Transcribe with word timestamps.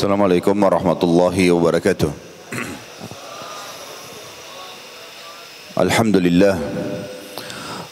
Assalamualaikum 0.00 0.56
warahmatullahi 0.56 1.52
wabarakatuh. 1.52 2.08
Alhamdulillah 5.76 6.56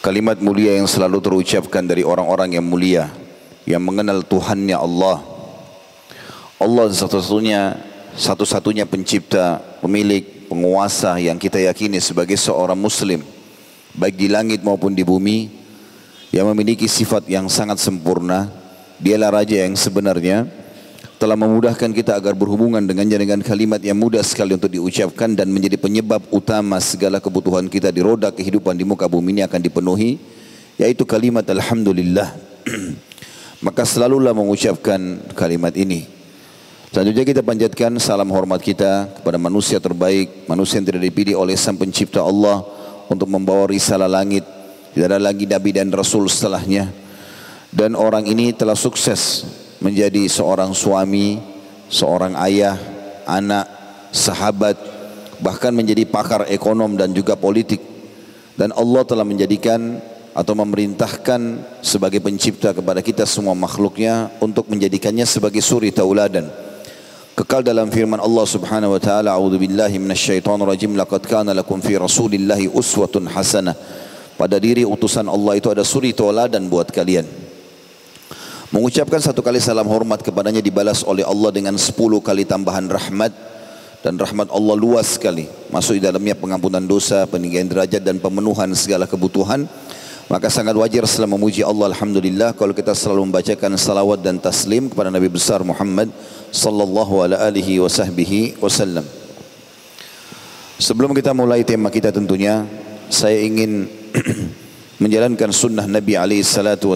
Kalimat 0.01 0.41
mulia 0.41 0.81
yang 0.81 0.89
selalu 0.89 1.21
terucapkan 1.21 1.85
dari 1.85 2.09
orang-orang 2.09 2.57
yang 2.57 2.65
mulia 2.65 3.13
Yang 3.69 3.83
mengenal 3.85 4.25
Tuhannya 4.25 4.73
Allah. 4.81 5.21
Allah 6.57 6.89
satu-satunya 6.89 7.77
Satu-satunya 8.17 8.89
pencipta, 8.89 9.61
pemilik, 9.85 10.49
penguasa 10.49 11.21
yang 11.21 11.37
kita 11.37 11.61
yakini 11.61 12.01
sebagai 12.01 12.41
seorang 12.41 12.81
muslim 12.81 13.21
Baik 13.93 14.17
di 14.17 14.33
langit 14.33 14.65
maupun 14.65 14.97
di 14.97 15.05
bumi 15.05 15.53
Yang 16.33 16.57
memiliki 16.57 16.89
sifat 16.89 17.29
yang 17.29 17.53
sangat 17.53 17.77
sempurna. 17.77 18.49
Dialah 18.97 19.45
Raja 19.45 19.61
yang 19.61 19.77
sebenarnya 19.77 20.58
telah 21.19 21.35
memudahkan 21.35 21.91
kita 21.91 22.15
agar 22.15 22.39
berhubungan 22.39 22.79
dengannya 22.79 23.19
dengan 23.19 23.43
kalimat 23.43 23.83
yang 23.83 23.99
mudah 23.99 24.23
sekali 24.23 24.55
untuk 24.55 24.71
diucapkan 24.71 25.35
dan 25.35 25.51
menjadi 25.51 25.75
penyebab 25.75 26.23
utama 26.31 26.79
segala 26.79 27.19
kebutuhan 27.19 27.67
kita 27.67 27.91
di 27.91 28.07
roda 28.07 28.31
kehidupan 28.31 28.79
di 28.79 28.87
muka 28.87 29.11
bumi 29.11 29.35
ini 29.35 29.43
akan 29.43 29.59
dipenuhi 29.59 30.15
yaitu 30.79 31.03
kalimat 31.03 31.43
Alhamdulillah. 31.43 32.39
Maka 33.67 33.83
selalulah 33.83 34.31
mengucapkan 34.31 35.19
kalimat 35.35 35.75
ini. 35.75 36.07
Selanjutnya 36.95 37.27
kita 37.27 37.43
panjatkan 37.43 37.99
salam 37.99 38.31
hormat 38.31 38.63
kita 38.63 39.11
kepada 39.19 39.43
manusia 39.43 39.83
terbaik 39.83 40.47
manusia 40.47 40.79
yang 40.79 40.87
tidak 40.87 41.03
dipilih 41.11 41.35
oleh 41.35 41.59
sang 41.59 41.75
pencipta 41.75 42.23
Allah 42.23 42.63
untuk 43.11 43.27
membawa 43.27 43.67
risalah 43.67 44.07
langit. 44.07 44.47
Tidak 44.95 45.05
ada 45.11 45.19
lagi 45.19 45.51
Nabi 45.51 45.75
dan 45.75 45.91
Rasul 45.91 46.31
setelahnya. 46.31 46.95
Dan 47.75 47.99
orang 47.99 48.25
ini 48.25 48.55
telah 48.55 48.79
sukses 48.79 49.45
menjadi 49.79 50.27
seorang 50.27 50.75
suami, 50.75 51.39
seorang 51.91 52.35
ayah, 52.47 52.79
anak, 53.27 53.67
sahabat, 54.11 54.75
bahkan 55.39 55.71
menjadi 55.71 56.05
pakar 56.07 56.47
ekonom 56.51 56.99
dan 56.99 57.15
juga 57.15 57.39
politik. 57.39 57.81
Dan 58.59 58.75
Allah 58.75 59.07
telah 59.07 59.23
menjadikan 59.23 60.03
atau 60.35 60.55
memerintahkan 60.55 61.41
sebagai 61.83 62.23
pencipta 62.23 62.75
kepada 62.75 63.03
kita 63.03 63.27
semua 63.27 63.55
makhluknya 63.55 64.31
untuk 64.43 64.67
menjadikannya 64.71 65.27
sebagai 65.27 65.63
suri 65.63 65.95
tauladan. 65.95 66.47
Kekal 67.39 67.63
dalam 67.63 67.87
firman 67.87 68.19
Allah 68.19 68.43
Subhanahu 68.43 68.99
wa 68.99 69.03
taala, 69.03 69.39
"A'udzu 69.39 69.63
billahi 69.63 69.95
minasyaitonir 70.03 70.67
rajim. 70.67 70.99
Laqad 70.99 71.23
kana 71.23 71.55
lakum 71.55 71.79
fi 71.79 71.95
Rasulillahi 71.95 72.67
uswatun 72.67 73.31
hasanah." 73.31 73.79
Pada 74.35 74.59
diri 74.59 74.83
utusan 74.83 75.27
Allah 75.31 75.55
itu 75.55 75.71
ada 75.71 75.87
suri 75.87 76.11
tauladan 76.11 76.67
buat 76.67 76.91
kalian. 76.91 77.27
Mengucapkan 78.69 79.17
satu 79.17 79.41
kali 79.41 79.65
salam 79.65 79.89
hormat 79.89 80.21
kepadanya 80.21 80.61
dibalas 80.61 81.01
oleh 81.01 81.25
Allah 81.25 81.49
dengan 81.49 81.73
sepuluh 81.81 82.21
kali 82.21 82.45
tambahan 82.45 82.85
rahmat 82.85 83.33
dan 84.05 84.21
rahmat 84.21 84.53
Allah 84.53 84.77
luas 84.77 85.17
sekali. 85.17 85.49
Masuk 85.73 85.97
di 85.97 86.05
dalamnya 86.05 86.37
pengampunan 86.37 86.85
dosa, 86.85 87.25
peninggian 87.25 87.65
derajat 87.65 88.05
dan 88.05 88.21
pemenuhan 88.21 88.69
segala 88.77 89.09
kebutuhan. 89.09 89.65
Maka 90.29 90.53
sangat 90.53 90.77
wajar 90.77 91.09
setelah 91.09 91.33
memuji 91.33 91.65
Allah 91.65 91.89
Alhamdulillah 91.89 92.53
kalau 92.53 92.77
kita 92.77 92.93
selalu 92.93 93.33
membacakan 93.33 93.81
salawat 93.81 94.21
dan 94.21 94.37
taslim 94.37 94.93
kepada 94.93 95.09
Nabi 95.09 95.33
besar 95.33 95.65
Muhammad 95.65 96.13
sallallahu 96.53 97.25
alaihi 97.25 97.81
wasallam. 97.81 99.09
Sebelum 100.77 101.17
kita 101.17 101.33
mulai 101.33 101.65
tema 101.65 101.89
kita 101.89 102.13
tentunya 102.13 102.69
saya 103.09 103.41
ingin 103.41 103.89
menjalankan 105.03 105.49
sunnah 105.57 105.89
Nabi 105.89 106.21
alaihi 106.21 106.45
salatu 106.45 106.93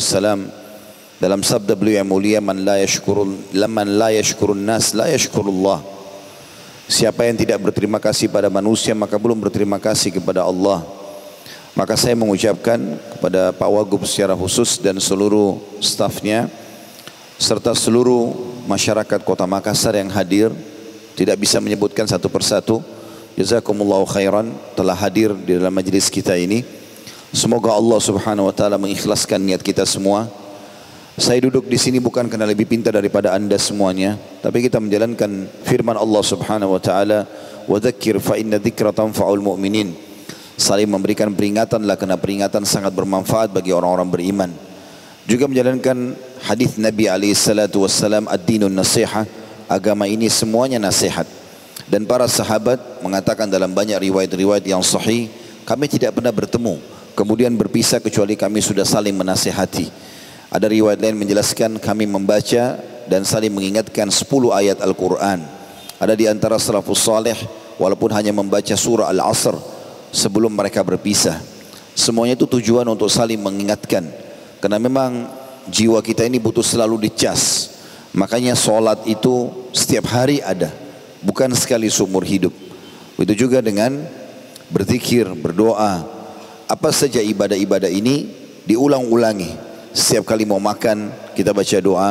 dalam 1.23 1.39
sabda 1.39 1.79
beliau 1.79 2.03
yang 2.03 2.11
mulia 2.11 2.43
man 2.43 2.67
la 2.67 2.83
yashkurun 2.83 3.55
laman 3.55 3.95
la 3.95 4.11
yashkurun 4.11 4.59
nas 4.59 4.91
la 4.91 5.07
yashkurullah. 5.07 5.79
Siapa 6.91 7.31
yang 7.31 7.39
tidak 7.39 7.63
berterima 7.63 8.03
kasih 8.03 8.27
pada 8.27 8.51
manusia 8.51 8.91
maka 8.91 9.15
belum 9.15 9.39
berterima 9.39 9.79
kasih 9.79 10.19
kepada 10.19 10.43
Allah. 10.43 10.83
Maka 11.79 11.95
saya 11.95 12.19
mengucapkan 12.19 12.99
kepada 13.15 13.55
Pak 13.55 13.71
Wagub 13.71 14.03
secara 14.03 14.35
khusus 14.35 14.83
dan 14.83 14.99
seluruh 14.99 15.63
stafnya 15.79 16.51
serta 17.39 17.71
seluruh 17.71 18.35
masyarakat 18.67 19.23
kota 19.23 19.47
Makassar 19.47 19.95
yang 19.95 20.11
hadir 20.11 20.51
tidak 21.15 21.39
bisa 21.39 21.63
menyebutkan 21.63 22.03
satu 22.03 22.27
persatu. 22.27 22.83
Jazakumullahu 23.39 24.11
khairan 24.11 24.51
telah 24.75 24.99
hadir 24.99 25.31
di 25.39 25.55
dalam 25.55 25.71
majlis 25.71 26.11
kita 26.11 26.35
ini. 26.35 26.67
Semoga 27.31 27.79
Allah 27.79 27.97
subhanahu 28.03 28.51
wa 28.51 28.55
ta'ala 28.55 28.77
mengikhlaskan 28.77 29.39
niat 29.41 29.65
kita 29.65 29.87
semua 29.89 30.42
saya 31.23 31.39
duduk 31.47 31.71
di 31.71 31.79
sini 31.79 32.03
bukan 32.03 32.27
karena 32.27 32.51
lebih 32.51 32.67
pintar 32.67 32.99
daripada 32.99 33.31
anda 33.31 33.55
semuanya, 33.55 34.19
tapi 34.43 34.67
kita 34.67 34.83
menjalankan 34.83 35.47
firman 35.63 35.95
Allah 35.95 36.19
Subhanahu 36.19 36.75
wa 36.75 36.83
taala, 36.83 37.31
"Wa 37.71 37.79
dzakir 37.79 38.19
fa 38.19 38.35
inna 38.35 38.59
dzikra 38.59 38.91
tanfa'ul 38.91 39.39
mu'minin." 39.39 39.95
Saling 40.59 40.91
memberikan 40.91 41.31
peringatanlah 41.31 41.95
karena 41.95 42.19
peringatan 42.19 42.67
sangat 42.67 42.91
bermanfaat 42.91 43.55
bagi 43.55 43.71
orang-orang 43.71 44.11
beriman. 44.11 44.51
Juga 45.23 45.47
menjalankan 45.47 46.19
hadis 46.43 46.75
Nabi 46.75 47.07
alaihi 47.07 47.39
salatu 47.39 47.87
"Ad-dinun 47.87 48.75
nasiha." 48.75 49.23
Agama 49.71 50.11
ini 50.11 50.27
semuanya 50.27 50.83
nasihat. 50.83 51.25
Dan 51.87 52.03
para 52.03 52.27
sahabat 52.27 52.99
mengatakan 52.99 53.47
dalam 53.47 53.71
banyak 53.71 54.11
riwayat-riwayat 54.11 54.67
yang 54.67 54.83
sahih, 54.83 55.31
kami 55.63 55.87
tidak 55.87 56.19
pernah 56.19 56.35
bertemu, 56.35 56.83
kemudian 57.15 57.55
berpisah 57.55 58.03
kecuali 58.03 58.35
kami 58.35 58.59
sudah 58.59 58.83
saling 58.83 59.15
menasihati. 59.15 60.12
Ada 60.53 60.69
riwayat 60.69 61.01
lain 61.01 61.17
menjelaskan 61.17 61.81
kami 61.81 62.05
membaca 62.05 62.77
dan 63.09 63.25
saling 63.25 63.49
mengingatkan 63.49 64.13
10 64.13 64.29
ayat 64.53 64.85
Al-Quran. 64.85 65.41
Ada 65.97 66.13
di 66.13 66.29
antara 66.29 66.61
salafus 66.61 67.09
salih 67.09 67.41
walaupun 67.81 68.13
hanya 68.13 68.37
membaca 68.37 68.77
surah 68.77 69.09
Al-Asr 69.09 69.57
sebelum 70.13 70.53
mereka 70.53 70.85
berpisah. 70.85 71.41
Semuanya 71.97 72.37
itu 72.37 72.45
tujuan 72.45 72.85
untuk 72.85 73.09
saling 73.09 73.41
mengingatkan. 73.41 74.05
Karena 74.61 74.77
memang 74.77 75.25
jiwa 75.73 76.05
kita 76.05 76.29
ini 76.29 76.37
butuh 76.37 76.61
selalu 76.61 77.09
dicas. 77.09 77.73
Makanya 78.13 78.53
solat 78.53 79.09
itu 79.09 79.49
setiap 79.73 80.05
hari 80.13 80.45
ada. 80.45 80.69
Bukan 81.25 81.49
sekali 81.57 81.89
seumur 81.89 82.29
hidup. 82.29 82.53
Itu 83.17 83.33
juga 83.33 83.65
dengan 83.65 84.05
berzikir, 84.69 85.33
berdoa. 85.33 86.05
Apa 86.69 86.93
saja 86.93 87.25
ibadah-ibadah 87.25 87.89
ini 87.89 88.29
diulang-ulangi 88.69 89.72
setiap 89.93 90.25
kali 90.25 90.49
mau 90.49 90.57
makan 90.57 91.13
kita 91.37 91.53
baca 91.53 91.79
doa. 91.85 92.11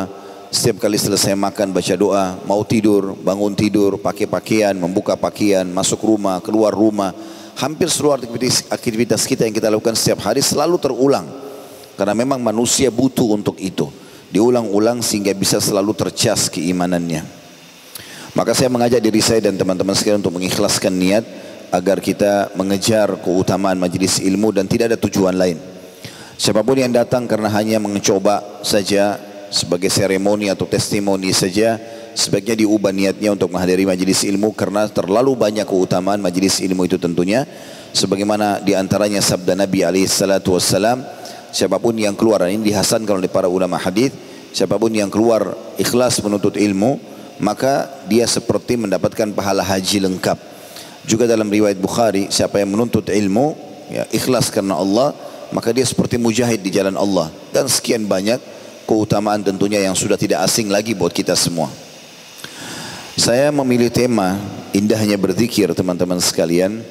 Setiap 0.54 0.86
kali 0.86 1.02
selesai 1.02 1.34
makan 1.34 1.74
baca 1.74 1.96
doa. 1.98 2.38
Mau 2.46 2.62
tidur, 2.62 3.18
bangun 3.18 3.58
tidur, 3.58 3.98
pakai 3.98 4.30
pakaian, 4.30 4.78
membuka 4.78 5.18
pakaian, 5.18 5.66
masuk 5.66 6.06
rumah, 6.06 6.38
keluar 6.46 6.70
rumah. 6.70 7.10
Hampir 7.58 7.90
seluruh 7.90 8.22
aktivitas, 8.22 8.70
aktivitas 8.70 9.22
kita 9.26 9.50
yang 9.50 9.56
kita 9.56 9.74
lakukan 9.74 9.98
setiap 9.98 10.22
hari 10.30 10.46
selalu 10.46 10.78
terulang. 10.78 11.26
Karena 11.98 12.14
memang 12.14 12.38
manusia 12.38 12.94
butuh 12.94 13.34
untuk 13.34 13.58
itu. 13.58 13.90
Diulang-ulang 14.30 15.02
sehingga 15.02 15.34
bisa 15.34 15.58
selalu 15.58 15.98
tercas 15.98 16.54
keimanannya. 16.54 17.26
Maka 18.38 18.54
saya 18.56 18.70
mengajak 18.70 19.02
diri 19.02 19.20
saya 19.20 19.42
dan 19.44 19.58
teman-teman 19.58 19.92
sekalian 19.98 20.22
untuk 20.22 20.38
mengikhlaskan 20.38 20.94
niat 20.96 21.26
agar 21.74 21.98
kita 22.00 22.54
mengejar 22.56 23.10
keutamaan 23.20 23.76
majlis 23.76 24.22
ilmu 24.22 24.54
dan 24.54 24.70
tidak 24.70 24.94
ada 24.94 24.98
tujuan 25.02 25.36
lain. 25.36 25.71
Siapa 26.42 26.66
pun 26.66 26.74
yang 26.74 26.90
datang 26.90 27.30
karena 27.30 27.54
hanya 27.54 27.78
mencoba 27.78 28.42
saja 28.66 29.22
sebagai 29.54 29.94
seremoni 29.94 30.50
atau 30.50 30.66
testimoni 30.66 31.30
saja 31.38 31.78
sebaiknya 32.18 32.66
diubah 32.66 32.90
niatnya 32.90 33.38
untuk 33.38 33.54
menghadiri 33.54 33.86
majlis 33.86 34.26
ilmu 34.26 34.50
karena 34.58 34.90
terlalu 34.90 35.38
banyak 35.38 35.70
keutamaan 35.70 36.18
majlis 36.18 36.58
ilmu 36.66 36.90
itu 36.90 36.98
tentunya. 36.98 37.46
Sebagaimana 37.94 38.58
di 38.58 38.74
antaranya 38.74 39.22
sabda 39.22 39.54
Nabi 39.54 39.86
alaihi 39.86 40.10
salatu 40.10 40.58
wassalam 40.58 41.06
siapa 41.54 41.78
pun 41.78 41.94
yang 41.94 42.18
keluar 42.18 42.50
ini 42.50 42.74
dihasankan 42.74 43.22
oleh 43.22 43.30
para 43.30 43.46
ulama 43.46 43.78
hadis 43.78 44.10
siapa 44.50 44.82
pun 44.82 44.90
yang 44.90 45.14
keluar 45.14 45.54
ikhlas 45.78 46.26
menuntut 46.26 46.58
ilmu 46.58 46.98
maka 47.38 47.86
dia 48.10 48.26
seperti 48.26 48.82
mendapatkan 48.82 49.30
pahala 49.38 49.62
haji 49.62 50.10
lengkap. 50.10 50.42
Juga 51.06 51.30
dalam 51.30 51.54
riwayat 51.54 51.78
Bukhari 51.78 52.34
siapa 52.34 52.58
yang 52.58 52.74
menuntut 52.74 53.14
ilmu 53.14 53.54
ya 53.94 54.10
ikhlas 54.10 54.50
karena 54.50 54.82
Allah 54.82 55.14
maka 55.52 55.76
dia 55.76 55.84
seperti 55.84 56.16
mujahid 56.16 56.64
di 56.64 56.72
jalan 56.72 56.96
Allah 56.96 57.32
dan 57.52 57.68
sekian 57.68 58.08
banyak 58.08 58.40
keutamaan 58.88 59.40
tentunya 59.40 59.84
yang 59.84 59.96
sudah 59.96 60.20
tidak 60.20 60.44
asing 60.44 60.68
lagi 60.68 60.92
buat 60.92 61.16
kita 61.16 61.36
semua. 61.36 61.72
Saya 63.16 63.52
memilih 63.54 63.92
tema 63.92 64.40
indahnya 64.72 65.20
berzikir 65.20 65.72
teman-teman 65.76 66.18
sekalian 66.20 66.84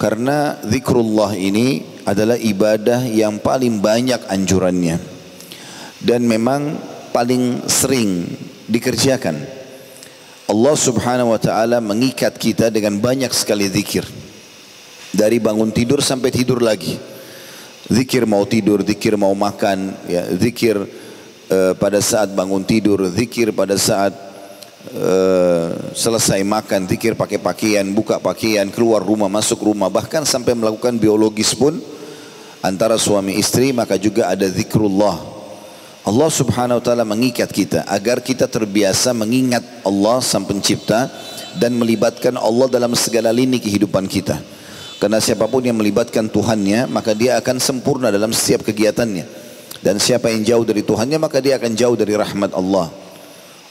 karena 0.00 0.58
zikrullah 0.66 1.36
ini 1.38 1.86
adalah 2.02 2.34
ibadah 2.34 3.06
yang 3.06 3.38
paling 3.38 3.78
banyak 3.78 4.18
anjurannya 4.26 4.98
dan 6.02 6.26
memang 6.26 6.74
paling 7.14 7.62
sering 7.70 8.26
dikerjakan. 8.66 9.38
Allah 10.50 10.76
Subhanahu 10.76 11.32
wa 11.32 11.40
taala 11.40 11.78
mengikat 11.78 12.34
kita 12.36 12.68
dengan 12.68 12.98
banyak 12.98 13.30
sekali 13.32 13.70
zikir. 13.70 14.04
Dari 15.12 15.36
bangun 15.38 15.70
tidur 15.70 16.00
sampai 16.00 16.32
tidur 16.32 16.64
lagi. 16.64 17.11
Zikir 17.92 18.24
mau 18.24 18.48
tidur, 18.48 18.80
zikir 18.80 19.20
mau 19.20 19.36
makan, 19.36 19.92
ya, 20.08 20.24
zikir 20.32 20.80
uh, 21.52 21.72
pada 21.76 22.00
saat 22.00 22.32
bangun 22.32 22.64
tidur, 22.64 23.04
zikir 23.12 23.52
pada 23.52 23.76
saat 23.76 24.16
uh, 24.96 25.92
selesai 25.92 26.40
makan, 26.40 26.88
zikir 26.88 27.12
pakai 27.12 27.36
pakaian, 27.36 27.84
buka 27.92 28.16
pakaian, 28.16 28.64
keluar 28.72 29.04
rumah, 29.04 29.28
masuk 29.28 29.60
rumah, 29.60 29.92
bahkan 29.92 30.24
sampai 30.24 30.56
melakukan 30.56 30.96
biologis 30.96 31.52
pun 31.52 31.76
antara 32.64 32.96
suami 32.96 33.36
istri 33.36 33.76
maka 33.76 34.00
juga 34.00 34.32
ada 34.32 34.48
zikrullah. 34.48 35.20
Allah 36.02 36.30
subhanahu 36.32 36.80
wa 36.80 36.84
ta'ala 36.84 37.04
mengikat 37.06 37.52
kita 37.52 37.86
agar 37.86 38.24
kita 38.24 38.48
terbiasa 38.50 39.14
mengingat 39.14 39.62
Allah 39.86 40.18
sang 40.18 40.42
pencipta 40.42 41.06
dan 41.60 41.78
melibatkan 41.78 42.34
Allah 42.40 42.66
dalam 42.66 42.96
segala 42.98 43.30
lini 43.30 43.62
kehidupan 43.62 44.10
kita. 44.10 44.61
Karena 45.02 45.18
siapa 45.18 45.50
pun 45.50 45.66
yang 45.66 45.74
melibatkan 45.74 46.30
Tuhannya 46.30 46.86
maka 46.86 47.10
dia 47.10 47.34
akan 47.42 47.58
sempurna 47.58 48.14
dalam 48.14 48.30
setiap 48.30 48.62
kegiatannya. 48.62 49.26
Dan 49.82 49.98
siapa 49.98 50.30
yang 50.30 50.46
jauh 50.46 50.62
dari 50.62 50.86
Tuhannya 50.86 51.18
maka 51.18 51.42
dia 51.42 51.58
akan 51.58 51.74
jauh 51.74 51.98
dari 51.98 52.14
rahmat 52.14 52.54
Allah. 52.54 52.86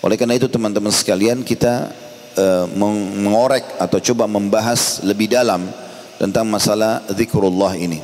Oleh 0.03 0.19
karena 0.19 0.35
itu 0.35 0.51
teman-teman 0.51 0.91
sekalian 0.91 1.39
kita 1.47 1.87
uh, 2.35 2.67
mengorek 2.75 3.63
atau 3.79 4.03
coba 4.11 4.27
membahas 4.27 4.99
lebih 5.07 5.31
dalam 5.31 5.71
tentang 6.19 6.43
masalah 6.51 6.99
zikrullah 7.15 7.79
ini. 7.79 8.03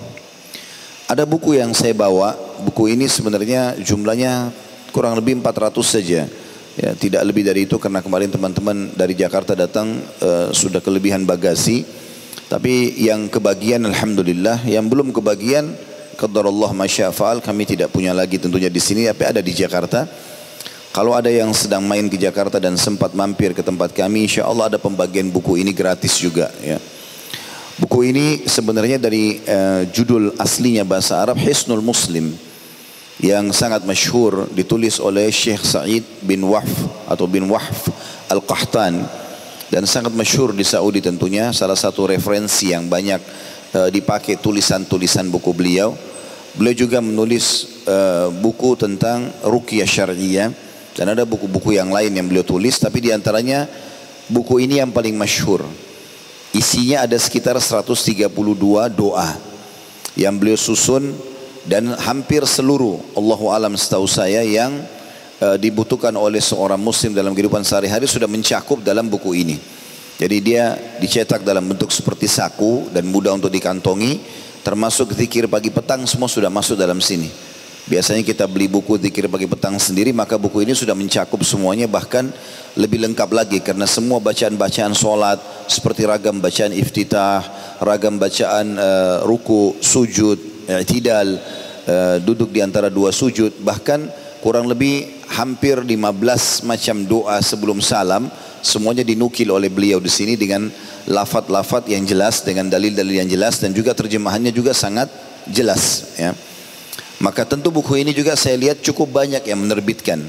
Ada 1.12 1.28
buku 1.28 1.60
yang 1.60 1.76
saya 1.76 1.92
bawa, 1.92 2.32
buku 2.64 2.96
ini 2.96 3.12
sebenarnya 3.12 3.76
jumlahnya 3.84 4.56
kurang 4.96 5.20
lebih 5.20 5.44
400 5.44 5.76
saja. 5.84 6.32
Ya, 6.80 6.92
tidak 6.96 7.28
lebih 7.28 7.44
dari 7.44 7.68
itu 7.68 7.76
karena 7.76 8.00
kemarin 8.00 8.32
teman-teman 8.32 8.96
dari 8.96 9.20
Jakarta 9.20 9.52
datang 9.52 10.00
uh, 10.24 10.48
sudah 10.56 10.80
kelebihan 10.80 11.28
bagasi. 11.28 12.07
Tapi 12.48 12.96
yang 13.04 13.28
kebagian 13.28 13.84
alhamdulillah, 13.84 14.64
yang 14.64 14.88
belum 14.88 15.12
kebagian 15.12 15.76
qadarullah 16.16 16.72
masyafa'al 16.72 17.44
kami 17.44 17.68
tidak 17.68 17.92
punya 17.92 18.16
lagi 18.16 18.40
tentunya 18.40 18.72
di 18.72 18.80
sini 18.80 19.04
tapi 19.04 19.24
ada 19.28 19.44
di 19.44 19.52
Jakarta. 19.52 20.08
Kalau 20.96 21.14
ada 21.14 21.30
yang 21.30 21.54
sedang 21.54 21.86
main 21.86 22.08
ke 22.10 22.18
Jakarta 22.18 22.58
dan 22.58 22.74
sempat 22.80 23.14
mampir 23.14 23.54
ke 23.54 23.62
tempat 23.62 23.94
kami, 23.94 24.26
insya 24.26 24.50
Allah 24.50 24.74
ada 24.74 24.80
pembagian 24.82 25.30
buku 25.30 25.62
ini 25.62 25.70
gratis 25.70 26.18
juga. 26.18 26.50
Ya. 26.64 26.82
Buku 27.78 28.10
ini 28.10 28.50
sebenarnya 28.50 28.98
dari 28.98 29.38
uh, 29.46 29.86
judul 29.94 30.34
aslinya 30.42 30.82
bahasa 30.82 31.22
Arab 31.22 31.38
Hisnul 31.38 31.86
Muslim 31.86 32.34
yang 33.22 33.54
sangat 33.54 33.86
masyhur 33.86 34.50
ditulis 34.50 34.98
oleh 34.98 35.30
Syekh 35.30 35.62
Said 35.62 36.02
bin 36.26 36.42
Wahf 36.50 36.70
atau 37.06 37.30
bin 37.30 37.46
Wahf 37.46 37.94
Al-Qahtan 38.34 39.06
dan 39.68 39.84
sangat 39.84 40.16
masyhur 40.16 40.56
di 40.56 40.64
Saudi 40.64 41.04
tentunya 41.04 41.52
salah 41.52 41.76
satu 41.76 42.08
referensi 42.08 42.72
yang 42.72 42.88
banyak 42.88 43.20
uh, 43.76 43.90
dipakai 43.92 44.40
tulisan-tulisan 44.40 45.28
buku 45.28 45.52
beliau. 45.52 45.92
Beliau 46.56 46.88
juga 46.88 47.04
menulis 47.04 47.78
uh, 47.86 48.32
buku 48.32 48.74
tentang 48.80 49.30
ruqyah 49.46 49.86
syar'iyyah 49.86 50.50
dan 50.98 51.14
ada 51.14 51.28
buku-buku 51.28 51.78
yang 51.78 51.94
lain 51.94 52.10
yang 52.16 52.26
beliau 52.26 52.48
tulis 52.48 52.80
tapi 52.82 53.04
di 53.04 53.14
antaranya 53.14 53.70
buku 54.32 54.64
ini 54.64 54.80
yang 54.80 54.90
paling 54.90 55.14
masyhur. 55.14 55.68
Isinya 56.56 57.04
ada 57.04 57.20
sekitar 57.20 57.60
132 57.60 58.32
doa 58.96 59.30
yang 60.18 60.34
beliau 60.40 60.58
susun 60.58 61.14
dan 61.68 61.92
hampir 62.00 62.42
seluruh 62.48 63.04
Allahu 63.14 63.52
alam 63.52 63.76
setahu 63.76 64.08
saya 64.08 64.42
yang 64.42 64.80
dibutuhkan 65.38 66.14
oleh 66.18 66.42
seorang 66.42 66.82
muslim 66.82 67.14
dalam 67.14 67.38
kehidupan 67.38 67.62
sehari-hari 67.62 68.10
sudah 68.10 68.26
mencakup 68.26 68.82
dalam 68.82 69.06
buku 69.06 69.38
ini. 69.38 69.58
Jadi 70.18 70.38
dia 70.42 70.74
dicetak 70.98 71.46
dalam 71.46 71.62
bentuk 71.62 71.94
seperti 71.94 72.26
saku 72.26 72.90
dan 72.90 73.06
mudah 73.06 73.38
untuk 73.38 73.54
dikantongi 73.54 74.18
termasuk 74.66 75.14
zikir 75.14 75.46
pagi 75.46 75.70
petang 75.70 76.04
semua 76.10 76.26
sudah 76.26 76.50
masuk 76.50 76.74
dalam 76.74 76.98
sini. 76.98 77.30
Biasanya 77.88 78.20
kita 78.20 78.44
beli 78.50 78.68
buku 78.68 79.00
zikir 79.00 79.32
pagi 79.32 79.48
petang 79.48 79.80
sendiri 79.80 80.12
maka 80.12 80.36
buku 80.36 80.66
ini 80.66 80.76
sudah 80.76 80.92
mencakup 80.92 81.40
semuanya 81.46 81.88
bahkan 81.88 82.28
lebih 82.76 83.00
lengkap 83.00 83.30
lagi 83.32 83.64
karena 83.64 83.88
semua 83.88 84.20
bacaan-bacaan 84.20 84.92
solat 84.92 85.40
seperti 85.72 86.04
ragam 86.04 86.44
bacaan 86.44 86.76
iftitah, 86.76 87.46
ragam 87.80 88.20
bacaan 88.20 88.76
uh, 88.76 89.24
ruku, 89.24 89.80
sujud, 89.80 90.68
i'tidal, 90.68 91.40
uh, 91.88 92.18
duduk 92.26 92.52
di 92.52 92.60
antara 92.60 92.92
dua 92.92 93.16
sujud 93.16 93.56
bahkan 93.64 94.04
kurang 94.44 94.68
lebih 94.68 95.17
hampir 95.32 95.80
15 95.80 96.68
macam 96.68 96.96
doa 97.04 97.38
sebelum 97.44 97.84
salam 97.84 98.32
semuanya 98.64 99.06
dinukil 99.06 99.52
oleh 99.54 99.72
beliau 99.72 100.02
di 100.02 100.12
sini 100.12 100.36
dengan 100.36 100.68
lafat-lafat 101.08 101.88
yang 101.88 102.04
jelas 102.04 102.44
dengan 102.44 102.68
dalil-dalil 102.68 103.24
yang 103.24 103.30
jelas 103.30 103.64
dan 103.64 103.72
juga 103.72 103.96
terjemahannya 103.96 104.52
juga 104.52 104.76
sangat 104.76 105.08
jelas 105.48 106.16
ya. 106.20 106.36
Maka 107.18 107.50
tentu 107.50 107.74
buku 107.74 107.98
ini 107.98 108.14
juga 108.14 108.38
saya 108.38 108.60
lihat 108.60 108.86
cukup 108.86 109.10
banyak 109.10 109.42
yang 109.42 109.58
menerbitkan. 109.58 110.22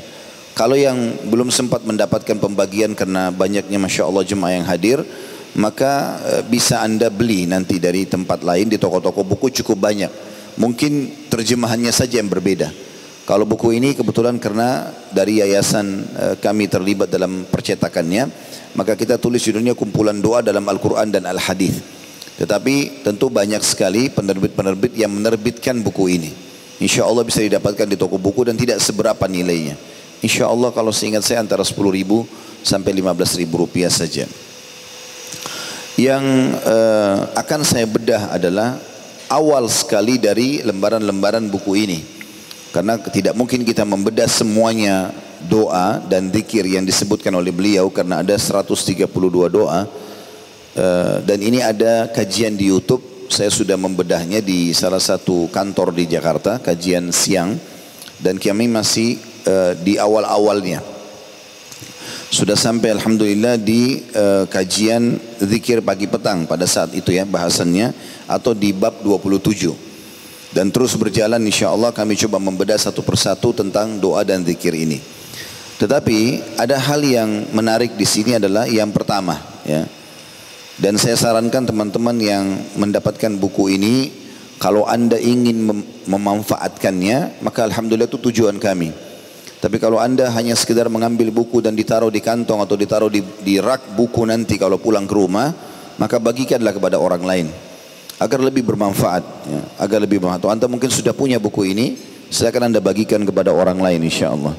Kalau 0.57 0.75
yang 0.75 0.97
belum 1.29 1.53
sempat 1.53 1.85
mendapatkan 1.85 2.41
pembagian 2.41 2.97
karena 2.97 3.29
banyaknya 3.29 3.79
Masya 3.79 4.09
Allah 4.09 4.25
jemaah 4.25 4.53
yang 4.57 4.67
hadir, 4.67 4.99
maka 5.55 6.17
eh, 6.25 6.43
bisa 6.49 6.81
anda 6.81 7.13
beli 7.13 7.45
nanti 7.45 7.77
dari 7.77 8.09
tempat 8.09 8.41
lain 8.41 8.73
di 8.73 8.81
toko-toko 8.81 9.21
buku 9.23 9.53
cukup 9.63 9.85
banyak. 9.85 10.11
Mungkin 10.59 11.29
terjemahannya 11.31 11.93
saja 11.95 12.19
yang 12.19 12.27
berbeda. 12.27 12.73
Kalau 13.29 13.45
buku 13.45 13.77
ini 13.77 13.93
kebetulan 13.93 14.41
karena 14.41 14.89
dari 15.13 15.45
yayasan 15.45 15.87
eh, 16.17 16.35
kami 16.41 16.65
terlibat 16.65 17.13
dalam 17.13 17.45
percetakannya, 17.45 18.25
maka 18.73 18.97
kita 18.97 19.21
tulis 19.21 19.45
judulnya 19.45 19.77
kumpulan 19.77 20.17
doa 20.17 20.41
dalam 20.41 20.65
Al-Quran 20.65 21.13
dan 21.13 21.29
Al-Hadis. 21.29 21.77
Tetapi 22.41 23.05
tentu 23.05 23.29
banyak 23.29 23.61
sekali 23.61 24.09
penerbit-penerbit 24.09 24.97
yang 24.97 25.13
menerbitkan 25.13 25.77
buku 25.85 26.09
ini. 26.09 26.33
Insya 26.81 27.05
Allah 27.05 27.21
bisa 27.21 27.45
didapatkan 27.45 27.85
di 27.85 28.01
toko 28.01 28.17
buku 28.17 28.49
dan 28.49 28.57
tidak 28.57 28.81
seberapa 28.81 29.29
nilainya. 29.29 29.77
Insya 30.25 30.49
Allah 30.49 30.73
kalau 30.73 30.89
seingat 30.89 31.21
saya 31.21 31.45
antara 31.45 31.61
10 31.61 31.77
ribu 31.93 32.25
sampai 32.65 32.97
15 32.97 33.45
ribu 33.45 33.69
rupiah 33.69 33.93
saja. 33.93 34.25
Yang 36.01 36.25
uh, 36.65 37.29
akan 37.37 37.61
saya 37.61 37.85
bedah 37.85 38.33
adalah 38.33 38.81
awal 39.29 39.69
sekali 39.69 40.17
dari 40.17 40.65
lembaran-lembaran 40.65 41.45
buku 41.53 41.75
ini. 41.77 42.18
Karena 42.69 43.01
tidak 43.01 43.33
mungkin 43.33 43.65
kita 43.65 43.83
membedah 43.89 44.29
semuanya 44.29 45.15
doa 45.47 46.03
dan 46.05 46.29
zikir 46.29 46.67
yang 46.67 46.85
disebutkan 46.85 47.33
oleh 47.33 47.55
beliau 47.55 47.89
karena 47.89 48.21
ada 48.21 48.37
132 48.37 49.09
doa. 49.49 49.89
Uh, 50.79 51.19
dan 51.27 51.43
ini 51.43 51.59
ada 51.59 52.07
kajian 52.13 52.55
di 52.55 52.71
YouTube 52.71 53.03
saya 53.29 53.53
sudah 53.53 53.77
membedahnya 53.77 54.41
di 54.41 54.73
salah 54.73 55.01
satu 55.01 55.53
kantor 55.53 55.93
di 55.93 56.09
Jakarta, 56.09 56.57
kajian 56.59 57.13
siang, 57.13 57.61
dan 58.19 58.41
kami 58.41 58.67
masih 58.67 59.21
uh, 59.45 59.77
di 59.77 60.01
awal-awalnya. 60.01 60.81
Sudah 62.29 62.57
sampai 62.61 62.93
Alhamdulillah 62.93 63.57
di 63.57 64.05
uh, 64.13 64.45
kajian 64.49 65.17
zikir 65.41 65.81
pagi 65.81 66.05
petang 66.05 66.45
pada 66.45 66.69
saat 66.69 66.93
itu 66.93 67.09
ya 67.09 67.25
bahasannya 67.25 67.93
atau 68.29 68.53
di 68.53 68.73
bab 68.77 69.01
27. 69.01 69.88
Dan 70.49 70.73
terus 70.73 70.97
berjalan 70.97 71.45
insya 71.45 71.73
Allah 71.73 71.93
kami 71.93 72.17
coba 72.17 72.41
membedah 72.41 72.81
satu 72.81 73.05
persatu 73.05 73.53
tentang 73.53 74.01
doa 74.01 74.25
dan 74.25 74.41
zikir 74.45 74.73
ini. 74.73 75.01
Tetapi 75.79 76.19
ada 76.59 76.81
hal 76.81 77.01
yang 77.05 77.53
menarik 77.55 77.95
di 77.95 78.07
sini 78.09 78.41
adalah 78.41 78.67
yang 78.67 78.91
pertama 78.91 79.39
ya 79.63 79.87
dan 80.79 80.95
saya 80.95 81.19
sarankan 81.19 81.67
teman-teman 81.67 82.15
yang 82.23 82.47
mendapatkan 82.79 83.35
buku 83.35 83.75
ini, 83.75 84.15
kalau 84.63 84.87
anda 84.87 85.19
ingin 85.19 85.67
mem 85.67 85.83
memanfaatkannya, 86.07 87.43
maka 87.43 87.67
Alhamdulillah 87.67 88.07
itu 88.07 88.23
tujuan 88.31 88.63
kami. 88.63 88.95
Tapi 89.59 89.77
kalau 89.83 89.99
anda 89.99 90.31
hanya 90.39 90.55
sekedar 90.55 90.87
mengambil 90.87 91.35
buku 91.35 91.59
dan 91.59 91.75
ditaruh 91.75 92.15
di 92.15 92.23
kantong 92.23 92.63
atau 92.63 92.79
ditaruh 92.79 93.11
di, 93.11 93.27
di 93.43 93.59
rak 93.59 93.91
buku 93.99 94.23
nanti 94.23 94.55
kalau 94.55 94.79
pulang 94.79 95.03
ke 95.03 95.19
rumah, 95.19 95.51
maka 95.99 96.23
bagikanlah 96.23 96.71
kepada 96.71 96.95
orang 96.95 97.27
lain. 97.27 97.51
Agar 98.19 98.43
lebih 98.43 98.67
bermanfaat. 98.67 99.23
Ya, 99.47 99.63
agar 99.79 99.99
lebih 100.03 100.19
bermanfaat. 100.19 100.59
Anda 100.59 100.67
mungkin 100.67 100.91
sudah 100.91 101.15
punya 101.15 101.39
buku 101.39 101.71
ini, 101.71 101.95
saya 102.29 102.51
akan 102.51 102.75
anda 102.75 102.81
bagikan 102.83 103.23
kepada 103.25 103.55
orang 103.55 103.79
lain 103.79 104.05
insya 104.05 104.35
Allah. 104.35 104.53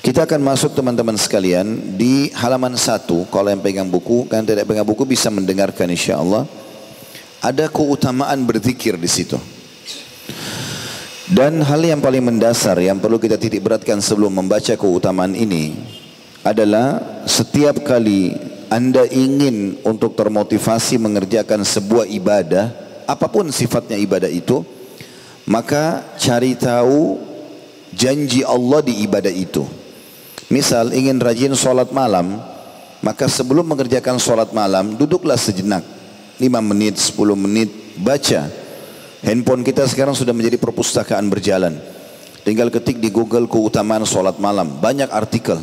Kita 0.00 0.22
akan 0.22 0.38
masuk 0.38 0.78
teman-teman 0.78 1.18
sekalian 1.18 1.98
di 1.98 2.30
halaman 2.30 2.78
satu. 2.78 3.26
Kalau 3.26 3.50
yang 3.50 3.58
pegang 3.58 3.90
buku, 3.90 4.30
kan 4.30 4.46
tidak 4.46 4.70
pegang 4.70 4.86
buku 4.86 5.02
bisa 5.02 5.26
mendengarkan 5.34 5.90
insya 5.90 6.22
Allah. 6.22 6.46
Ada 7.42 7.66
keutamaan 7.66 8.46
berzikir 8.46 8.94
di 8.94 9.10
situ. 9.10 9.34
Dan 11.26 11.58
hal 11.58 11.82
yang 11.82 11.98
paling 11.98 12.22
mendasar 12.22 12.78
yang 12.78 13.02
perlu 13.02 13.18
kita 13.18 13.34
titik 13.34 13.58
beratkan 13.58 13.98
sebelum 13.98 14.30
membaca 14.30 14.78
keutamaan 14.78 15.34
ini 15.34 15.74
adalah 16.46 17.02
setiap 17.26 17.82
kali 17.82 18.30
anda 18.68 19.06
ingin 19.06 19.78
untuk 19.86 20.18
termotivasi 20.18 20.98
mengerjakan 20.98 21.62
sebuah 21.62 22.06
ibadah, 22.10 22.72
apa 23.06 23.26
pun 23.30 23.48
sifatnya 23.54 23.94
ibadah 23.98 24.30
itu, 24.30 24.66
maka 25.46 26.02
cari 26.18 26.58
tahu 26.58 27.18
janji 27.94 28.42
Allah 28.42 28.82
di 28.82 29.06
ibadah 29.06 29.30
itu. 29.30 29.62
Misal 30.50 30.94
ingin 30.94 31.18
rajin 31.18 31.54
sholat 31.54 31.90
malam, 31.90 32.38
maka 33.02 33.26
sebelum 33.26 33.66
mengerjakan 33.66 34.18
sholat 34.18 34.50
malam, 34.50 34.94
duduklah 34.94 35.38
sejenak. 35.38 35.82
5 36.36 36.60
menit, 36.60 37.00
10 37.00 37.32
menit, 37.32 37.70
baca. 37.96 38.46
Handphone 39.24 39.64
kita 39.64 39.88
sekarang 39.88 40.12
sudah 40.12 40.36
menjadi 40.36 40.60
perpustakaan 40.60 41.26
berjalan. 41.32 41.80
Tinggal 42.46 42.70
ketik 42.70 43.02
di 43.02 43.10
Google 43.10 43.50
keutamaan 43.50 44.06
sholat 44.06 44.38
malam. 44.38 44.78
Banyak 44.78 45.10
artikel. 45.10 45.58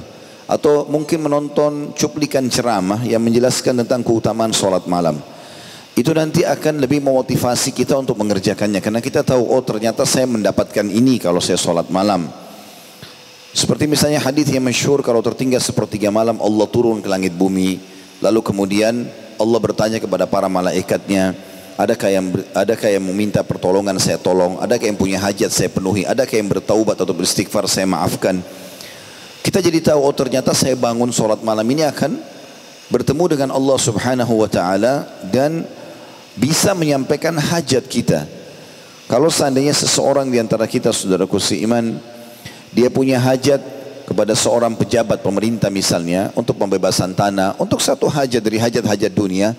Atau 0.47 0.83
mungkin 0.87 1.23
menonton 1.23 1.95
cuplikan 1.95 2.47
ceramah 2.51 3.03
yang 3.07 3.23
menjelaskan 3.23 3.83
tentang 3.85 4.03
keutamaan 4.03 4.51
sholat 4.51 4.83
malam. 4.85 5.19
Itu 5.93 6.09
nanti 6.09 6.41
akan 6.41 6.81
lebih 6.81 7.05
memotivasi 7.05 7.69
kita 7.69 7.93
untuk 7.93 8.17
mengerjakannya. 8.17 8.81
Karena 8.81 8.97
kita 8.97 9.21
tahu 9.21 9.45
oh 9.45 9.61
ternyata 9.61 10.03
saya 10.09 10.25
mendapatkan 10.25 10.89
ini 10.89 11.21
kalau 11.21 11.37
saya 11.37 11.55
sholat 11.55 11.87
malam. 11.93 12.25
Seperti 13.53 13.85
misalnya 13.85 14.17
hadis 14.17 14.49
yang 14.49 14.65
masyhur 14.65 15.05
kalau 15.05 15.21
tertinggal 15.21 15.61
sepertiga 15.61 16.09
malam 16.09 16.41
Allah 16.41 16.65
turun 16.65 16.97
ke 16.97 17.05
langit 17.05 17.37
bumi. 17.37 17.77
Lalu 18.25 18.41
kemudian 18.41 19.05
Allah 19.37 19.59
bertanya 19.61 20.01
kepada 20.01 20.25
para 20.25 20.49
malaikatnya 20.49 21.37
adakah 21.77 22.09
yang 22.09 22.25
adakah 22.57 22.89
yang 22.89 23.05
meminta 23.05 23.45
pertolongan 23.45 24.01
saya 24.01 24.17
tolong? 24.17 24.57
Adakah 24.57 24.89
yang 24.89 24.97
punya 24.97 25.21
hajat 25.21 25.53
saya 25.53 25.69
penuhi? 25.69 26.01
Adakah 26.09 26.35
yang 26.41 26.49
bertaubat 26.49 26.97
atau 26.97 27.13
beristighfar 27.13 27.69
saya 27.69 27.85
maafkan 27.85 28.41
kita 29.43 29.59
jadi 29.59 29.91
tahu 29.91 29.99
oh 29.99 30.15
ternyata 30.15 30.55
saya 30.55 30.79
bangun 30.79 31.11
solat 31.11 31.43
malam 31.43 31.67
ini 31.67 31.83
akan 31.83 32.15
bertemu 32.87 33.35
dengan 33.35 33.49
Allah 33.51 33.75
Subhanahu 33.75 34.39
wa 34.39 34.47
taala 34.47 35.03
dan 35.27 35.67
bisa 36.39 36.71
menyampaikan 36.71 37.35
hajat 37.35 37.83
kita. 37.85 38.23
Kalau 39.11 39.27
seandainya 39.27 39.75
seseorang 39.75 40.31
di 40.31 40.39
antara 40.39 40.63
kita 40.63 40.95
saudaraku 40.95 41.37
seiman 41.43 41.99
dia 42.71 42.87
punya 42.87 43.19
hajat 43.19 43.59
kepada 44.07 44.31
seorang 44.31 44.79
pejabat 44.79 45.19
pemerintah 45.19 45.67
misalnya 45.67 46.31
untuk 46.39 46.55
pembebasan 46.55 47.11
tanah, 47.11 47.59
untuk 47.59 47.83
satu 47.83 48.07
hajat 48.07 48.39
dari 48.39 48.57
hajat-hajat 48.57 49.11
dunia, 49.11 49.53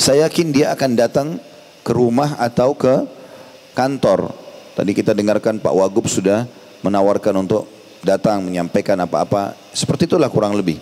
saya 0.00 0.24
yakin 0.24 0.56
dia 0.56 0.72
akan 0.72 0.90
datang 0.96 1.28
ke 1.84 1.92
rumah 1.92 2.32
atau 2.40 2.72
ke 2.72 3.04
kantor. 3.76 4.32
Tadi 4.72 4.90
kita 4.96 5.12
dengarkan 5.12 5.60
Pak 5.60 5.74
Wagub 5.74 6.08
sudah 6.08 6.48
menawarkan 6.82 7.44
untuk 7.44 7.77
datang 8.02 8.44
menyampaikan 8.44 8.98
apa-apa. 8.98 9.54
Seperti 9.74 10.06
itulah 10.10 10.30
kurang 10.30 10.54
lebih. 10.54 10.78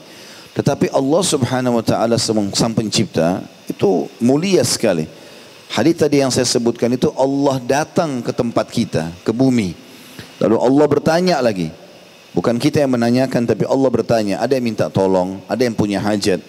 Tetapi 0.57 0.89
Allah 0.89 1.21
subhanahu 1.21 1.81
wa 1.81 1.85
ta'ala 1.85 2.17
sang 2.17 2.73
pencipta 2.73 3.45
itu 3.69 4.09
mulia 4.25 4.65
sekali. 4.65 5.05
Hadis 5.69 6.01
tadi 6.01 6.25
yang 6.25 6.33
saya 6.33 6.49
sebutkan 6.49 6.89
itu 6.97 7.13
Allah 7.13 7.61
datang 7.61 8.25
ke 8.25 8.33
tempat 8.33 8.67
kita, 8.73 9.13
ke 9.21 9.37
bumi. 9.37 9.77
Lalu 10.41 10.57
Allah 10.57 10.87
bertanya 10.89 11.37
lagi. 11.45 11.69
Bukan 12.33 12.57
kita 12.57 12.85
yang 12.85 12.97
menanyakan 12.97 13.45
tapi 13.45 13.69
Allah 13.69 13.91
bertanya. 13.93 14.41
Ada 14.41 14.57
yang 14.57 14.65
minta 14.65 14.89
tolong, 14.89 15.45
ada 15.45 15.61
yang 15.61 15.77
punya 15.77 16.01
hajat. 16.01 16.41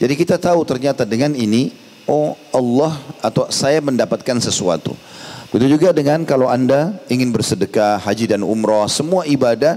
Jadi 0.00 0.14
kita 0.16 0.40
tahu 0.40 0.64
ternyata 0.64 1.04
dengan 1.04 1.36
ini, 1.36 1.76
oh 2.08 2.32
Allah 2.56 2.96
atau 3.20 3.52
saya 3.52 3.84
mendapatkan 3.84 4.40
sesuatu. 4.40 4.96
Begitu 5.52 5.76
juga 5.76 5.92
dengan 5.92 6.24
kalau 6.24 6.48
anda 6.48 6.96
ingin 7.12 7.28
bersedekah, 7.28 8.00
haji 8.00 8.24
dan 8.24 8.40
umrah, 8.40 8.88
semua 8.88 9.28
ibadah 9.28 9.76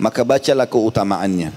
maka 0.00 0.22
bacalah 0.22 0.68
keutamaannya. 0.68 1.52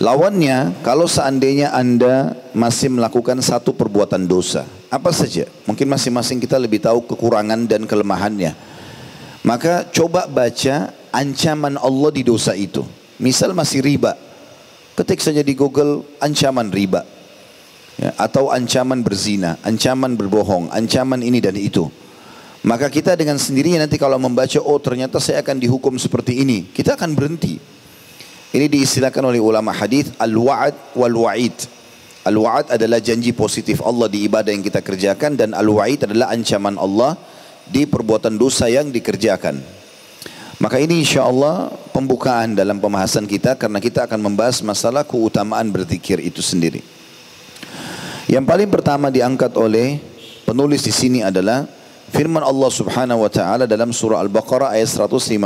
Lawannya, 0.00 0.80
kalau 0.80 1.04
seandainya 1.04 1.76
Anda 1.76 2.32
masih 2.56 2.88
melakukan 2.88 3.36
satu 3.44 3.76
perbuatan 3.76 4.24
dosa, 4.24 4.64
apa 4.88 5.12
saja, 5.12 5.44
mungkin 5.68 5.92
masing-masing 5.92 6.40
kita 6.40 6.56
lebih 6.56 6.80
tahu 6.80 7.04
kekurangan 7.04 7.68
dan 7.68 7.84
kelemahannya. 7.84 8.56
Maka 9.44 9.84
coba 9.92 10.24
baca 10.24 10.96
ancaman 11.12 11.76
Allah 11.76 12.10
di 12.16 12.24
dosa 12.24 12.56
itu. 12.56 12.80
Misal 13.20 13.52
masih 13.52 13.84
riba, 13.84 14.16
ketik 14.96 15.20
saja 15.20 15.44
di 15.44 15.52
Google 15.52 16.00
ancaman 16.16 16.72
riba. 16.72 17.04
Ya, 18.00 18.16
atau 18.16 18.48
ancaman 18.48 19.04
berzina, 19.04 19.60
ancaman 19.60 20.16
berbohong, 20.16 20.72
ancaman 20.72 21.20
ini 21.20 21.44
dan 21.44 21.60
itu. 21.60 21.92
Maka 22.60 22.92
kita 22.92 23.16
dengan 23.16 23.40
sendirinya 23.40 23.88
nanti 23.88 23.96
kalau 23.96 24.20
membaca, 24.20 24.60
oh 24.60 24.76
ternyata 24.76 25.16
saya 25.16 25.40
akan 25.40 25.56
dihukum 25.56 25.96
seperti 25.96 26.44
ini. 26.44 26.68
Kita 26.68 26.92
akan 26.92 27.16
berhenti. 27.16 27.56
Ini 28.50 28.66
diistilahkan 28.68 29.24
oleh 29.24 29.40
ulama 29.40 29.72
hadis 29.72 30.12
al-wa'ad 30.20 30.92
wal-wa'id. 30.92 31.56
Al-wa'ad 32.26 32.76
adalah 32.76 33.00
janji 33.00 33.32
positif 33.32 33.80
Allah 33.80 34.12
di 34.12 34.28
ibadah 34.28 34.52
yang 34.52 34.60
kita 34.60 34.84
kerjakan 34.84 35.40
dan 35.40 35.56
al-wa'id 35.56 36.04
adalah 36.04 36.34
ancaman 36.36 36.76
Allah 36.76 37.16
di 37.64 37.88
perbuatan 37.88 38.36
dosa 38.36 38.68
yang 38.68 38.92
dikerjakan. 38.92 39.56
Maka 40.60 40.76
ini 40.76 41.00
insya 41.00 41.24
Allah 41.24 41.72
pembukaan 41.96 42.52
dalam 42.52 42.76
pembahasan 42.76 43.24
kita 43.24 43.56
karena 43.56 43.80
kita 43.80 44.04
akan 44.04 44.20
membahas 44.20 44.60
masalah 44.60 45.08
keutamaan 45.08 45.72
berzikir 45.72 46.20
itu 46.20 46.44
sendiri. 46.44 46.84
Yang 48.28 48.44
paling 48.44 48.68
pertama 48.68 49.08
diangkat 49.08 49.56
oleh 49.56 49.96
penulis 50.44 50.84
di 50.84 50.92
sini 50.92 51.24
adalah 51.24 51.64
Firman 52.10 52.42
Allah 52.42 52.70
Subhanahu 52.74 53.22
wa 53.22 53.30
taala 53.30 53.70
dalam 53.70 53.94
surah 53.94 54.18
Al-Baqarah 54.18 54.74
ayat 54.74 54.90
152. 54.90 55.38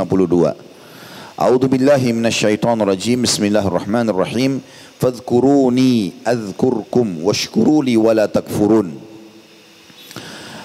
A'udzu 1.37 1.69
billahi 1.69 2.09
minasyaitonir 2.09 2.89
rajim. 2.89 3.21
Bismillahirrahmanirrahim. 3.21 4.65
Fadhkuruni 4.97 6.25
adzkurkum 6.25 7.21
washkuru 7.21 7.85
li 7.85 7.93
wala 7.93 8.25
takfurun. 8.25 8.97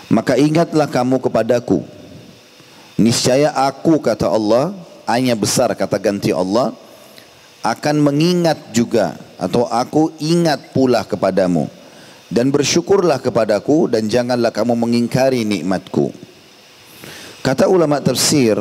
Maka 0.08 0.40
ingatlah 0.40 0.88
kamu 0.88 1.20
kepadaku. 1.20 1.84
Niscaya 2.96 3.52
aku 3.52 4.00
kata 4.00 4.24
Allah, 4.24 4.72
hanya 5.04 5.36
besar 5.36 5.68
kata 5.76 6.00
ganti 6.00 6.32
Allah, 6.32 6.72
akan 7.60 8.00
mengingat 8.00 8.72
juga 8.72 9.20
atau 9.36 9.68
aku 9.68 10.16
ingat 10.16 10.72
pula 10.72 11.04
kepadamu 11.04 11.68
dan 12.30 12.54
bersyukurlah 12.54 13.18
kepadaku 13.18 13.90
dan 13.90 14.06
janganlah 14.06 14.54
kamu 14.54 14.78
mengingkari 14.78 15.42
nikmatku. 15.42 16.14
Kata 17.42 17.66
ulama 17.66 17.98
tafsir, 17.98 18.54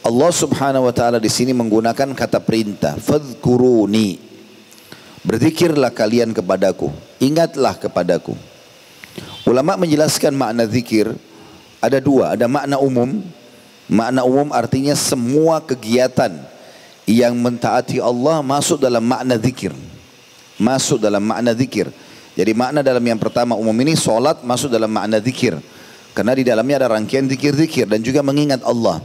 Allah 0.00 0.30
Subhanahu 0.30 0.86
wa 0.86 0.94
taala 0.94 1.18
di 1.18 1.28
sini 1.28 1.50
menggunakan 1.50 2.14
kata 2.14 2.38
perintah, 2.38 2.94
fadhkuruni. 2.96 4.30
Berzikirlah 5.20 5.92
kalian 5.92 6.32
kepadaku, 6.32 6.88
ingatlah 7.20 7.76
kepadaku. 7.76 8.32
Ulama 9.44 9.76
menjelaskan 9.76 10.32
makna 10.32 10.64
zikir 10.64 11.12
ada 11.82 11.98
dua, 11.98 12.38
ada 12.38 12.46
makna 12.46 12.78
umum. 12.78 13.20
Makna 13.90 14.22
umum 14.22 14.54
artinya 14.54 14.94
semua 14.94 15.58
kegiatan 15.58 16.30
yang 17.10 17.34
mentaati 17.34 17.98
Allah 17.98 18.38
masuk 18.38 18.78
dalam 18.78 19.02
makna 19.02 19.34
zikir. 19.34 19.74
Masuk 20.60 21.02
dalam 21.02 21.24
makna 21.24 21.56
zikir. 21.56 21.90
Jadi 22.40 22.56
makna 22.56 22.80
dalam 22.80 23.04
yang 23.04 23.20
pertama 23.20 23.52
umum 23.52 23.76
ini 23.84 23.92
solat 23.92 24.40
masuk 24.40 24.72
dalam 24.72 24.88
makna 24.88 25.20
zikir. 25.20 25.60
Karena 26.16 26.32
di 26.32 26.40
dalamnya 26.40 26.80
ada 26.80 26.96
rangkaian 26.96 27.28
zikir-zikir 27.28 27.84
dan 27.84 28.00
juga 28.00 28.24
mengingat 28.24 28.64
Allah. 28.64 29.04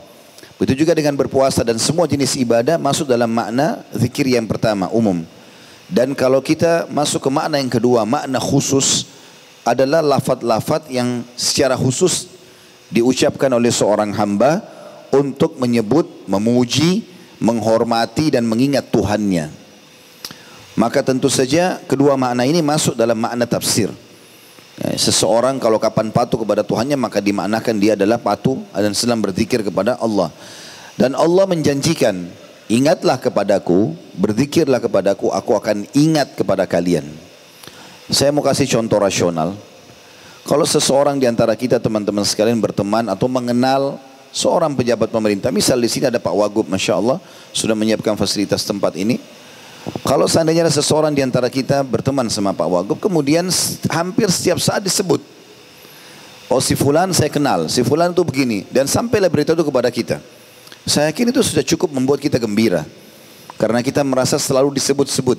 Begitu 0.55 0.87
juga 0.87 0.95
dengan 0.95 1.19
berpuasa 1.19 1.59
dan 1.67 1.75
semua 1.75 2.07
jenis 2.07 2.39
ibadah 2.39 2.79
masuk 2.79 3.03
dalam 3.03 3.27
makna 3.27 3.83
zikir 3.91 4.23
yang 4.23 4.47
pertama 4.47 4.87
umum. 4.87 5.19
Dan 5.91 6.15
kalau 6.15 6.39
kita 6.39 6.87
masuk 6.87 7.27
ke 7.27 7.29
makna 7.29 7.59
yang 7.59 7.67
kedua, 7.67 8.07
makna 8.07 8.39
khusus 8.39 9.03
adalah 9.67 9.99
lafat-lafat 9.99 10.87
yang 10.87 11.27
secara 11.35 11.75
khusus 11.75 12.31
diucapkan 12.87 13.51
oleh 13.51 13.67
seorang 13.67 14.15
hamba 14.15 14.63
untuk 15.11 15.59
menyebut, 15.59 16.07
memuji, 16.23 17.03
menghormati 17.43 18.31
dan 18.31 18.47
mengingat 18.47 18.87
Tuhannya. 18.95 19.64
Maka 20.75 20.99
tentu 20.99 21.31
saja 21.31 21.79
kedua 21.87 22.19
makna 22.19 22.43
ini 22.43 22.59
masuk 22.59 22.99
dalam 22.99 23.15
makna 23.15 23.47
tafsir. 23.47 23.87
Ya, 24.75 24.91
seseorang 24.99 25.55
kalau 25.55 25.79
kapan 25.79 26.11
patuh 26.11 26.43
kepada 26.43 26.59
Tuhannya 26.59 26.99
maka 26.99 27.23
dimaknakan 27.23 27.75
dia 27.79 27.95
adalah 27.95 28.19
patuh 28.19 28.59
dan 28.75 28.91
sedang 28.91 29.23
berzikir 29.23 29.63
kepada 29.63 29.95
Allah. 30.03 30.27
Dan 30.99 31.15
Allah 31.15 31.47
menjanjikan, 31.47 32.27
ingatlah 32.67 33.15
kepadaku, 33.15 33.95
berzikirlah 34.19 34.83
kepadaku, 34.83 35.31
aku 35.31 35.51
akan 35.55 35.87
ingat 35.95 36.35
kepada 36.35 36.67
kalian. 36.67 37.07
Saya 38.11 38.35
mau 38.35 38.43
kasih 38.43 38.67
contoh 38.67 38.99
rasional. 38.99 39.55
Kalau 40.43 40.67
seseorang 40.67 41.17
di 41.17 41.25
antara 41.25 41.55
kita 41.57 41.79
teman-teman 41.79 42.21
sekalian 42.27 42.59
berteman 42.59 43.09
atau 43.09 43.25
mengenal 43.31 43.97
seorang 44.29 44.75
pejabat 44.75 45.07
pemerintah, 45.07 45.49
misal 45.49 45.79
di 45.79 45.87
sini 45.87 46.11
ada 46.11 46.19
Pak 46.19 46.35
Wagub, 46.35 46.67
masya 46.67 46.99
Allah 46.99 47.17
sudah 47.55 47.73
menyiapkan 47.73 48.13
fasilitas 48.19 48.67
tempat 48.67 48.93
ini. 48.99 49.17
Kalau 50.05 50.25
seandainya 50.25 50.65
ada 50.65 50.73
seseorang 50.73 51.13
di 51.13 51.21
antara 51.21 51.45
kita 51.45 51.85
berteman 51.85 52.25
sama 52.29 52.53
Pak 52.57 52.67
Wagub, 52.69 52.97
kemudian 52.97 53.45
hampir 53.89 54.25
setiap 54.33 54.57
saat 54.57 54.81
disebut. 54.81 55.21
Oh 56.49 56.61
si 56.61 56.73
Fulan 56.73 57.13
saya 57.13 57.29
kenal, 57.29 57.69
si 57.69 57.85
Fulan 57.85 58.13
itu 58.13 58.25
begini. 58.25 58.65
Dan 58.69 58.89
sampailah 58.89 59.29
berita 59.29 59.53
itu 59.53 59.65
kepada 59.65 59.89
kita. 59.93 60.17
Saya 60.85 61.09
yakin 61.09 61.33
itu 61.33 61.41
sudah 61.41 61.65
cukup 61.65 61.89
membuat 61.93 62.21
kita 62.21 62.37
gembira. 62.41 62.85
Karena 63.57 63.81
kita 63.81 64.01
merasa 64.01 64.37
selalu 64.37 64.73
disebut-sebut. 64.77 65.37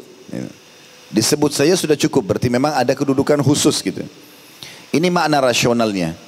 Disebut 1.11 1.51
saja 1.55 1.75
sudah 1.79 1.95
cukup, 1.95 2.35
berarti 2.35 2.51
memang 2.51 2.75
ada 2.75 2.91
kedudukan 2.91 3.39
khusus 3.43 3.79
gitu. 3.83 4.03
Ini 4.91 5.07
makna 5.11 5.43
rasionalnya. 5.43 6.19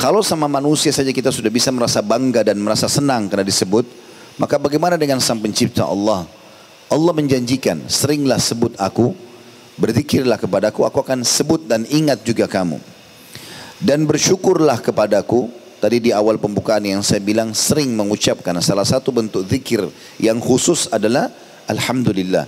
Kalau 0.00 0.24
sama 0.24 0.48
manusia 0.48 0.88
saja 0.88 1.12
kita 1.12 1.28
sudah 1.28 1.52
bisa 1.52 1.68
merasa 1.68 2.00
bangga 2.00 2.40
dan 2.40 2.56
merasa 2.56 2.88
senang 2.88 3.28
karena 3.28 3.44
disebut, 3.44 3.84
maka 4.40 4.56
bagaimana 4.56 4.96
dengan 4.96 5.20
sang 5.20 5.36
pencipta 5.36 5.84
Allah? 5.84 6.24
Allah 6.92 7.16
menjanjikan, 7.16 7.88
seringlah 7.88 8.36
sebut 8.36 8.76
aku, 8.76 9.16
berzikirlah 9.80 10.36
kepadaku, 10.36 10.84
aku 10.84 11.00
akan 11.00 11.24
sebut 11.24 11.64
dan 11.64 11.88
ingat 11.88 12.20
juga 12.20 12.44
kamu. 12.44 12.76
Dan 13.80 14.04
bersyukurlah 14.04 14.76
kepadaku, 14.84 15.48
tadi 15.80 16.04
di 16.04 16.10
awal 16.12 16.36
pembukaan 16.36 16.84
yang 16.84 17.00
saya 17.00 17.24
bilang 17.24 17.56
sering 17.56 17.96
mengucapkan 17.96 18.52
salah 18.60 18.84
satu 18.84 19.08
bentuk 19.08 19.48
zikir 19.48 19.88
yang 20.20 20.36
khusus 20.36 20.86
adalah 20.92 21.32
Alhamdulillah. 21.64 22.44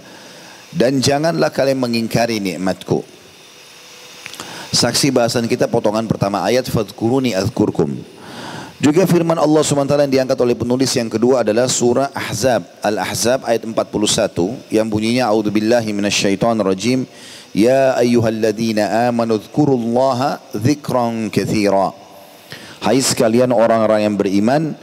Dan 0.69 1.01
janganlah 1.01 1.49
kalian 1.49 1.81
mengingkari 1.81 2.37
nikmatku. 2.37 3.01
Saksi 4.75 5.15
bahasan 5.15 5.49
kita 5.49 5.71
potongan 5.71 6.05
pertama 6.05 6.43
ayat 6.45 6.69
fadkuruni 6.69 7.33
azkurkum. 7.33 7.95
Juga 8.83 9.07
firman 9.07 9.39
Allah 9.39 9.63
SWT 9.63 9.87
yang 9.87 10.11
diangkat 10.11 10.39
oleh 10.43 10.59
penulis 10.59 10.91
yang 10.99 11.07
kedua 11.07 11.47
adalah 11.47 11.71
surah 11.71 12.11
Ahzab. 12.11 12.67
Al-Ahzab 12.83 13.47
ayat 13.47 13.63
41 13.63 13.79
yang 14.67 14.91
bunyinya 14.91 15.31
A'udzubillahi 15.31 15.95
minasyaitonirrajim. 15.95 17.07
Ya 17.55 17.95
ayyuhalladzina 17.95 19.07
amanu 19.07 19.39
dzkurullaha 19.39 20.43
dzikran 20.59 21.31
katsira. 21.31 21.95
Hai 22.83 22.99
sekalian 22.99 23.55
orang-orang 23.55 24.11
yang 24.11 24.19
beriman, 24.19 24.75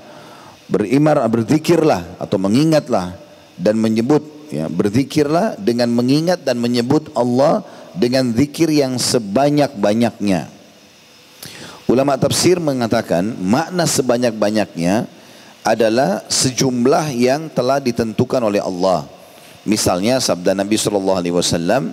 berimar 0.71 1.19
berzikirlah 1.27 2.15
atau 2.15 2.39
mengingatlah 2.39 3.11
dan 3.59 3.75
menyebut 3.75 4.23
ya, 4.55 4.71
berzikirlah 4.71 5.59
dengan 5.59 5.91
mengingat 5.91 6.47
dan 6.47 6.63
menyebut 6.63 7.11
Allah 7.11 7.59
dengan 7.91 8.31
zikir 8.31 8.71
yang 8.71 8.95
sebanyak-banyaknya. 8.95 10.60
Ulama 11.91 12.15
tafsir 12.15 12.55
mengatakan 12.55 13.35
makna 13.43 13.83
sebanyak-banyaknya 13.83 15.11
adalah 15.59 16.23
sejumlah 16.31 17.11
yang 17.11 17.51
telah 17.51 17.83
ditentukan 17.83 18.39
oleh 18.39 18.63
Allah. 18.63 19.03
Misalnya 19.67 20.23
sabda 20.23 20.55
Nabi 20.55 20.79
sallallahu 20.79 21.19
alaihi 21.19 21.35
wasallam, 21.35 21.91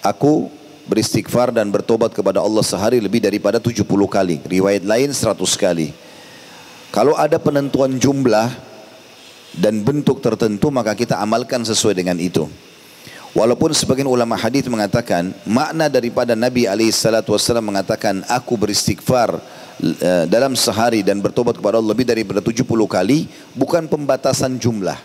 aku 0.00 0.48
beristighfar 0.88 1.52
dan 1.52 1.68
bertobat 1.68 2.16
kepada 2.16 2.40
Allah 2.40 2.64
sehari 2.64 3.04
lebih 3.04 3.20
daripada 3.20 3.60
70 3.60 3.84
kali. 4.08 4.40
Riwayat 4.48 4.88
lain 4.88 5.12
100 5.12 5.36
kali. 5.60 5.92
Kalau 6.88 7.12
ada 7.12 7.36
penentuan 7.36 8.00
jumlah 8.00 8.48
dan 9.60 9.84
bentuk 9.84 10.24
tertentu 10.24 10.72
maka 10.72 10.96
kita 10.96 11.20
amalkan 11.20 11.68
sesuai 11.68 12.00
dengan 12.00 12.16
itu. 12.16 12.48
Walaupun 13.36 13.76
sebagian 13.76 14.08
ulama 14.08 14.40
hadis 14.40 14.64
mengatakan 14.72 15.36
makna 15.44 15.92
daripada 15.92 16.32
Nabi 16.32 16.64
SAW 16.64 17.60
mengatakan 17.60 18.24
aku 18.24 18.56
beristighfar 18.56 19.36
uh, 19.36 20.24
dalam 20.24 20.56
sehari 20.56 21.04
dan 21.04 21.20
bertobat 21.20 21.60
kepada 21.60 21.76
Allah 21.76 21.92
lebih 21.92 22.08
daripada 22.08 22.40
70 22.40 22.64
kali 22.64 23.28
bukan 23.52 23.84
pembatasan 23.84 24.56
jumlah. 24.56 24.96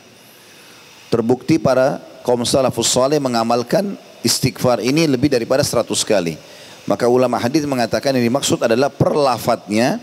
Terbukti 1.11 1.59
para 1.59 1.99
kaum 2.23 2.47
salafus 2.47 2.95
saleh 2.95 3.19
mengamalkan 3.19 3.99
istighfar 4.23 4.79
ini 4.79 5.03
lebih 5.03 5.27
daripada 5.27 5.61
100 5.61 5.83
kali. 6.07 6.39
Maka 6.87 7.07
ulama 7.11 7.35
hadis 7.39 7.67
mengatakan 7.67 8.15
ini 8.15 8.31
maksud 8.31 8.59
adalah 8.63 8.87
perlafatnya 8.87 9.99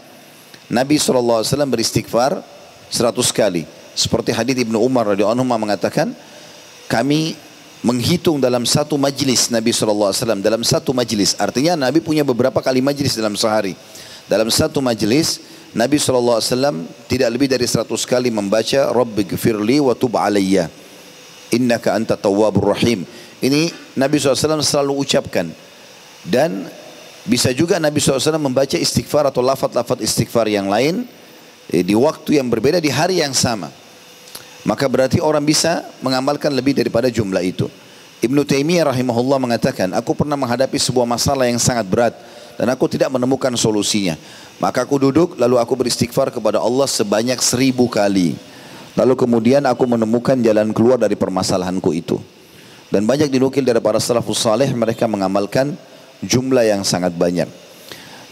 Nabi 0.68 1.00
SAW 1.00 1.42
beristighfar 1.66 2.40
100 2.92 3.16
kali. 3.32 3.64
Seperti 3.96 4.30
hadis 4.30 4.54
Ibnu 4.60 4.76
Umar 4.76 5.08
radhiyallahu 5.12 5.40
anhu 5.40 5.48
mengatakan 5.48 6.12
kami 6.86 7.34
menghitung 7.80 8.36
dalam 8.40 8.68
satu 8.68 9.00
majlis 9.00 9.48
Nabi 9.48 9.72
SAW 9.72 10.12
dalam 10.40 10.60
satu 10.60 10.92
majlis. 10.92 11.36
Artinya 11.40 11.76
Nabi 11.76 12.04
punya 12.04 12.24
beberapa 12.24 12.60
kali 12.60 12.84
majlis 12.84 13.16
dalam 13.16 13.36
sehari. 13.36 13.72
Dalam 14.28 14.52
satu 14.52 14.78
majlis 14.84 15.40
Nabi 15.72 15.96
SAW 15.96 16.42
tidak 17.08 17.28
lebih 17.30 17.48
dari 17.50 17.64
100 17.66 17.88
kali 18.04 18.28
membaca 18.28 18.90
Rabbi 18.90 19.22
gfirli 19.26 19.80
wa 19.80 19.94
tub 19.96 20.18
alayya 20.18 20.68
innaka 21.50 21.96
anta 21.96 22.14
tawwabur 22.14 22.76
rahim. 22.76 23.02
Ini 23.40 23.72
Nabi 23.96 24.20
SAW 24.20 24.60
selalu 24.60 25.00
ucapkan. 25.00 25.48
Dan 26.20 26.68
bisa 27.24 27.48
juga 27.56 27.80
Nabi 27.80 27.96
SAW 27.96 28.36
membaca 28.36 28.76
istighfar 28.76 29.28
atau 29.28 29.40
lafad-lafad 29.40 30.04
istighfar 30.04 30.52
yang 30.52 30.68
lain 30.68 31.08
eh, 31.72 31.80
di 31.80 31.96
waktu 31.96 32.36
yang 32.36 32.48
berbeda 32.52 32.76
di 32.76 32.92
hari 32.92 33.24
yang 33.24 33.32
sama 33.32 33.72
maka 34.64 34.84
berarti 34.86 35.18
orang 35.22 35.44
bisa 35.44 35.86
mengamalkan 36.04 36.52
lebih 36.52 36.76
daripada 36.76 37.08
jumlah 37.08 37.40
itu. 37.40 37.66
Ibnu 38.20 38.44
Taimiyah 38.44 38.92
rahimahullah 38.92 39.40
mengatakan, 39.40 39.88
aku 39.96 40.12
pernah 40.12 40.36
menghadapi 40.36 40.76
sebuah 40.76 41.08
masalah 41.08 41.48
yang 41.48 41.56
sangat 41.56 41.88
berat 41.88 42.12
dan 42.60 42.68
aku 42.68 42.84
tidak 42.92 43.08
menemukan 43.08 43.48
solusinya. 43.56 44.20
Maka 44.60 44.84
aku 44.84 45.00
duduk 45.00 45.40
lalu 45.40 45.56
aku 45.56 45.72
beristighfar 45.72 46.28
kepada 46.28 46.60
Allah 46.60 46.84
sebanyak 46.84 47.40
seribu 47.40 47.88
kali. 47.88 48.36
Lalu 48.92 49.16
kemudian 49.16 49.64
aku 49.64 49.88
menemukan 49.88 50.36
jalan 50.36 50.76
keluar 50.76 51.00
dari 51.00 51.16
permasalahanku 51.16 51.90
itu. 51.96 52.20
Dan 52.92 53.08
banyak 53.08 53.32
dinukil 53.32 53.64
dari 53.64 53.80
para 53.80 53.96
salafus 53.96 54.44
saleh 54.44 54.68
mereka 54.76 55.08
mengamalkan 55.08 55.72
jumlah 56.20 56.68
yang 56.68 56.84
sangat 56.84 57.16
banyak. 57.16 57.48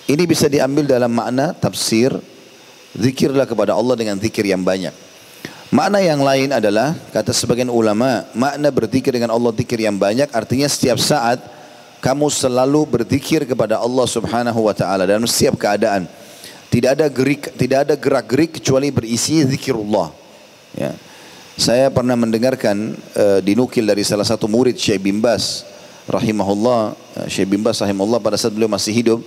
Ini 0.04 0.22
bisa 0.28 0.52
diambil 0.52 0.84
dalam 0.84 1.08
makna 1.08 1.56
tafsir 1.56 2.12
zikirlah 2.92 3.48
kepada 3.48 3.72
Allah 3.72 3.96
dengan 3.96 4.20
zikir 4.20 4.44
yang 4.44 4.60
banyak. 4.60 5.07
Makna 5.68 6.00
yang 6.00 6.24
lain 6.24 6.48
adalah 6.48 6.96
kata 7.12 7.28
sebagian 7.28 7.68
ulama, 7.68 8.24
makna 8.32 8.72
berzikir 8.72 9.12
dengan 9.12 9.36
Allah 9.36 9.52
zikir 9.52 9.76
yang 9.76 10.00
banyak 10.00 10.32
artinya 10.32 10.64
setiap 10.64 10.96
saat 10.96 11.44
kamu 12.00 12.32
selalu 12.32 12.88
berzikir 12.88 13.44
kepada 13.44 13.76
Allah 13.76 14.06
Subhanahu 14.08 14.64
wa 14.64 14.72
taala 14.72 15.04
dalam 15.04 15.28
setiap 15.28 15.60
keadaan. 15.60 16.08
Tidak 16.72 16.96
ada 16.96 17.04
gerik, 17.12 17.52
tidak 17.60 17.84
ada 17.84 17.94
gerak-gerik 18.00 18.56
kecuali 18.56 18.88
berisi 18.88 19.44
zikirullah. 19.44 20.08
Ya. 20.72 20.96
Saya 21.60 21.92
pernah 21.92 22.16
mendengarkan 22.16 22.96
uh, 23.12 23.44
dinukil 23.44 23.84
dari 23.84 24.08
salah 24.08 24.24
satu 24.24 24.48
murid 24.48 24.78
Syekh 24.78 25.04
bin 25.04 25.20
Bas 25.20 25.68
rahimahullah, 26.08 26.96
uh, 26.96 27.26
Syekh 27.28 27.52
bin 27.52 27.60
Bas 27.60 27.76
rahimahullah 27.76 28.24
pada 28.24 28.40
saat 28.40 28.56
beliau 28.56 28.72
masih 28.72 28.94
hidup, 28.96 29.20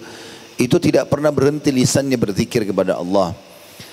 itu 0.57 0.77
tidak 0.81 1.05
pernah 1.05 1.29
berhenti 1.29 1.69
lisannya 1.69 2.17
berzikir 2.17 2.65
kepada 2.65 2.97
Allah. 2.97 3.37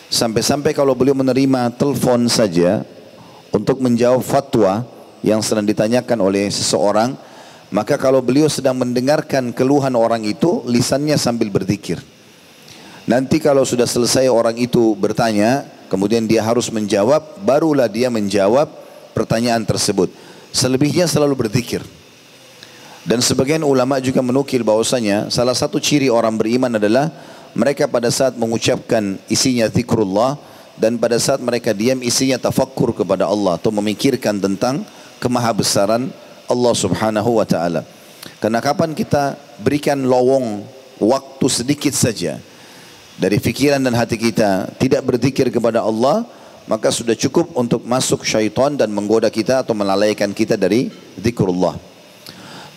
Sampai-sampai 0.08 0.72
kalau 0.72 0.96
beliau 0.96 1.12
menerima 1.12 1.68
telepon 1.76 2.24
saja 2.32 2.80
untuk 3.52 3.76
menjawab 3.76 4.24
fatwa 4.24 4.88
yang 5.20 5.44
sedang 5.44 5.68
ditanyakan 5.68 6.18
oleh 6.24 6.48
seseorang, 6.48 7.12
maka 7.68 8.00
kalau 8.00 8.24
beliau 8.24 8.48
sedang 8.48 8.80
mendengarkan 8.80 9.52
keluhan 9.52 9.92
orang 9.92 10.24
itu, 10.24 10.64
lisannya 10.64 11.20
sambil 11.20 11.52
berzikir. 11.52 12.00
Nanti 13.04 13.36
kalau 13.36 13.64
sudah 13.68 13.84
selesai 13.84 14.32
orang 14.32 14.56
itu 14.56 14.96
bertanya, 14.96 15.68
kemudian 15.92 16.24
dia 16.24 16.40
harus 16.40 16.72
menjawab, 16.72 17.44
barulah 17.44 17.88
dia 17.88 18.08
menjawab 18.08 18.68
pertanyaan 19.12 19.64
tersebut. 19.68 20.08
Selebihnya 20.52 21.04
selalu 21.04 21.44
berzikir. 21.44 21.84
Dan 23.08 23.24
sebagian 23.24 23.64
ulama 23.64 24.00
juga 24.04 24.20
menukil 24.20 24.60
bahwasanya 24.60 25.32
salah 25.32 25.56
satu 25.56 25.80
ciri 25.80 26.12
orang 26.12 26.36
beriman 26.36 26.76
adalah 26.76 27.08
mereka 27.56 27.88
pada 27.88 28.08
saat 28.12 28.36
mengucapkan 28.36 29.16
isinya 29.28 29.68
zikrullah 29.68 30.36
dan 30.78 30.96
pada 30.96 31.18
saat 31.18 31.42
mereka 31.42 31.74
diam 31.74 31.98
isinya 32.00 32.38
tafakkur 32.38 32.94
kepada 32.94 33.26
Allah 33.26 33.58
atau 33.58 33.74
memikirkan 33.74 34.38
tentang 34.38 34.86
kemahabesaran 35.18 36.08
Allah 36.46 36.74
Subhanahu 36.74 37.42
wa 37.42 37.46
taala. 37.46 37.82
Karena 38.38 38.62
kapan 38.62 38.94
kita 38.94 39.34
berikan 39.58 39.98
lowong 40.06 40.62
waktu 41.02 41.46
sedikit 41.50 41.94
saja 41.94 42.38
dari 43.18 43.42
fikiran 43.42 43.82
dan 43.82 43.94
hati 43.98 44.14
kita 44.14 44.70
tidak 44.78 45.02
berzikir 45.02 45.50
kepada 45.50 45.82
Allah, 45.82 46.22
maka 46.70 46.94
sudah 46.94 47.18
cukup 47.18 47.50
untuk 47.58 47.82
masuk 47.82 48.22
syaitan 48.22 48.78
dan 48.78 48.94
menggoda 48.94 49.26
kita 49.26 49.66
atau 49.66 49.74
melalaikan 49.74 50.30
kita 50.30 50.54
dari 50.54 50.92
zikrullah. 51.18 51.74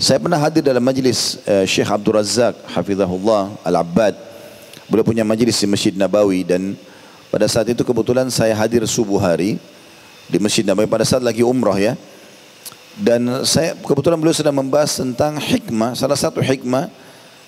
Saya 0.01 0.17
pernah 0.17 0.41
hadir 0.41 0.65
dalam 0.65 0.81
majlis 0.81 1.37
uh, 1.45 1.61
Syekh 1.61 1.85
Abdul 1.85 2.17
Razak 2.17 2.57
hafizahullah 2.73 3.53
Al-Abbad 3.61 4.30
Beliau 4.89 5.05
punya 5.05 5.25
majlis 5.25 5.57
di 5.59 5.67
Masjid 5.69 5.93
Nabawi 5.93 6.45
dan 6.45 6.77
pada 7.29 7.45
saat 7.47 7.69
itu 7.69 7.81
kebetulan 7.85 8.27
saya 8.29 8.55
hadir 8.57 8.83
subuh 8.87 9.21
hari 9.21 9.61
di 10.27 10.37
Masjid 10.39 10.63
Nabawi 10.63 10.87
pada 10.89 11.03
saat 11.03 11.21
lagi 11.21 11.43
umrah 11.43 11.77
ya. 11.77 11.93
Dan 12.97 13.47
saya 13.47 13.71
kebetulan 13.79 14.19
beliau 14.19 14.35
sedang 14.35 14.57
membahas 14.57 14.99
tentang 14.99 15.39
hikmah, 15.39 15.95
salah 15.95 16.19
satu 16.19 16.43
hikmah 16.43 16.91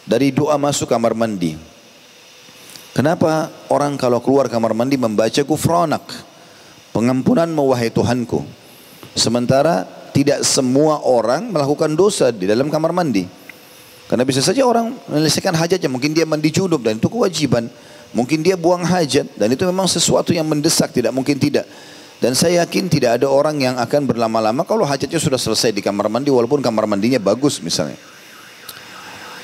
dari 0.07 0.31
doa 0.31 0.55
masuk 0.55 0.87
kamar 0.87 1.11
mandi. 1.11 1.59
Kenapa 2.93 3.49
orang 3.73 3.97
kalau 3.99 4.21
keluar 4.21 4.47
kamar 4.47 4.71
mandi 4.71 4.95
membaca 4.95 5.41
kufranak, 5.43 6.05
pengampunan 6.93 7.49
mewahai 7.49 7.89
Tuhanku. 7.89 8.45
Sementara 9.17 9.83
tidak 10.13 10.45
semua 10.45 11.01
orang 11.01 11.49
melakukan 11.49 11.91
dosa 11.97 12.29
di 12.29 12.45
dalam 12.45 12.69
kamar 12.69 12.93
mandi. 12.93 13.25
Karena 14.13 14.29
bisa 14.29 14.45
saja 14.45 14.61
orang 14.61 14.93
menyelesaikan 15.09 15.57
hajatnya, 15.57 15.89
mungkin 15.89 16.13
dia 16.13 16.21
mandi 16.21 16.53
junub 16.53 16.85
dan 16.85 17.01
itu 17.01 17.09
kewajiban. 17.09 17.65
Mungkin 18.13 18.45
dia 18.45 18.53
buang 18.53 18.85
hajat 18.85 19.25
dan 19.41 19.49
itu 19.49 19.65
memang 19.65 19.89
sesuatu 19.89 20.29
yang 20.29 20.45
mendesak, 20.45 20.93
tidak 20.93 21.09
mungkin 21.09 21.41
tidak. 21.41 21.65
Dan 22.21 22.37
saya 22.37 22.61
yakin 22.61 22.93
tidak 22.93 23.17
ada 23.17 23.25
orang 23.25 23.57
yang 23.57 23.73
akan 23.81 24.05
berlama-lama 24.05 24.69
kalau 24.69 24.85
hajatnya 24.85 25.17
sudah 25.17 25.41
selesai 25.41 25.73
di 25.73 25.81
kamar 25.81 26.13
mandi 26.13 26.29
walaupun 26.29 26.61
kamar 26.61 26.85
mandinya 26.85 27.17
bagus 27.17 27.57
misalnya. 27.57 27.97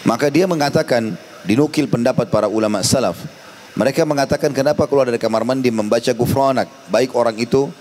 Maka 0.05 0.29
dia 0.29 0.45
mengatakan, 0.45 1.17
dinukil 1.49 1.89
pendapat 1.89 2.29
para 2.29 2.45
ulama 2.45 2.85
salaf. 2.85 3.17
Mereka 3.73 4.05
mengatakan 4.05 4.53
kenapa 4.53 4.85
keluar 4.85 5.09
dari 5.09 5.17
kamar 5.17 5.49
mandi 5.49 5.73
membaca 5.73 6.13
gufranak. 6.13 6.69
Baik 6.93 7.17
orang 7.17 7.41
itu 7.41 7.73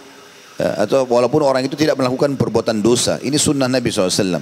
eh, 0.57 0.89
atau 0.89 1.05
walaupun 1.05 1.45
orang 1.45 1.69
itu 1.69 1.77
tidak 1.77 2.01
melakukan 2.01 2.33
perbuatan 2.33 2.81
dosa. 2.81 3.21
Ini 3.21 3.37
sunnah 3.37 3.69
Nabi 3.69 3.93
SAW. 3.93 4.41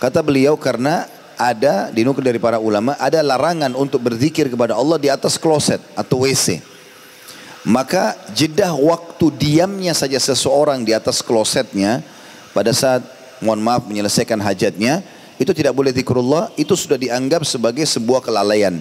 Kata 0.00 0.24
beliau 0.24 0.56
karena 0.56 1.23
ada 1.36 1.90
dinukil 1.90 2.22
dari 2.22 2.38
para 2.38 2.58
ulama 2.58 2.94
ada 2.98 3.20
larangan 3.20 3.72
untuk 3.74 4.02
berzikir 4.04 4.50
kepada 4.50 4.74
Allah 4.78 4.98
di 4.98 5.08
atas 5.10 5.38
kloset 5.38 5.82
atau 5.94 6.24
WC. 6.24 6.60
Maka 7.64 8.14
jeda 8.36 8.76
waktu 8.76 9.32
diamnya 9.40 9.96
saja 9.96 10.20
seseorang 10.20 10.84
di 10.84 10.92
atas 10.92 11.24
klosetnya 11.24 12.04
pada 12.52 12.70
saat 12.76 13.00
mohon 13.42 13.60
maaf 13.60 13.84
menyelesaikan 13.88 14.38
hajatnya 14.38 15.04
itu 15.36 15.50
tidak 15.50 15.74
boleh 15.74 15.90
zikrullah 15.90 16.54
itu 16.54 16.72
sudah 16.78 16.94
dianggap 16.94 17.42
sebagai 17.42 17.82
sebuah 17.84 18.22
kelalaian 18.22 18.78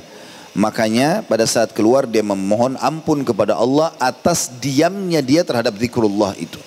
makanya 0.53 1.25
pada 1.25 1.49
saat 1.49 1.73
keluar 1.73 2.05
dia 2.05 2.21
memohon 2.21 2.77
ampun 2.77 3.25
kepada 3.25 3.57
Allah 3.57 3.89
atas 3.97 4.53
diamnya 4.61 5.19
dia 5.25 5.41
terhadap 5.41 5.73
zikrullah 5.81 6.37
itu 6.37 6.61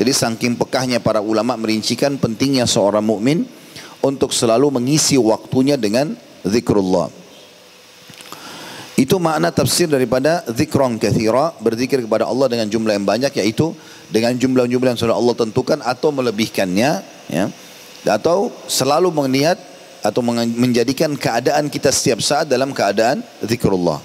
jadi 0.00 0.10
saking 0.10 0.56
pekahnya 0.56 0.98
para 0.98 1.20
ulama 1.20 1.52
merincikan 1.60 2.16
pentingnya 2.16 2.64
seorang 2.64 3.04
mukmin 3.04 3.44
untuk 4.04 4.30
selalu 4.30 4.70
mengisi 4.74 5.18
waktunya 5.18 5.74
dengan 5.74 6.14
zikrullah 6.46 7.10
itu 8.98 9.14
makna 9.22 9.54
tafsir 9.54 9.86
daripada 9.86 10.42
zikron 10.50 10.98
kathira, 10.98 11.54
berzikir 11.62 12.02
kepada 12.02 12.26
Allah 12.26 12.50
dengan 12.50 12.66
jumlah 12.66 12.98
yang 12.98 13.06
banyak 13.06 13.30
yaitu 13.38 13.70
dengan 14.10 14.34
jumlah-jumlah 14.34 14.90
yang 14.90 14.98
sudah 14.98 15.14
Allah 15.14 15.38
tentukan 15.38 15.78
atau 15.86 16.10
melebihkannya 16.10 17.06
ya. 17.30 17.46
Atau 18.02 18.50
selalu 18.66 19.14
meniat 19.14 19.54
atau 20.02 20.18
menjadikan 20.34 21.14
keadaan 21.14 21.70
kita 21.70 21.94
setiap 21.94 22.18
saat 22.18 22.50
dalam 22.50 22.74
keadaan 22.74 23.22
zikrullah. 23.38 24.02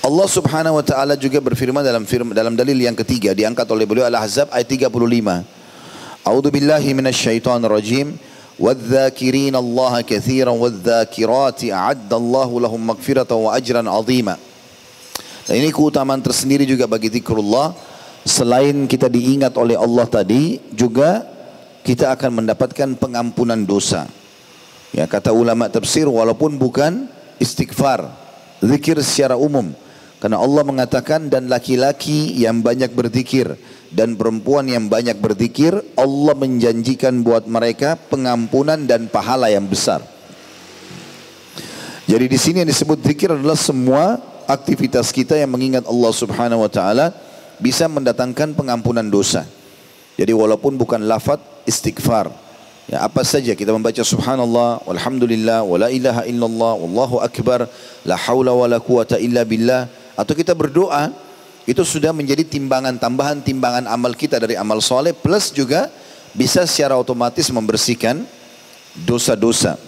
Allah 0.00 0.28
Subhanahu 0.32 0.80
wa 0.80 0.84
taala 0.88 1.12
juga 1.20 1.36
berfirman 1.36 1.84
dalam 1.84 2.08
firman 2.08 2.32
dalam 2.32 2.56
dalil 2.56 2.80
yang 2.80 2.96
ketiga 2.96 3.36
diangkat 3.36 3.68
oleh 3.68 3.84
beliau 3.84 4.08
Al-Ahzab 4.08 4.48
ayat 4.48 4.64
35. 4.64 4.88
A'udzu 6.24 6.48
billahi 6.48 6.88
minasyaitonir 6.96 7.68
rajim. 7.68 8.16
والذاكرين 8.59 9.55
الله 9.55 10.01
كثيرا 10.01 10.53
والذاكرات 10.53 11.59
أعد 11.73 12.11
الله 12.13 12.49
لهم 12.61 12.81
مغفرة 12.87 13.31
وأجرا 13.33 13.81
عظيما 13.89 14.37
Dan 15.43 15.59
ini 15.59 15.75
keutamaan 15.75 16.23
tersendiri 16.23 16.63
juga 16.63 16.87
bagi 16.87 17.11
zikrullah. 17.11 17.75
Selain 18.23 18.87
kita 18.87 19.11
diingat 19.11 19.51
oleh 19.59 19.75
Allah 19.75 20.07
tadi, 20.07 20.55
juga 20.71 21.27
kita 21.83 22.15
akan 22.15 22.39
mendapatkan 22.39 22.95
pengampunan 22.95 23.59
dosa. 23.59 24.07
Ya, 24.95 25.03
kata 25.03 25.35
ulama 25.35 25.67
tafsir 25.67 26.07
walaupun 26.07 26.55
bukan 26.55 27.11
istighfar, 27.43 28.07
zikir 28.63 28.95
secara 29.03 29.35
umum. 29.35 29.75
karena 30.18 30.42
Allah 30.42 30.66
mengatakan 30.66 31.30
dan 31.30 31.46
laki-laki 31.46 32.34
yang 32.34 32.58
banyak 32.58 32.90
berzikir 32.90 33.54
dan 33.94 34.18
perempuan 34.18 34.66
yang 34.66 34.90
banyak 34.90 35.14
berzikir, 35.14 35.78
Allah 35.94 36.34
menjanjikan 36.34 37.22
buat 37.22 37.46
mereka 37.46 37.94
pengampunan 37.94 38.82
dan 38.82 39.06
pahala 39.06 39.46
yang 39.46 39.64
besar. 39.70 40.02
Jadi 42.08 42.24
di 42.24 42.38
sini 42.40 42.64
yang 42.64 42.70
disebut 42.72 42.98
zikir 43.04 43.30
adalah 43.36 43.54
semua 43.54 44.16
aktivitas 44.48 45.12
kita 45.12 45.36
yang 45.36 45.52
mengingat 45.52 45.84
Allah 45.84 46.08
Subhanahu 46.08 46.64
wa 46.64 46.70
taala 46.72 47.12
bisa 47.60 47.84
mendatangkan 47.84 48.56
pengampunan 48.56 49.04
dosa. 49.04 49.44
Jadi 50.16 50.32
walaupun 50.32 50.74
bukan 50.80 51.04
lafaz 51.04 51.38
istighfar, 51.68 52.32
ya 52.88 53.04
apa 53.04 53.20
saja 53.22 53.52
kita 53.52 53.76
membaca 53.76 54.00
subhanallah 54.00 54.88
walhamdulillah 54.88 55.62
wala 55.62 55.92
ilaha 55.92 56.24
illallah 56.24 56.72
wallahu 56.80 57.20
akbar 57.20 57.68
la 58.08 58.16
haula 58.16 58.56
wala 58.56 58.80
quwata 58.80 59.20
illa 59.20 59.44
billah 59.44 59.97
atau 60.18 60.34
kita 60.34 60.50
berdoa 60.58 61.14
itu 61.62 61.84
sudah 61.86 62.10
menjadi 62.10 62.42
timbangan 62.42 62.98
tambahan 62.98 63.38
timbangan 63.38 63.86
amal 63.86 64.10
kita 64.18 64.42
dari 64.42 64.58
amal 64.58 64.82
soleh 64.82 65.14
plus 65.14 65.54
juga 65.54 65.86
bisa 66.34 66.66
secara 66.66 66.98
otomatis 66.98 67.46
membersihkan 67.54 68.26
dosa-dosa. 69.06 69.78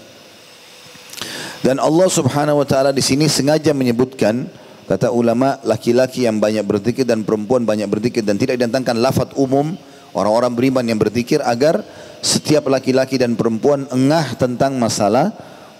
Dan 1.60 1.82
Allah 1.82 2.08
Subhanahu 2.08 2.62
wa 2.62 2.66
taala 2.68 2.94
di 2.94 3.02
sini 3.02 3.26
sengaja 3.26 3.74
menyebutkan 3.74 4.46
kata 4.86 5.10
ulama 5.10 5.58
laki-laki 5.66 6.24
yang 6.24 6.38
banyak 6.38 6.62
berzikir 6.64 7.04
dan 7.04 7.26
perempuan 7.26 7.66
banyak 7.66 7.90
berzikir 7.90 8.22
dan 8.22 8.38
tidak 8.38 8.56
didatangkan 8.56 8.96
lafaz 9.02 9.34
umum 9.36 9.74
orang-orang 10.14 10.52
beriman 10.54 10.84
yang 10.86 10.96
berzikir 10.96 11.42
agar 11.42 11.82
setiap 12.22 12.70
laki-laki 12.70 13.18
dan 13.18 13.34
perempuan 13.34 13.88
engah 13.90 14.36
tentang 14.38 14.78
masalah 14.78 15.34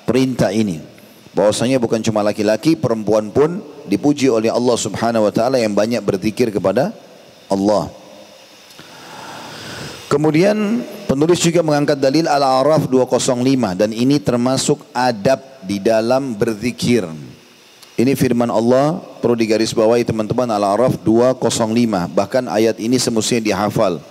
perintah 0.04 0.50
ini. 0.50 0.89
Bahwasanya 1.30 1.78
bukan 1.78 2.02
cuma 2.02 2.26
laki-laki, 2.26 2.74
perempuan 2.74 3.30
pun 3.30 3.62
dipuji 3.86 4.26
oleh 4.26 4.50
Allah 4.50 4.74
Subhanahu 4.74 5.30
wa 5.30 5.32
taala 5.32 5.62
yang 5.62 5.70
banyak 5.70 6.02
berzikir 6.02 6.50
kepada 6.50 6.90
Allah. 7.46 7.86
Kemudian 10.10 10.82
penulis 11.06 11.38
juga 11.38 11.62
mengangkat 11.62 11.94
dalil 11.94 12.26
Al-A'raf 12.26 12.90
205 12.90 13.78
dan 13.78 13.94
ini 13.94 14.18
termasuk 14.18 14.82
adab 14.90 15.38
di 15.62 15.78
dalam 15.78 16.34
berzikir. 16.34 17.06
Ini 17.94 18.18
firman 18.18 18.50
Allah 18.50 18.98
perlu 19.22 19.38
digarisbawahi 19.38 20.02
teman-teman 20.02 20.50
Al-A'raf 20.50 20.98
205. 20.98 22.10
Bahkan 22.10 22.50
ayat 22.50 22.82
ini 22.82 22.98
semestinya 22.98 23.54
dihafal. 23.54 24.02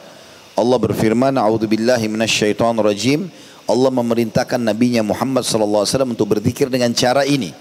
Allah 0.55 0.77
berfirman, 0.79 1.35
"A'udzubillahi 1.35 2.07
minasyaitonirrajim." 2.07 3.27
rajim 3.27 3.48
Allah 3.68 3.90
memerintahkan 3.92 4.60
Nabi-Nya 4.60 5.00
Muhammad 5.00 5.44
SAW 5.44 5.88
untuk 6.04 6.36
berzikir 6.36 6.68
dengan 6.68 6.92
cara 6.92 7.24
ini. 7.24 7.52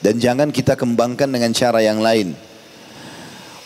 Dan 0.00 0.16
jangan 0.16 0.48
kita 0.48 0.80
kembangkan 0.80 1.28
dengan 1.28 1.52
cara 1.52 1.84
yang 1.84 2.00
lain. 2.00 2.32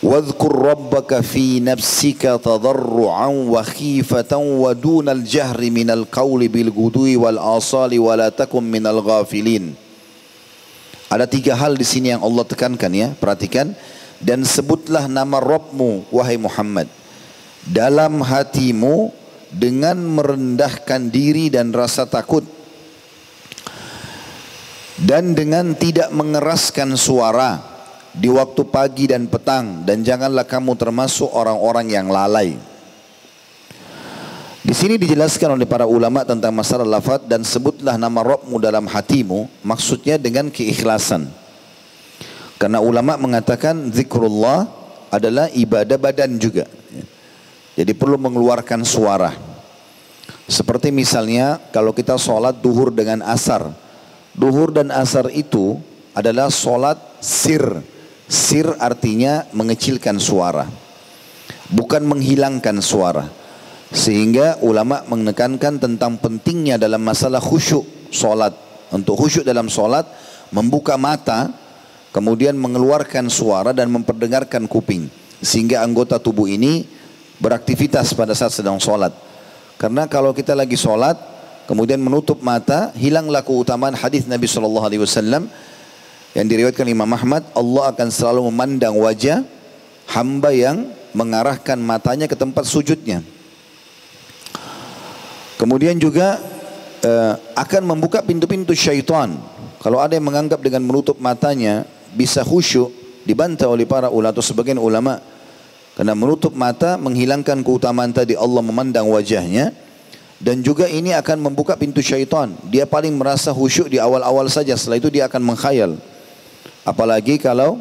واذكر 0.05 0.53
ربك 0.53 1.11
في 1.25 1.59
نفسك 1.65 2.21
تضرعا 2.21 3.27
وخيفة 3.27 4.31
ودون 4.37 5.07
الجهر 5.09 5.61
من 5.73 5.89
القول 5.89 6.41
بالغدو 6.47 7.05
والآصال 7.21 7.91
ولا 7.99 8.29
تكن 8.29 8.63
من 8.63 8.85
الغافلين 8.85 9.65
Ada 11.05 11.29
tiga 11.29 11.53
hal 11.53 11.77
di 11.77 11.85
sini 11.85 12.11
yang 12.11 12.25
Allah 12.25 12.41
tekankan 12.43 12.89
ya, 12.89 13.13
perhatikan. 13.13 13.77
Dan 14.17 14.41
sebutlah 14.41 15.05
nama 15.05 15.37
Rabbmu, 15.37 16.09
wahai 16.09 16.33
Muhammad. 16.33 16.89
Dalam 17.61 18.25
hatimu 18.25 19.13
dengan 19.50 19.98
merendahkan 19.98 21.10
diri 21.10 21.50
dan 21.50 21.74
rasa 21.74 22.06
takut 22.06 22.46
dan 25.00 25.34
dengan 25.34 25.74
tidak 25.74 26.12
mengeraskan 26.14 26.94
suara 26.94 27.58
di 28.12 28.28
waktu 28.28 28.62
pagi 28.68 29.08
dan 29.08 29.26
petang 29.26 29.82
dan 29.86 30.02
janganlah 30.06 30.44
kamu 30.44 30.76
termasuk 30.76 31.30
orang-orang 31.30 31.86
yang 31.90 32.06
lalai. 32.10 32.58
Di 34.60 34.76
sini 34.76 35.00
dijelaskan 35.00 35.56
oleh 35.56 35.66
para 35.66 35.88
ulama 35.88 36.22
tentang 36.22 36.52
masalah 36.52 36.84
lafaz 36.84 37.24
dan 37.24 37.42
sebutlah 37.42 37.96
nama 37.96 38.22
Rabbmu 38.22 38.60
dalam 38.60 38.86
hatimu 38.86 39.48
maksudnya 39.64 40.20
dengan 40.20 40.52
keikhlasan. 40.52 41.26
Karena 42.60 42.78
ulama 42.78 43.16
mengatakan 43.16 43.88
zikrullah 43.88 44.68
adalah 45.08 45.48
ibadah 45.50 45.96
badan 45.96 46.36
juga. 46.36 46.68
Jadi 47.78 47.92
perlu 47.94 48.18
mengeluarkan 48.18 48.82
suara. 48.82 49.30
Seperti 50.50 50.90
misalnya 50.90 51.62
kalau 51.70 51.94
kita 51.94 52.18
sholat 52.18 52.58
duhur 52.58 52.90
dengan 52.90 53.22
asar. 53.22 53.70
Duhur 54.34 54.74
dan 54.74 54.90
asar 54.90 55.30
itu 55.30 55.78
adalah 56.10 56.50
sholat 56.50 56.98
sir. 57.22 57.62
Sir 58.26 58.74
artinya 58.82 59.46
mengecilkan 59.54 60.18
suara. 60.18 60.66
Bukan 61.70 62.02
menghilangkan 62.02 62.82
suara. 62.82 63.30
Sehingga 63.90 64.58
ulama 64.62 65.02
menekankan 65.06 65.82
tentang 65.82 66.18
pentingnya 66.18 66.78
dalam 66.78 67.02
masalah 67.02 67.42
khusyuk 67.42 67.86
sholat. 68.10 68.54
Untuk 68.90 69.18
khusyuk 69.18 69.46
dalam 69.46 69.70
sholat, 69.70 70.06
membuka 70.50 70.98
mata, 70.98 71.50
kemudian 72.10 72.58
mengeluarkan 72.58 73.30
suara 73.30 73.70
dan 73.70 73.90
memperdengarkan 73.90 74.66
kuping. 74.66 75.10
Sehingga 75.42 75.82
anggota 75.82 76.18
tubuh 76.18 76.50
ini 76.50 76.86
beraktivitas 77.40 78.12
pada 78.12 78.36
saat 78.36 78.52
sedang 78.52 78.76
sholat. 78.76 79.10
Karena 79.80 80.04
kalau 80.04 80.36
kita 80.36 80.52
lagi 80.52 80.76
sholat, 80.76 81.16
kemudian 81.64 81.98
menutup 81.98 82.44
mata, 82.44 82.92
hilanglah 82.92 83.40
keutamaan 83.40 83.96
hadis 83.96 84.28
Nabi 84.28 84.44
Shallallahu 84.44 84.86
Alaihi 84.86 85.02
Wasallam 85.02 85.48
yang 86.36 86.46
diriwayatkan 86.46 86.84
Imam 86.86 87.08
Ahmad. 87.08 87.48
Allah 87.56 87.84
akan 87.90 88.08
selalu 88.12 88.40
memandang 88.52 88.94
wajah 89.00 89.42
hamba 90.12 90.52
yang 90.52 90.92
mengarahkan 91.16 91.80
matanya 91.80 92.28
ke 92.28 92.36
tempat 92.36 92.68
sujudnya. 92.68 93.24
Kemudian 95.56 95.96
juga 95.96 96.40
uh, 97.04 97.34
akan 97.56 97.82
membuka 97.84 98.20
pintu-pintu 98.20 98.72
syaitan. 98.76 99.36
Kalau 99.80 99.96
ada 99.96 100.12
yang 100.12 100.28
menganggap 100.28 100.60
dengan 100.60 100.84
menutup 100.84 101.16
matanya 101.16 101.88
bisa 102.12 102.44
khusyuk, 102.44 102.92
dibantah 103.24 103.68
oleh 103.68 103.88
para 103.88 104.12
ulama 104.12 104.32
atau 104.32 104.44
sebagian 104.44 104.76
ulama 104.80 105.20
karena 105.98 106.14
menutup 106.14 106.54
mata 106.54 106.94
menghilangkan 106.96 107.60
keutamaan 107.66 108.14
tadi 108.14 108.38
Allah 108.38 108.62
memandang 108.62 109.10
wajahnya 109.10 109.74
dan 110.40 110.64
juga 110.64 110.88
ini 110.88 111.12
akan 111.12 111.52
membuka 111.52 111.76
pintu 111.76 112.00
syaitan. 112.00 112.56
Dia 112.72 112.88
paling 112.88 113.12
merasa 113.12 113.52
khusyuk 113.52 113.92
di 113.92 114.00
awal-awal 114.00 114.48
saja, 114.48 114.72
setelah 114.72 114.96
itu 114.96 115.12
dia 115.12 115.28
akan 115.28 115.52
mengkhayal. 115.52 116.00
Apalagi 116.80 117.36
kalau 117.36 117.76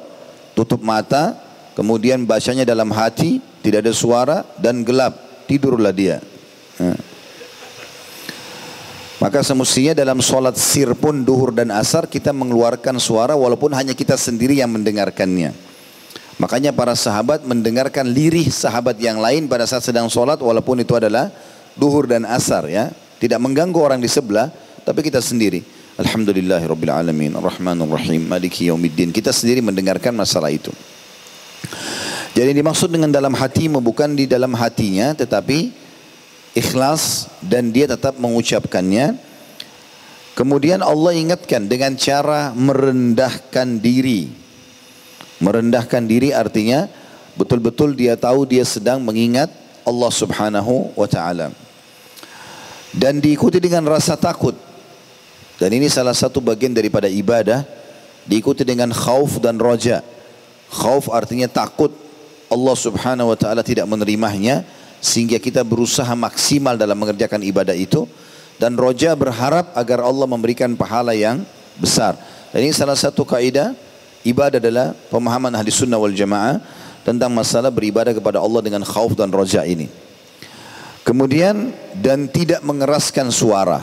tutup 0.51 0.83
mata, 0.83 1.39
kemudian 1.79 2.27
bacanya 2.27 2.67
dalam 2.67 2.91
hati, 2.91 3.39
tidak 3.63 3.87
ada 3.87 3.93
suara 3.95 4.37
dan 4.59 4.83
gelap, 4.83 5.15
tidurlah 5.47 5.95
dia. 5.95 6.19
Maka 9.23 9.39
semestinya 9.43 9.95
dalam 9.95 10.19
solat 10.19 10.55
sir 10.59 10.91
pun 10.95 11.23
duhur 11.23 11.51
dan 11.51 11.71
asar 11.75 12.07
kita 12.07 12.31
mengeluarkan 12.35 12.99
suara 12.99 13.35
walaupun 13.35 13.71
hanya 13.71 13.95
kita 13.95 14.19
sendiri 14.19 14.59
yang 14.59 14.71
mendengarkannya. 14.71 15.68
Makanya 16.39 16.71
para 16.71 16.95
sahabat 16.95 17.43
mendengarkan 17.43 18.07
lirih 18.07 18.47
sahabat 18.47 18.95
yang 18.95 19.19
lain 19.19 19.51
pada 19.51 19.67
saat 19.67 19.83
sedang 19.83 20.07
sholat 20.07 20.39
walaupun 20.39 20.79
itu 20.79 20.95
adalah 20.95 21.27
duhur 21.75 22.07
dan 22.07 22.23
asar 22.23 22.63
ya. 22.71 22.95
Tidak 23.19 23.35
mengganggu 23.35 23.75
orang 23.75 23.99
di 23.99 24.07
sebelah, 24.07 24.47
tapi 24.87 25.03
kita 25.03 25.19
sendiri. 25.19 25.59
Alhamdulillah 25.99 26.63
Rabbil 26.63 26.95
Alamin, 26.95 27.35
Ar-Rahmanur 27.35 27.91
Rahim, 27.91 28.23
Maliki 28.31 28.71
Yaumiddin. 28.71 29.11
Kita 29.11 29.35
sendiri 29.35 29.59
mendengarkan 29.59 30.15
masalah 30.15 30.47
itu. 30.47 30.71
Jadi 32.31 32.55
dimaksud 32.55 32.87
dengan 32.87 33.11
dalam 33.11 33.35
hatimu 33.35 33.83
bukan 33.83 34.15
di 34.15 34.23
dalam 34.23 34.55
hatinya, 34.55 35.11
tetapi 35.11 35.75
ikhlas 36.55 37.27
dan 37.43 37.75
dia 37.75 37.83
tetap 37.83 38.15
mengucapkannya. 38.15 39.19
Kemudian 40.39 40.79
Allah 40.79 41.11
ingatkan 41.19 41.67
dengan 41.67 41.99
cara 41.99 42.55
merendahkan 42.55 43.83
diri. 43.83 44.31
Merendahkan 45.39 46.03
diri 46.03 46.35
artinya 46.35 46.91
betul-betul 47.39 47.95
dia 47.95 48.19
tahu 48.19 48.43
dia 48.43 48.67
sedang 48.67 48.99
mengingat 48.99 49.47
Allah 49.87 50.11
Subhanahu 50.11 50.91
wa 50.93 51.07
taala. 51.07 51.55
Dan 52.91 53.23
diikuti 53.23 53.63
dengan 53.63 53.87
rasa 53.87 54.19
takut. 54.19 54.57
Dan 55.59 55.75
ini 55.75 55.87
salah 55.91 56.15
satu 56.15 56.39
bagian 56.39 56.71
daripada 56.71 57.07
ibadah 57.07 57.63
diikuti 58.27 58.67
dengan 58.67 58.91
khauf 58.91 59.39
dan 59.39 59.55
roja. 59.55 60.03
Khauf 60.69 61.07
artinya 61.09 61.47
takut 61.47 61.91
Allah 62.51 62.75
Subhanahu 62.75 63.31
wa 63.31 63.37
taala 63.39 63.63
tidak 63.63 63.87
menerimanya 63.87 64.67
sehingga 64.99 65.39
kita 65.39 65.63
berusaha 65.63 66.11
maksimal 66.13 66.75
dalam 66.75 66.99
mengerjakan 66.99 67.39
ibadah 67.47 67.73
itu 67.73 68.03
dan 68.59 68.75
roja 68.75 69.15
berharap 69.15 69.71
agar 69.71 70.03
Allah 70.03 70.27
memberikan 70.27 70.75
pahala 70.75 71.15
yang 71.15 71.47
besar. 71.79 72.19
Dan 72.51 72.67
ini 72.67 72.75
salah 72.75 72.97
satu 72.99 73.23
kaidah 73.23 73.71
ibadah 74.23 74.59
adalah 74.59 74.97
pemahaman 75.11 75.53
ahli 75.55 75.71
sunnah 75.71 75.99
wal 75.99 76.13
jamaah 76.13 76.59
tentang 77.03 77.31
masalah 77.31 77.71
beribadah 77.71 78.11
kepada 78.11 78.37
Allah 78.37 78.61
dengan 78.61 78.83
khauf 78.83 79.15
dan 79.15 79.31
roja 79.31 79.63
ini. 79.63 79.87
Kemudian 81.07 81.73
dan 81.97 82.29
tidak 82.29 82.61
mengeraskan 82.61 83.33
suara. 83.33 83.81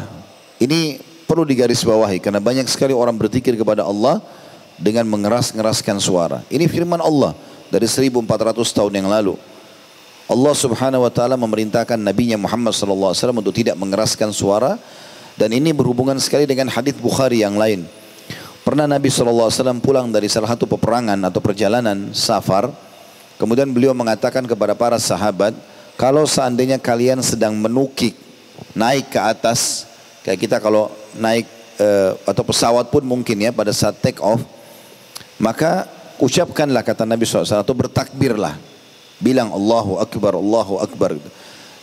Ini 0.63 1.03
perlu 1.27 1.43
digarisbawahi 1.43 2.23
karena 2.23 2.39
banyak 2.39 2.71
sekali 2.71 2.95
orang 2.95 3.19
berzikir 3.19 3.59
kepada 3.59 3.83
Allah 3.83 4.23
dengan 4.79 5.09
mengeras-ngeraskan 5.11 5.99
suara. 5.99 6.45
Ini 6.53 6.71
firman 6.71 7.03
Allah 7.03 7.35
dari 7.73 7.89
1400 7.89 8.23
tahun 8.71 8.93
yang 8.95 9.09
lalu. 9.11 9.35
Allah 10.27 10.55
Subhanahu 10.55 11.07
wa 11.07 11.13
taala 11.13 11.39
memerintahkan 11.39 11.99
nabinya 11.99 12.35
Muhammad 12.35 12.75
sallallahu 12.75 13.15
alaihi 13.15 13.21
wasallam 13.23 13.41
untuk 13.43 13.55
tidak 13.55 13.79
mengeraskan 13.79 14.35
suara 14.35 14.75
dan 15.39 15.55
ini 15.55 15.71
berhubungan 15.71 16.19
sekali 16.19 16.51
dengan 16.51 16.67
hadis 16.67 16.95
Bukhari 16.99 17.47
yang 17.47 17.55
lain. 17.55 17.87
Pernah 18.67 18.91
Nabi 18.91 19.15
wasallam 19.15 19.79
pulang 19.79 20.11
dari 20.11 20.27
salah 20.27 20.51
satu 20.51 20.67
peperangan 20.67 21.15
atau 21.23 21.39
perjalanan 21.39 22.11
safar, 22.11 22.67
kemudian 23.39 23.71
beliau 23.71 23.95
mengatakan 23.95 24.43
kepada 24.43 24.75
para 24.75 24.99
sahabat, 24.99 25.55
kalau 25.95 26.27
seandainya 26.27 26.75
kalian 26.75 27.23
sedang 27.23 27.55
menukik 27.55 28.19
naik 28.75 29.15
ke 29.15 29.23
atas, 29.23 29.87
kayak 30.27 30.51
kita 30.51 30.57
kalau 30.59 30.91
naik 31.15 31.47
uh, 31.79 32.19
atau 32.27 32.43
pesawat 32.43 32.91
pun 32.91 33.07
mungkin 33.07 33.39
ya 33.39 33.55
pada 33.55 33.71
saat 33.71 34.03
take 34.03 34.19
off, 34.19 34.43
maka 35.39 35.87
ucapkanlah 36.19 36.83
kata 36.83 37.07
Nabi 37.07 37.23
SAW 37.23 37.63
atau 37.63 37.71
bertakbirlah 37.71 38.59
bilang 39.23 39.55
Allahu 39.55 40.03
Akbar, 40.03 40.35
Allahu 40.35 40.83
Akbar. 40.83 41.15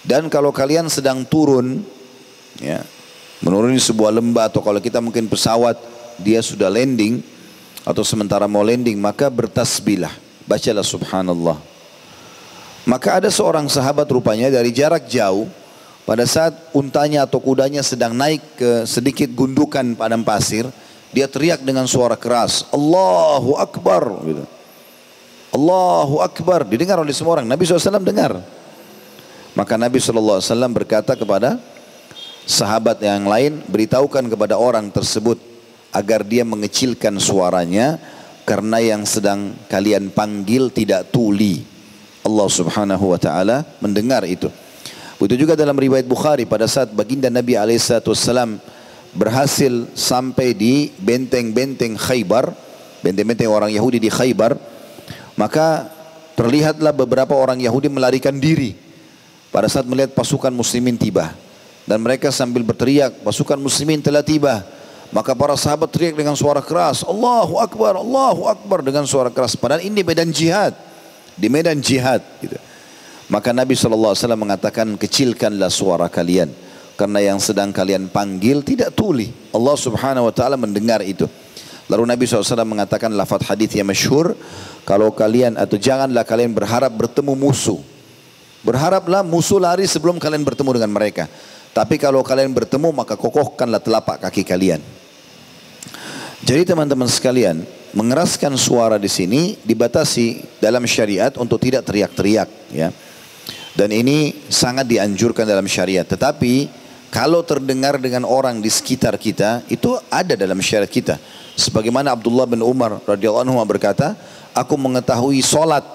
Dan 0.03 0.27
kalau 0.27 0.51
kalian 0.51 0.91
sedang 0.91 1.23
turun, 1.23 1.79
ya, 2.59 2.83
menuruni 3.39 3.79
sebuah 3.79 4.11
lembah 4.11 4.51
atau 4.51 4.59
kalau 4.59 4.83
kita 4.83 4.99
mungkin 4.99 5.31
pesawat 5.31 5.93
dia 6.19 6.43
sudah 6.43 6.69
landing 6.69 7.23
atau 7.84 8.02
sementara 8.02 8.47
mau 8.47 8.63
landing 8.63 8.95
maka 8.99 9.28
bertasbihlah, 9.28 10.12
bacalah 10.47 10.86
Subhanallah. 10.86 11.58
Maka 12.84 13.23
ada 13.23 13.30
seorang 13.32 13.67
sahabat 13.71 14.08
rupanya 14.12 14.52
dari 14.52 14.76
jarak 14.76 15.08
jauh 15.08 15.47
pada 16.04 16.28
saat 16.28 16.52
untanya 16.76 17.23
atau 17.23 17.39
kudanya 17.39 17.80
sedang 17.80 18.12
naik 18.12 18.43
ke 18.60 18.84
sedikit 18.84 19.32
gundukan 19.32 19.95
padang 19.95 20.19
pasir, 20.19 20.67
dia 21.15 21.32
teriak 21.32 21.63
dengan 21.63 21.88
suara 21.88 22.19
keras, 22.19 22.67
Allahu 22.76 23.56
Akbar. 23.56 24.04
Gitu. 24.28 24.43
Allahu 25.54 26.19
Akbar. 26.19 26.67
Didengar 26.67 26.99
oleh 26.99 27.13
semua 27.15 27.39
orang. 27.39 27.47
Nabi 27.47 27.63
SAW 27.63 28.04
dengar. 28.04 28.41
Maka 29.54 29.78
Nabi 29.78 30.02
SAW 30.02 30.41
berkata 30.73 31.13
kepada 31.13 31.62
sahabat 32.43 32.99
yang 32.99 33.30
lain, 33.30 33.62
beritahukan 33.69 34.28
kepada 34.28 34.58
orang 34.58 34.89
tersebut 34.89 35.52
agar 35.93 36.25
dia 36.25 36.41
mengecilkan 36.41 37.21
suaranya 37.21 38.01
karena 38.43 38.82
yang 38.82 39.06
sedang 39.06 39.56
kalian 39.69 40.12
panggil 40.12 40.73
tidak 40.73 41.13
tuli. 41.13 41.63
Allah 42.23 42.47
Subhanahu 42.49 43.13
wa 43.13 43.19
taala 43.19 43.63
mendengar 43.79 44.25
itu. 44.25 44.49
Begitu 45.21 45.47
juga 45.47 45.53
dalam 45.56 45.77
riwayat 45.77 46.03
Bukhari 46.03 46.43
pada 46.43 46.67
saat 46.67 46.91
baginda 46.91 47.29
Nabi 47.32 47.56
alaihissalam 47.56 48.60
berhasil 49.13 49.88
sampai 49.93 50.58
di 50.58 50.89
benteng-benteng 50.99 51.95
Khaybar, 51.95 52.51
benteng-benteng 53.06 53.47
orang 53.47 53.69
Yahudi 53.69 54.01
di 54.01 54.10
Khaybar, 54.10 54.58
maka 55.38 55.88
terlihatlah 56.34 56.91
beberapa 56.91 57.38
orang 57.38 57.62
Yahudi 57.62 57.93
melarikan 57.93 58.36
diri 58.41 58.73
pada 59.53 59.69
saat 59.69 59.86
melihat 59.86 60.17
pasukan 60.17 60.49
muslimin 60.49 60.97
tiba. 60.97 61.32
Dan 61.84 61.99
mereka 62.01 62.32
sambil 62.32 62.63
berteriak, 62.63 63.21
pasukan 63.21 63.60
muslimin 63.60 63.99
telah 64.01 64.23
tiba. 64.23 64.63
Maka 65.13 65.38
para 65.38 65.54
sahabat 65.54 65.93
teriak 65.93 66.17
dengan 66.17 66.34
suara 66.34 66.58
keras, 66.58 67.06
Allahu 67.06 67.62
Akbar, 67.62 68.02
Allahu 68.02 68.49
Akbar 68.49 68.82
dengan 68.82 69.06
suara 69.06 69.30
keras. 69.30 69.54
Padahal 69.54 69.86
ini 69.86 70.02
medan 70.02 70.34
jihad. 70.34 70.73
Di 71.38 71.54
medan 71.54 71.78
jihad. 71.78 72.26
Gitu. 72.41 72.58
Maka 73.30 73.54
Nabi 73.54 73.78
SAW 73.78 74.17
mengatakan, 74.34 74.97
kecilkanlah 74.97 75.69
suara 75.69 76.10
kalian. 76.10 76.49
Karena 76.97 77.21
yang 77.21 77.38
sedang 77.38 77.69
kalian 77.69 78.10
panggil 78.10 78.65
tidak 78.65 78.97
tuli. 78.97 79.30
Allah 79.54 79.78
subhanahu 79.78 80.30
wa 80.30 80.34
ta'ala 80.34 80.58
mendengar 80.58 81.06
itu. 81.06 81.30
Lalu 81.93 82.10
Nabi 82.10 82.26
SAW 82.26 82.65
mengatakan 82.65 83.13
lafaz 83.13 83.45
hadis 83.54 83.69
yang 83.78 83.86
masyhur, 83.86 84.34
kalau 84.82 85.13
kalian 85.13 85.62
atau 85.62 85.78
janganlah 85.78 86.26
kalian 86.26 86.58
berharap 86.58 86.89
bertemu 86.89 87.38
musuh. 87.38 87.78
Berharaplah 88.65 89.21
musuh 89.21 89.62
lari 89.62 89.86
sebelum 89.86 90.17
kalian 90.17 90.41
bertemu 90.41 90.82
dengan 90.82 90.89
mereka. 90.89 91.30
Tapi 91.69 92.02
kalau 92.02 92.26
kalian 92.26 92.49
bertemu 92.49 92.89
maka 92.89 93.13
kokohkanlah 93.13 93.78
telapak 93.78 94.26
kaki 94.26 94.41
kalian. 94.41 95.02
Jadi 96.43 96.67
teman-teman 96.67 97.08
sekalian, 97.08 97.63
mengeraskan 97.95 98.60
suara 98.60 98.99
di 98.99 99.08
sini 99.08 99.56
dibatasi 99.63 100.60
dalam 100.60 100.84
syariat 100.84 101.32
untuk 101.39 101.56
tidak 101.63 101.88
teriak-teriak 101.88 102.49
ya. 102.75 102.91
Dan 103.73 103.95
ini 103.95 104.43
sangat 104.51 104.86
dianjurkan 104.91 105.47
dalam 105.47 105.63
syariat. 105.71 106.03
Tetapi 106.03 106.67
kalau 107.08 107.47
terdengar 107.47 107.95
dengan 107.95 108.27
orang 108.27 108.60
di 108.60 108.67
sekitar 108.67 109.15
kita, 109.15 109.63
itu 109.71 109.95
ada 110.12 110.36
dalam 110.36 110.60
syariat 110.60 110.91
kita. 110.91 111.15
Sebagaimana 111.56 112.12
Abdullah 112.12 112.43
bin 112.43 112.60
Umar 112.60 112.99
radhiyallahu 113.08 113.47
anhu 113.47 113.58
berkata, 113.63 114.13
aku 114.51 114.75
mengetahui 114.75 115.39
solat 115.39 115.88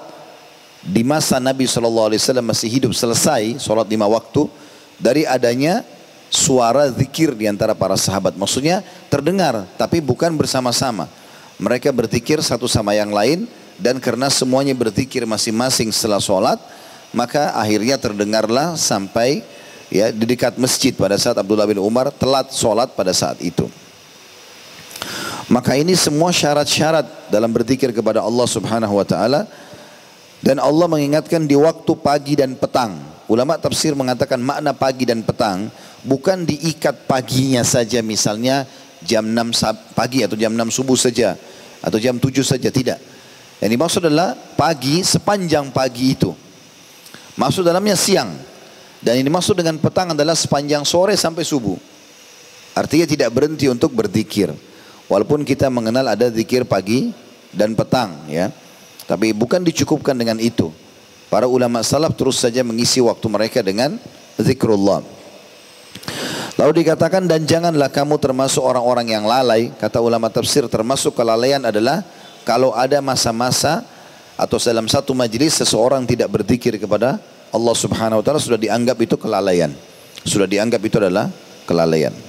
di 0.81 1.05
masa 1.05 1.37
Nabi 1.43 1.69
SAW 1.69 2.15
masih 2.41 2.71
hidup 2.71 2.97
selesai 2.97 3.61
solat 3.61 3.85
lima 3.91 4.07
waktu 4.09 4.47
dari 4.97 5.29
adanya 5.29 5.85
suara 6.29 6.89
zikir 6.93 7.33
di 7.33 7.49
antara 7.49 7.73
para 7.73 7.97
sahabat. 7.97 8.37
Maksudnya 8.37 8.85
terdengar 9.09 9.65
tapi 9.81 10.01
bukan 10.01 10.33
bersama-sama. 10.37 11.09
Mereka 11.59 11.91
berzikir 11.91 12.39
satu 12.39 12.71
sama 12.71 12.95
yang 12.95 13.11
lain 13.11 13.51
dan 13.81 13.99
karena 13.99 14.31
semuanya 14.31 14.75
berzikir 14.79 15.27
masing-masing 15.27 15.91
setelah 15.91 16.23
solat 16.23 16.59
maka 17.13 17.57
akhirnya 17.57 17.97
terdengarlah 17.97 18.77
sampai 18.77 19.41
ya 19.89 20.13
di 20.13 20.25
dekat 20.29 20.61
masjid 20.61 20.93
pada 20.93 21.17
saat 21.17 21.37
Abdullah 21.41 21.65
bin 21.65 21.81
Umar 21.81 22.13
telat 22.13 22.53
solat 22.53 22.93
pada 22.93 23.13
saat 23.17 23.41
itu. 23.41 23.69
Maka 25.49 25.81
ini 25.81 25.97
semua 25.97 26.29
syarat-syarat 26.29 27.33
dalam 27.33 27.49
berzikir 27.49 27.89
kepada 27.89 28.21
Allah 28.21 28.45
Subhanahu 28.45 29.01
wa 29.01 29.07
taala 29.09 29.49
dan 30.45 30.61
Allah 30.61 30.85
mengingatkan 30.85 31.49
di 31.49 31.57
waktu 31.57 31.93
pagi 31.97 32.37
dan 32.37 32.53
petang. 32.53 33.01
Ulama 33.29 33.61
tafsir 33.61 33.93
mengatakan 33.93 34.41
makna 34.41 34.73
pagi 34.73 35.05
dan 35.05 35.21
petang 35.21 35.69
bukan 36.01 36.49
diikat 36.49 37.05
paginya 37.05 37.61
saja 37.61 38.01
misalnya 38.01 38.65
jam 39.05 39.21
6 39.21 39.93
pagi 39.93 40.25
atau 40.25 40.33
jam 40.33 40.57
6 40.57 40.73
subuh 40.73 40.97
saja 40.97 41.37
atau 41.85 42.01
jam 42.01 42.17
7 42.17 42.33
saja 42.41 42.73
tidak. 42.73 42.99
Yang 43.61 43.71
dimaksud 43.77 44.03
adalah 44.09 44.33
pagi 44.57 45.05
sepanjang 45.05 45.69
pagi 45.75 46.17
itu. 46.17 46.33
Maksud 47.37 47.69
dalamnya 47.69 47.95
siang. 47.95 48.33
Dan 48.99 49.21
ini 49.21 49.31
maksud 49.31 49.55
dengan 49.55 49.79
petang 49.79 50.11
adalah 50.11 50.35
sepanjang 50.35 50.83
sore 50.83 51.15
sampai 51.15 51.47
subuh. 51.47 51.79
Artinya 52.75 53.07
tidak 53.07 53.31
berhenti 53.31 53.71
untuk 53.71 53.95
berzikir. 53.95 54.51
Walaupun 55.07 55.47
kita 55.47 55.71
mengenal 55.71 56.17
ada 56.17 56.33
zikir 56.33 56.67
pagi 56.67 57.15
dan 57.55 57.77
petang 57.77 58.27
ya. 58.27 58.51
Tapi 59.07 59.37
bukan 59.37 59.63
dicukupkan 59.63 60.17
dengan 60.17 60.41
itu. 60.43 60.73
Para 61.29 61.45
ulama 61.45 61.85
salaf 61.85 62.17
terus 62.17 62.41
saja 62.41 62.65
mengisi 62.65 63.05
waktu 63.05 63.27
mereka 63.29 63.61
dengan 63.61 64.01
zikrullah. 64.41 65.05
Lalu 66.59 66.83
dikatakan 66.83 67.29
dan 67.29 67.47
janganlah 67.47 67.93
kamu 67.93 68.19
termasuk 68.19 68.65
orang-orang 68.65 69.15
yang 69.15 69.25
lalai. 69.29 69.71
Kata 69.77 70.03
ulama 70.03 70.27
tafsir 70.27 70.67
termasuk 70.67 71.15
kelalaian 71.15 71.63
adalah 71.63 72.03
kalau 72.43 72.75
ada 72.75 72.99
masa-masa 72.99 73.87
atau 74.35 74.59
dalam 74.59 74.91
satu 74.91 75.15
majlis 75.15 75.63
seseorang 75.63 76.03
tidak 76.09 76.33
berzikir 76.33 76.75
kepada 76.81 77.21
Allah 77.55 77.75
Subhanahu 77.77 78.21
wa 78.21 78.25
taala 78.25 78.43
sudah 78.43 78.59
dianggap 78.59 78.97
itu 78.99 79.15
kelalaian. 79.15 79.71
Sudah 80.27 80.51
dianggap 80.51 80.81
itu 80.83 80.97
adalah 80.99 81.31
kelalaian. 81.69 82.28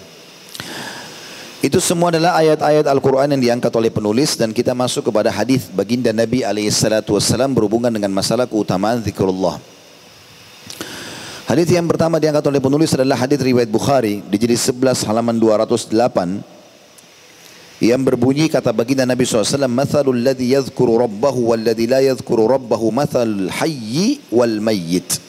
Itu 1.59 1.83
semua 1.83 2.07
adalah 2.07 2.39
ayat-ayat 2.39 2.87
Al-Quran 2.87 3.35
yang 3.35 3.41
diangkat 3.43 3.75
oleh 3.75 3.91
penulis 3.91 4.39
dan 4.39 4.55
kita 4.55 4.71
masuk 4.71 5.11
kepada 5.11 5.27
hadis 5.27 5.67
baginda 5.67 6.15
Nabi 6.15 6.39
SAW 6.39 7.51
berhubungan 7.51 7.91
dengan 7.91 8.15
masalah 8.15 8.47
keutamaan 8.47 9.03
zikrullah. 9.03 9.59
Hadis 11.51 11.67
yang 11.67 11.83
pertama 11.83 12.15
diangkat 12.15 12.47
oleh 12.47 12.63
penulis 12.63 12.95
adalah 12.95 13.19
hadis 13.19 13.43
riwayat 13.43 13.67
Bukhari 13.67 14.23
di 14.23 14.39
jilid 14.39 14.55
11 14.55 15.03
halaman 15.03 15.35
208 15.35 15.91
yang 17.83 18.07
berbunyi 18.07 18.47
kata 18.47 18.71
baginda 18.71 19.03
Nabi 19.03 19.27
SAW 19.27 19.67
Mathalul 19.67 20.15
ladhi 20.15 20.55
yadhkuru 20.55 20.95
rabbahu 20.95 21.51
wal 21.51 21.59
ladhi 21.59 21.91
la 21.91 21.99
yadhkuru 21.99 22.47
rabbahu 22.47 22.87
mathal 22.87 23.51
hayyi 23.51 24.23
wal 24.31 24.63
mayyit 24.63 25.19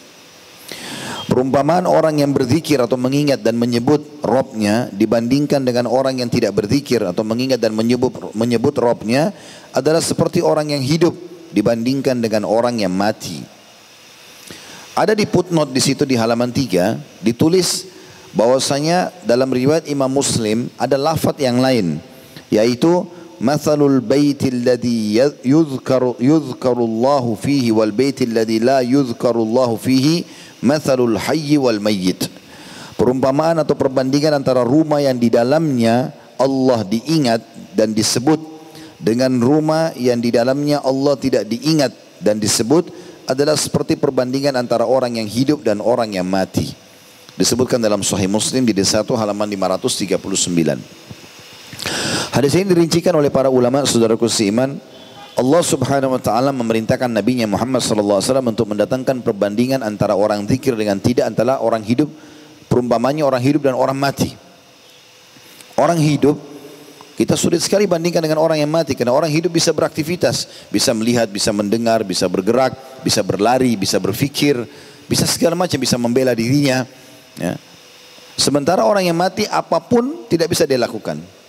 Perumpamaan 1.31 1.87
orang 1.87 2.19
yang 2.19 2.35
berzikir 2.35 2.83
atau 2.83 2.99
mengingat 2.99 3.39
dan 3.39 3.55
menyebut 3.55 4.03
Robnya 4.19 4.91
dibandingkan 4.91 5.63
dengan 5.63 5.87
orang 5.87 6.19
yang 6.19 6.27
tidak 6.27 6.59
berzikir 6.59 7.07
atau 7.07 7.23
mengingat 7.23 7.63
dan 7.63 7.71
menyebut 7.71 8.35
menyebut 8.35 8.75
Robnya 8.75 9.31
adalah 9.71 10.03
seperti 10.03 10.43
orang 10.43 10.75
yang 10.75 10.83
hidup 10.83 11.15
dibandingkan 11.55 12.19
dengan 12.19 12.43
orang 12.43 12.83
yang 12.83 12.91
mati. 12.91 13.47
Ada 14.99 15.15
di 15.15 15.23
footnote 15.23 15.71
di 15.71 15.79
situ 15.79 16.03
di 16.03 16.19
halaman 16.19 16.51
3 16.51 17.23
ditulis 17.23 17.87
bahwasanya 18.35 19.15
dalam 19.23 19.55
riwayat 19.55 19.87
Imam 19.87 20.11
Muslim 20.11 20.67
ada 20.75 20.99
lafaz 20.99 21.39
yang 21.39 21.63
lain 21.63 22.03
yaitu 22.51 23.07
mathalul 23.41 24.05
baitil 24.05 24.63
ladzi 24.63 25.17
yuzkaru 25.43 26.21
yuzkarullahu 26.21 27.35
fihi 27.41 27.73
wal 27.73 27.91
baitil 27.91 28.37
ladzi 28.37 28.61
la 28.61 28.85
yuzkarullahu 28.85 29.81
fihi 29.81 30.29
mathalul 30.61 31.17
hayyi 31.17 31.57
wal 31.57 31.81
mayyit. 31.81 32.29
Perumpamaan 33.01 33.57
atau 33.57 33.73
perbandingan 33.73 34.37
antara 34.37 34.61
rumah 34.61 35.01
yang 35.01 35.17
di 35.17 35.33
dalamnya 35.33 36.13
Allah 36.37 36.85
diingat 36.85 37.41
dan 37.73 37.97
disebut 37.97 38.37
dengan 39.01 39.41
rumah 39.41 39.97
yang 39.97 40.21
di 40.21 40.29
dalamnya 40.29 40.85
Allah 40.85 41.17
tidak 41.17 41.49
diingat 41.49 41.97
dan 42.21 42.37
disebut 42.37 42.93
adalah 43.25 43.57
seperti 43.57 43.97
perbandingan 43.97 44.53
antara 44.53 44.85
orang 44.85 45.17
yang 45.17 45.25
hidup 45.25 45.65
dan 45.65 45.81
orang 45.81 46.13
yang 46.13 46.29
mati. 46.29 46.77
Disebutkan 47.41 47.81
dalam 47.81 48.05
Sahih 48.05 48.29
Muslim 48.29 48.69
di 48.69 48.77
1 48.77 49.09
halaman 49.17 49.49
539. 49.49 51.20
Hadis 52.31 52.55
ini 52.55 52.71
dirincikan 52.71 53.11
oleh 53.19 53.27
para 53.27 53.51
ulama 53.51 53.83
saudaraku 53.83 54.31
seiman 54.31 54.79
Allah 55.35 55.63
subhanahu 55.67 56.15
wa 56.15 56.23
ta'ala 56.23 56.55
memerintahkan 56.55 57.11
Nabi 57.11 57.43
Muhammad 57.43 57.83
sallallahu 57.83 58.23
alaihi 58.23 58.29
wasallam 58.31 58.49
untuk 58.55 58.67
mendatangkan 58.71 59.17
perbandingan 59.25 59.83
antara 59.83 60.15
orang 60.15 60.47
zikir 60.47 60.79
dengan 60.79 61.03
tidak 61.03 61.27
antara 61.27 61.59
orang 61.59 61.83
hidup 61.83 62.07
perumpamannya 62.71 63.27
orang 63.27 63.43
hidup 63.43 63.67
dan 63.67 63.75
orang 63.75 63.99
mati. 63.99 64.31
Orang 65.75 65.99
hidup 65.99 66.39
kita 67.19 67.35
sulit 67.35 67.59
sekali 67.61 67.91
bandingkan 67.91 68.23
dengan 68.23 68.39
orang 68.39 68.63
yang 68.63 68.71
mati 68.71 68.95
karena 68.95 69.11
orang 69.11 69.29
hidup 69.29 69.51
bisa 69.51 69.75
beraktivitas, 69.75 70.69
bisa 70.71 70.95
melihat, 70.95 71.27
bisa 71.27 71.51
mendengar, 71.51 72.07
bisa 72.07 72.31
bergerak, 72.31 72.79
bisa 73.03 73.27
berlari, 73.27 73.75
bisa 73.75 73.99
berfikir, 73.99 74.61
bisa 75.11 75.27
segala 75.27 75.59
macam, 75.59 75.83
bisa 75.83 75.99
membela 75.99 76.31
dirinya. 76.31 76.87
Ya. 77.35 77.59
Sementara 78.39 78.87
orang 78.87 79.03
yang 79.03 79.19
mati 79.19 79.51
apa 79.51 79.83
pun 79.83 80.31
tidak 80.31 80.49
bisa 80.49 80.63
dia 80.65 80.79
lakukan. 80.79 81.40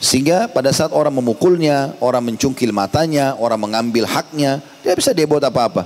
Sehingga 0.00 0.48
pada 0.48 0.72
saat 0.72 0.96
orang 0.96 1.12
memukulnya, 1.12 1.92
orang 2.00 2.32
mencungkil 2.32 2.72
matanya, 2.72 3.36
orang 3.36 3.60
mengambil 3.60 4.08
haknya, 4.08 4.64
tidak 4.80 4.96
bisa 4.96 5.12
dia 5.12 5.28
buat 5.28 5.44
apa-apa. 5.44 5.84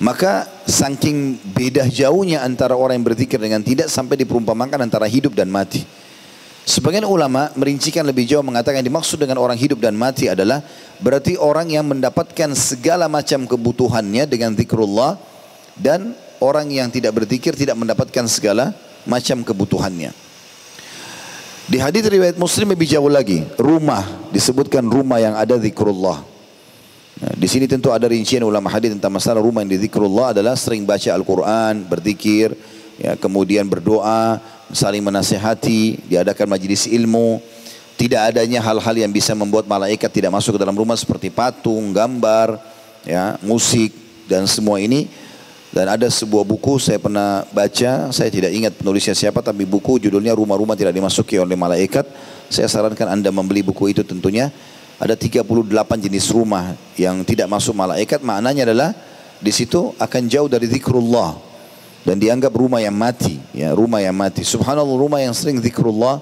Maka 0.00 0.48
saking 0.64 1.36
beda 1.52 1.84
jauhnya 1.90 2.40
antara 2.46 2.72
orang 2.78 3.02
yang 3.02 3.06
berzikir 3.10 3.36
dengan 3.36 3.60
tidak 3.60 3.90
sampai 3.90 4.16
diperumpamakan 4.22 4.86
antara 4.86 5.10
hidup 5.10 5.34
dan 5.34 5.50
mati. 5.50 5.84
Sebagian 6.64 7.02
ulama 7.02 7.50
merincikan 7.58 8.06
lebih 8.06 8.30
jauh 8.30 8.46
mengatakan 8.46 8.78
yang 8.80 8.94
dimaksud 8.94 9.18
dengan 9.18 9.42
orang 9.42 9.58
hidup 9.58 9.82
dan 9.82 9.98
mati 9.98 10.30
adalah 10.30 10.62
berarti 11.02 11.34
orang 11.34 11.66
yang 11.66 11.82
mendapatkan 11.84 12.54
segala 12.54 13.10
macam 13.10 13.42
kebutuhannya 13.42 14.24
dengan 14.30 14.54
zikrullah 14.54 15.18
dan 15.74 16.14
orang 16.38 16.70
yang 16.70 16.88
tidak 16.88 17.10
berzikir 17.16 17.58
tidak 17.58 17.74
mendapatkan 17.74 18.24
segala 18.30 18.70
macam 19.02 19.42
kebutuhannya. 19.42 20.29
Di 21.70 21.78
hadis 21.78 22.02
riwayat 22.02 22.34
Muslim 22.34 22.74
lebih 22.74 22.90
jauh 22.90 23.06
lagi, 23.06 23.46
rumah 23.54 24.02
disebutkan 24.34 24.82
rumah 24.82 25.22
yang 25.22 25.38
ada 25.38 25.54
zikrullah. 25.54 26.18
Nah, 27.22 27.32
di 27.38 27.46
sini 27.46 27.70
tentu 27.70 27.94
ada 27.94 28.10
rincian 28.10 28.42
ulama 28.42 28.66
hadis 28.66 28.90
tentang 28.90 29.14
masalah 29.14 29.38
rumah 29.38 29.62
yang 29.62 29.70
di 29.70 29.86
zikrullah 29.86 30.34
adalah 30.34 30.58
sering 30.58 30.82
baca 30.82 31.14
Al-Quran, 31.14 31.86
berzikir, 31.86 32.58
ya, 32.98 33.14
kemudian 33.14 33.70
berdoa, 33.70 34.42
saling 34.74 34.98
menasehati, 34.98 36.10
diadakan 36.10 36.58
majelis 36.58 36.90
ilmu. 36.90 37.38
Tidak 37.94 38.18
adanya 38.18 38.58
hal-hal 38.66 39.06
yang 39.06 39.12
bisa 39.14 39.30
membuat 39.38 39.70
malaikat 39.70 40.10
tidak 40.10 40.34
masuk 40.34 40.58
ke 40.58 40.60
dalam 40.66 40.74
rumah 40.74 40.98
seperti 40.98 41.30
patung, 41.30 41.94
gambar, 41.94 42.58
ya, 43.06 43.38
musik 43.46 43.94
dan 44.26 44.42
semua 44.50 44.82
ini 44.82 45.06
dan 45.70 45.86
ada 45.86 46.10
sebuah 46.10 46.42
buku 46.42 46.82
saya 46.82 46.98
pernah 46.98 47.46
baca, 47.54 48.10
saya 48.10 48.26
tidak 48.26 48.50
ingat 48.50 48.74
penulisnya 48.74 49.14
siapa, 49.14 49.38
tapi 49.38 49.62
buku 49.62 50.02
judulnya 50.02 50.34
Rumah-Rumah 50.34 50.74
Tidak 50.74 50.90
Dimasuki 50.90 51.38
Oleh 51.38 51.54
Malaikat. 51.54 52.10
Saya 52.50 52.66
sarankan 52.66 53.06
Anda 53.06 53.30
membeli 53.30 53.62
buku 53.62 53.94
itu 53.94 54.02
tentunya. 54.02 54.50
Ada 54.98 55.14
38 55.14 55.62
jenis 56.02 56.26
rumah 56.34 56.74
yang 56.98 57.22
tidak 57.22 57.46
masuk 57.46 57.72
malaikat. 57.78 58.18
Maknanya 58.18 58.66
adalah 58.66 58.90
di 59.38 59.48
situ 59.54 59.94
akan 59.94 60.22
jauh 60.26 60.50
dari 60.50 60.66
zikrullah. 60.66 61.38
Dan 62.02 62.18
dianggap 62.18 62.50
rumah 62.50 62.82
yang 62.82 62.92
mati. 62.92 63.38
ya 63.54 63.70
Rumah 63.70 64.02
yang 64.02 64.18
mati. 64.18 64.42
Subhanallah 64.42 64.98
rumah 64.98 65.22
yang 65.22 65.32
sering 65.32 65.62
zikrullah. 65.62 66.18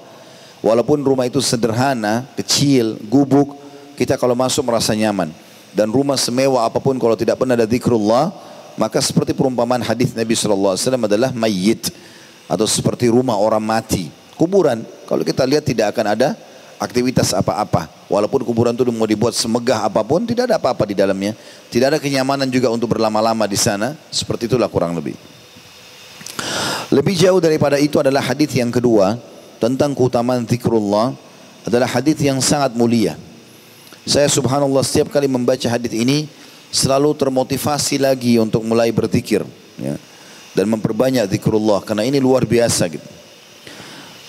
Walaupun 0.61 1.01
rumah 1.01 1.25
itu 1.25 1.41
sederhana, 1.41 2.29
kecil, 2.37 3.01
gubuk. 3.09 3.57
Kita 3.97 4.13
kalau 4.13 4.37
masuk 4.37 4.69
merasa 4.69 4.93
nyaman. 4.93 5.33
Dan 5.73 5.89
rumah 5.89 6.21
semewah 6.21 6.69
apa 6.69 6.77
pun 6.77 7.01
kalau 7.01 7.17
tidak 7.17 7.41
pernah 7.41 7.57
ada 7.57 7.65
zikrullah 7.65 8.48
maka 8.79 9.03
seperti 9.03 9.35
perumpamaan 9.35 9.83
hadis 9.83 10.15
Nabi 10.15 10.39
SAW 10.39 10.79
adalah 10.79 11.35
mayit 11.35 11.91
atau 12.47 12.63
seperti 12.63 13.11
rumah 13.11 13.35
orang 13.35 13.59
mati, 13.59 14.07
kuburan. 14.39 14.87
Kalau 15.03 15.27
kita 15.27 15.43
lihat 15.43 15.67
tidak 15.67 15.91
akan 15.91 16.15
ada 16.15 16.39
aktivitas 16.79 17.35
apa-apa. 17.35 17.91
Walaupun 18.07 18.47
kuburan 18.47 18.71
itu 18.71 18.87
mau 18.87 19.03
dibuat 19.03 19.35
semegah 19.35 19.83
apa 19.83 19.99
pun, 19.99 20.23
tidak 20.23 20.47
ada 20.47 20.55
apa-apa 20.55 20.87
di 20.87 20.95
dalamnya. 20.95 21.35
Tidak 21.67 21.91
ada 21.91 21.99
kenyamanan 21.99 22.47
juga 22.47 22.71
untuk 22.71 22.95
berlama-lama 22.95 23.43
di 23.45 23.59
sana. 23.59 23.99
Seperti 24.09 24.47
itulah 24.47 24.71
kurang 24.71 24.95
lebih. 24.95 25.13
Lebih 26.89 27.13
jauh 27.19 27.37
daripada 27.43 27.77
itu 27.77 27.99
adalah 27.99 28.23
hadis 28.23 28.49
yang 28.55 28.71
kedua 28.71 29.19
tentang 29.59 29.91
keutamaan 29.91 30.47
zikrullah 30.47 31.13
adalah 31.67 31.85
hadis 31.85 32.17
yang 32.23 32.39
sangat 32.39 32.73
mulia. 32.73 33.19
Saya 34.07 34.25
subhanallah 34.31 34.81
setiap 34.81 35.11
kali 35.13 35.27
membaca 35.29 35.67
hadis 35.69 35.93
ini 35.93 36.25
selalu 36.69 37.17
termotivasi 37.17 37.97
lagi 37.97 38.37
untuk 38.37 38.61
mulai 38.61 38.93
berzikir 38.93 39.41
ya, 39.81 39.97
dan 40.53 40.65
memperbanyak 40.69 41.25
zikrullah 41.29 41.81
karena 41.81 42.05
ini 42.05 42.21
luar 42.21 42.45
biasa 42.45 42.85
gitu. 42.89 43.09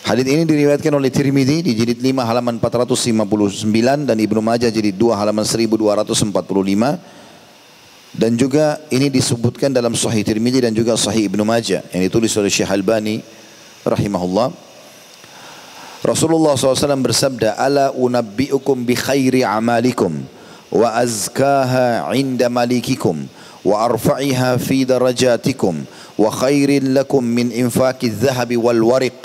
Hadis 0.00 0.26
ini 0.26 0.48
diriwayatkan 0.48 0.90
oleh 0.96 1.12
Tirmidzi 1.12 1.60
di 1.60 1.76
jilid 1.76 2.00
5 2.00 2.24
halaman 2.24 2.56
459 2.58 4.08
dan 4.08 4.16
Ibnu 4.16 4.40
Majah 4.40 4.72
jilid 4.72 4.96
2 4.96 5.12
halaman 5.12 5.44
1245 5.44 6.34
dan 8.10 8.34
juga 8.34 8.80
ini 8.90 9.06
disebutkan 9.06 9.70
dalam 9.70 9.94
Sahih 9.94 10.26
Tirmidzi 10.26 10.66
dan 10.66 10.74
juga 10.74 10.98
Sahih 10.98 11.30
Ibnu 11.30 11.46
Majah 11.46 11.84
yang 11.94 12.02
ditulis 12.02 12.34
oleh 12.40 12.50
Syekh 12.50 12.72
Albani 12.72 13.22
rahimahullah. 13.86 14.50
Rasulullah 16.00 16.56
SAW 16.56 17.04
bersabda, 17.04 17.60
"Ala 17.60 17.92
unabbiukum 17.92 18.88
bi 18.88 18.96
khairi 18.96 19.44
amalikum." 19.44 20.39
وأزكاها 20.72 22.00
عند 22.00 22.40
مليككم 22.42 23.16
وأرفعها 23.64 24.56
في 24.56 24.84
درجاتكم 24.84 25.74
وخير 26.18 26.70
لكم 26.82 27.22
من 27.24 27.52
إنفاق 27.52 27.98
الذهب 28.02 28.50
والورق 28.56 29.20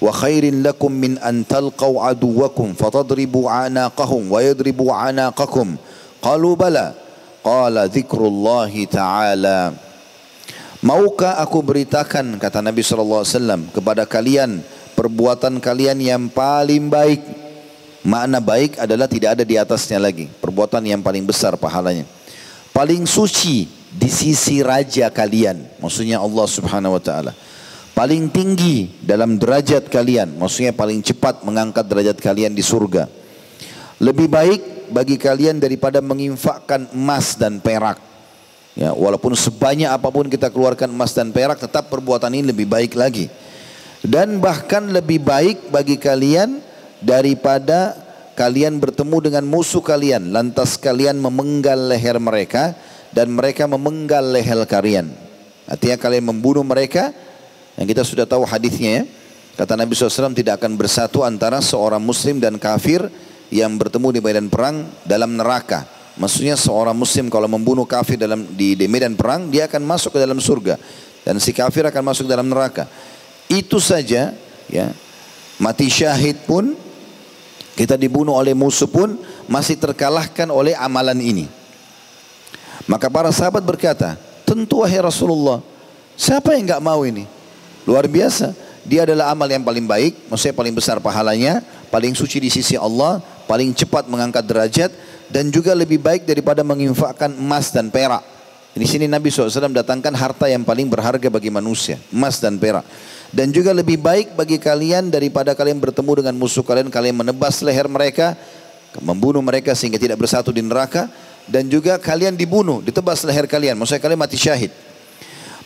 وخير 0.00 0.44
لكم 0.54 0.92
من 0.92 1.18
أن 1.18 1.44
تلقوا 1.46 2.02
عدوكم 2.02 2.72
فتضربوا 2.72 3.50
عناقهم 3.50 4.22
ويضربوا 4.32 4.92
عناقكم 4.92 5.66
قالوا 6.22 6.54
بلى. 6.56 6.92
قال 7.40 7.88
ذكر 7.88 8.20
الله 8.20 8.72
تعالى. 8.84 9.72
Maukah 10.80 11.36
aku 11.40 11.60
beritakan 11.60 12.40
kata 12.40 12.64
Nabi 12.64 12.80
SAW 12.80 13.24
kepada 13.72 14.08
kalian 14.08 14.64
perbuatan 14.96 15.60
kalian 15.60 16.00
yang 16.00 16.28
paling 16.32 16.88
baik? 16.88 17.20
Makna 18.00 18.40
baik 18.40 18.80
adalah 18.80 19.04
tidak 19.04 19.36
ada 19.36 19.44
di 19.44 19.60
atasnya 19.60 20.00
lagi. 20.00 20.24
Perbuatan 20.40 20.80
yang 20.88 21.04
paling 21.04 21.28
besar 21.28 21.52
pahalanya. 21.60 22.08
Paling 22.72 23.04
suci 23.04 23.68
di 23.92 24.08
sisi 24.08 24.64
raja 24.64 25.12
kalian. 25.12 25.60
Maksudnya 25.84 26.16
Allah 26.16 26.46
subhanahu 26.48 26.96
wa 26.96 27.02
ta'ala. 27.02 27.32
Paling 27.92 28.32
tinggi 28.32 28.88
dalam 29.04 29.36
derajat 29.36 29.92
kalian. 29.92 30.40
Maksudnya 30.40 30.72
paling 30.72 31.04
cepat 31.04 31.44
mengangkat 31.44 31.84
derajat 31.84 32.16
kalian 32.16 32.56
di 32.56 32.64
surga. 32.64 33.04
Lebih 34.00 34.32
baik 34.32 34.62
bagi 34.88 35.20
kalian 35.20 35.60
daripada 35.60 36.00
menginfakkan 36.00 36.88
emas 36.96 37.36
dan 37.36 37.60
perak. 37.60 38.00
Ya, 38.72 38.96
walaupun 38.96 39.36
sebanyak 39.36 39.92
apa 39.92 40.08
pun 40.08 40.24
kita 40.32 40.48
keluarkan 40.48 40.88
emas 40.88 41.12
dan 41.12 41.28
perak, 41.36 41.60
tetap 41.60 41.92
perbuatan 41.92 42.32
ini 42.32 42.48
lebih 42.48 42.64
baik 42.64 42.96
lagi. 42.96 43.28
Dan 44.00 44.40
bahkan 44.40 44.88
lebih 44.88 45.20
baik 45.20 45.68
bagi 45.68 46.00
kalian 46.00 46.69
daripada 47.00 47.96
kalian 48.36 48.80
bertemu 48.80 49.16
dengan 49.28 49.44
musuh 49.44 49.84
kalian, 49.84 50.32
lantas 50.32 50.80
kalian 50.80 51.20
memenggal 51.20 51.92
leher 51.92 52.16
mereka 52.16 52.72
dan 53.12 53.32
mereka 53.32 53.68
memenggal 53.68 54.24
leher 54.32 54.64
kalian. 54.64 55.12
Artinya 55.68 55.96
kalian 56.00 56.24
membunuh 56.30 56.64
mereka, 56.64 57.12
yang 57.76 57.86
kita 57.88 58.04
sudah 58.04 58.24
tahu 58.24 58.44
hadisnya 58.48 59.02
ya. 59.02 59.04
Kata 59.60 59.76
Nabi 59.76 59.92
SAW 59.92 60.32
tidak 60.32 60.56
akan 60.56 60.72
bersatu 60.72 61.20
antara 61.20 61.60
seorang 61.60 62.00
muslim 62.00 62.40
dan 62.40 62.56
kafir 62.56 63.04
yang 63.52 63.76
bertemu 63.76 64.08
di 64.16 64.20
medan 64.24 64.46
perang 64.48 64.88
dalam 65.04 65.36
neraka. 65.36 65.84
Maksudnya 66.16 66.56
seorang 66.56 66.96
muslim 66.96 67.28
kalau 67.28 67.44
membunuh 67.44 67.84
kafir 67.84 68.16
dalam 68.16 68.44
di, 68.56 68.72
di 68.72 68.86
medan 68.88 69.16
perang 69.16 69.52
dia 69.52 69.68
akan 69.68 69.84
masuk 69.84 70.16
ke 70.16 70.18
dalam 70.20 70.40
surga 70.40 70.80
dan 71.24 71.36
si 71.36 71.52
kafir 71.52 71.84
akan 71.84 72.02
masuk 72.02 72.24
dalam 72.24 72.48
neraka. 72.48 72.88
Itu 73.52 73.82
saja 73.82 74.32
ya. 74.70 74.86
Mati 75.60 75.92
syahid 75.92 76.40
pun 76.48 76.72
kita 77.80 77.96
dibunuh 77.96 78.36
oleh 78.36 78.52
musuh 78.52 78.84
pun 78.84 79.16
masih 79.48 79.80
terkalahkan 79.80 80.44
oleh 80.52 80.76
amalan 80.76 81.16
ini. 81.16 81.48
Maka 82.84 83.08
para 83.08 83.32
sahabat 83.32 83.64
berkata, 83.64 84.20
tentu 84.44 84.84
wahai 84.84 85.00
Rasulullah, 85.00 85.64
siapa 86.12 86.52
yang 86.52 86.68
enggak 86.68 86.84
mau 86.84 87.00
ini? 87.08 87.24
Luar 87.88 88.04
biasa. 88.04 88.52
Dia 88.84 89.08
adalah 89.08 89.32
amal 89.32 89.48
yang 89.48 89.64
paling 89.64 89.88
baik, 89.88 90.28
maksudnya 90.28 90.52
paling 90.52 90.76
besar 90.76 91.00
pahalanya, 91.00 91.64
paling 91.88 92.12
suci 92.12 92.36
di 92.36 92.52
sisi 92.52 92.76
Allah, 92.76 93.24
paling 93.48 93.72
cepat 93.72 94.12
mengangkat 94.12 94.44
derajat 94.44 94.92
dan 95.32 95.48
juga 95.48 95.72
lebih 95.72 96.04
baik 96.04 96.28
daripada 96.28 96.60
menginfakkan 96.60 97.32
emas 97.32 97.72
dan 97.72 97.88
perak. 97.88 98.20
Di 98.70 98.86
sini 98.86 99.10
Nabi 99.10 99.34
SAW 99.34 99.50
datangkan 99.74 100.14
harta 100.14 100.46
yang 100.46 100.62
paling 100.62 100.86
berharga 100.86 101.26
bagi 101.26 101.50
manusia, 101.50 101.98
emas 102.14 102.38
dan 102.38 102.54
perak. 102.54 102.86
Dan 103.34 103.50
juga 103.50 103.74
lebih 103.74 103.98
baik 103.98 104.38
bagi 104.38 104.62
kalian 104.62 105.10
daripada 105.10 105.54
kalian 105.58 105.82
bertemu 105.82 106.22
dengan 106.22 106.34
musuh 106.38 106.62
kalian, 106.62 106.86
kalian 106.86 107.18
menebas 107.18 107.62
leher 107.66 107.90
mereka, 107.90 108.38
membunuh 109.02 109.42
mereka 109.42 109.74
sehingga 109.74 109.98
tidak 109.98 110.22
bersatu 110.22 110.54
di 110.54 110.62
neraka. 110.62 111.10
Dan 111.50 111.66
juga 111.66 111.98
kalian 111.98 112.38
dibunuh, 112.38 112.78
ditebas 112.78 113.26
leher 113.26 113.50
kalian, 113.50 113.74
maksudnya 113.74 113.98
kalian 113.98 114.20
mati 114.22 114.38
syahid. 114.38 114.70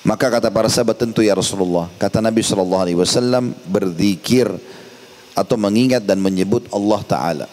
Maka 0.05 0.29
kata 0.29 0.49
para 0.49 0.69
sahabat 0.69 0.97
tentu 0.97 1.21
ya 1.21 1.37
Rasulullah, 1.37 1.89
kata 2.01 2.25
Nabi 2.25 2.41
SAW 2.41 3.53
berzikir 3.69 4.49
atau 5.37 5.57
mengingat 5.61 6.05
dan 6.05 6.21
menyebut 6.21 6.69
Allah 6.73 7.01
Ta'ala. 7.05 7.47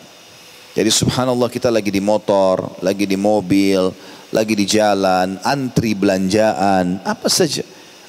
Jadi 0.71 0.87
subhanallah 0.87 1.51
kita 1.51 1.67
lagi 1.67 1.91
di 1.91 1.99
motor, 1.99 2.63
lagi 2.79 3.03
di 3.03 3.19
mobil, 3.19 3.91
lagi 4.31 4.55
di 4.55 4.65
jalan, 4.65 5.37
antri 5.43 5.91
belanjaan, 5.93 7.03
apa 7.03 7.27
saja. 7.27 7.61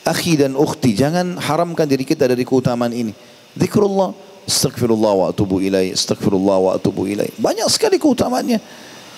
Akhi 0.03 0.35
dan 0.35 0.59
ukhti, 0.59 0.99
jangan 0.99 1.39
haramkan 1.39 1.87
diri 1.87 2.03
kita 2.03 2.27
dari 2.27 2.43
keutamaan 2.43 2.91
ini. 2.91 3.15
Zikrullah, 3.55 4.11
astagfirullah 4.47 5.13
wa 5.15 5.27
atubu 5.31 5.63
ilai, 5.63 5.95
astagfirullah 5.95 6.59
wa 6.59 6.71
atubu 6.75 7.07
ilai. 7.07 7.31
Banyak 7.39 7.71
sekali 7.71 8.03
keutamaannya. 8.03 8.59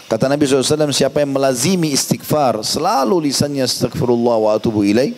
Kata 0.04 0.28
Nabi 0.28 0.44
SAW, 0.44 0.92
siapa 0.92 1.24
yang 1.24 1.32
melazimi 1.32 1.88
istighfar, 1.96 2.60
selalu 2.60 3.32
lisannya 3.32 3.64
astagfirullah 3.64 4.36
wa 4.36 4.50
atubu 4.52 4.84
ilai, 4.84 5.16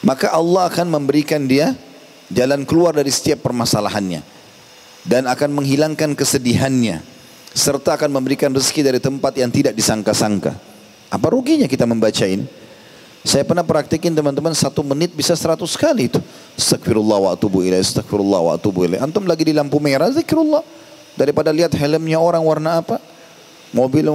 maka 0.00 0.32
Allah 0.32 0.72
akan 0.72 0.88
memberikan 0.88 1.44
dia 1.44 1.76
jalan 2.32 2.64
keluar 2.64 2.96
dari 2.96 3.12
setiap 3.12 3.44
permasalahannya. 3.44 4.24
Dan 5.06 5.28
akan 5.28 5.62
menghilangkan 5.62 6.18
kesedihannya 6.18 6.98
serta 7.56 7.96
akan 7.96 8.12
memberikan 8.12 8.52
rezeki 8.52 8.82
dari 8.84 9.00
tempat 9.00 9.32
yang 9.40 9.48
tidak 9.48 9.72
disangka-sangka. 9.72 10.75
Apa 11.10 11.30
ruginya 11.30 11.70
kita 11.70 11.86
membaca 11.86 12.26
ini? 12.26 12.46
Saya 13.26 13.42
pernah 13.42 13.66
praktikin 13.66 14.14
teman-teman 14.14 14.54
satu 14.54 14.86
menit 14.86 15.10
bisa 15.10 15.34
seratus 15.34 15.74
kali 15.74 16.06
itu. 16.06 16.22
Astagfirullah 16.54 17.18
wa 17.26 17.30
atubu 17.34 17.66
ilaih, 17.66 17.82
astagfirullah 17.82 18.38
wa 18.38 18.52
atubu 18.54 18.86
ilaih. 18.86 19.02
Antum 19.02 19.26
lagi 19.26 19.42
di 19.42 19.50
lampu 19.50 19.82
merah, 19.82 20.06
zikrullah. 20.14 20.62
Daripada 21.18 21.50
lihat 21.50 21.74
helmnya 21.74 22.22
orang 22.22 22.44
warna 22.46 22.78
apa, 22.78 23.02
mobil 23.74 24.06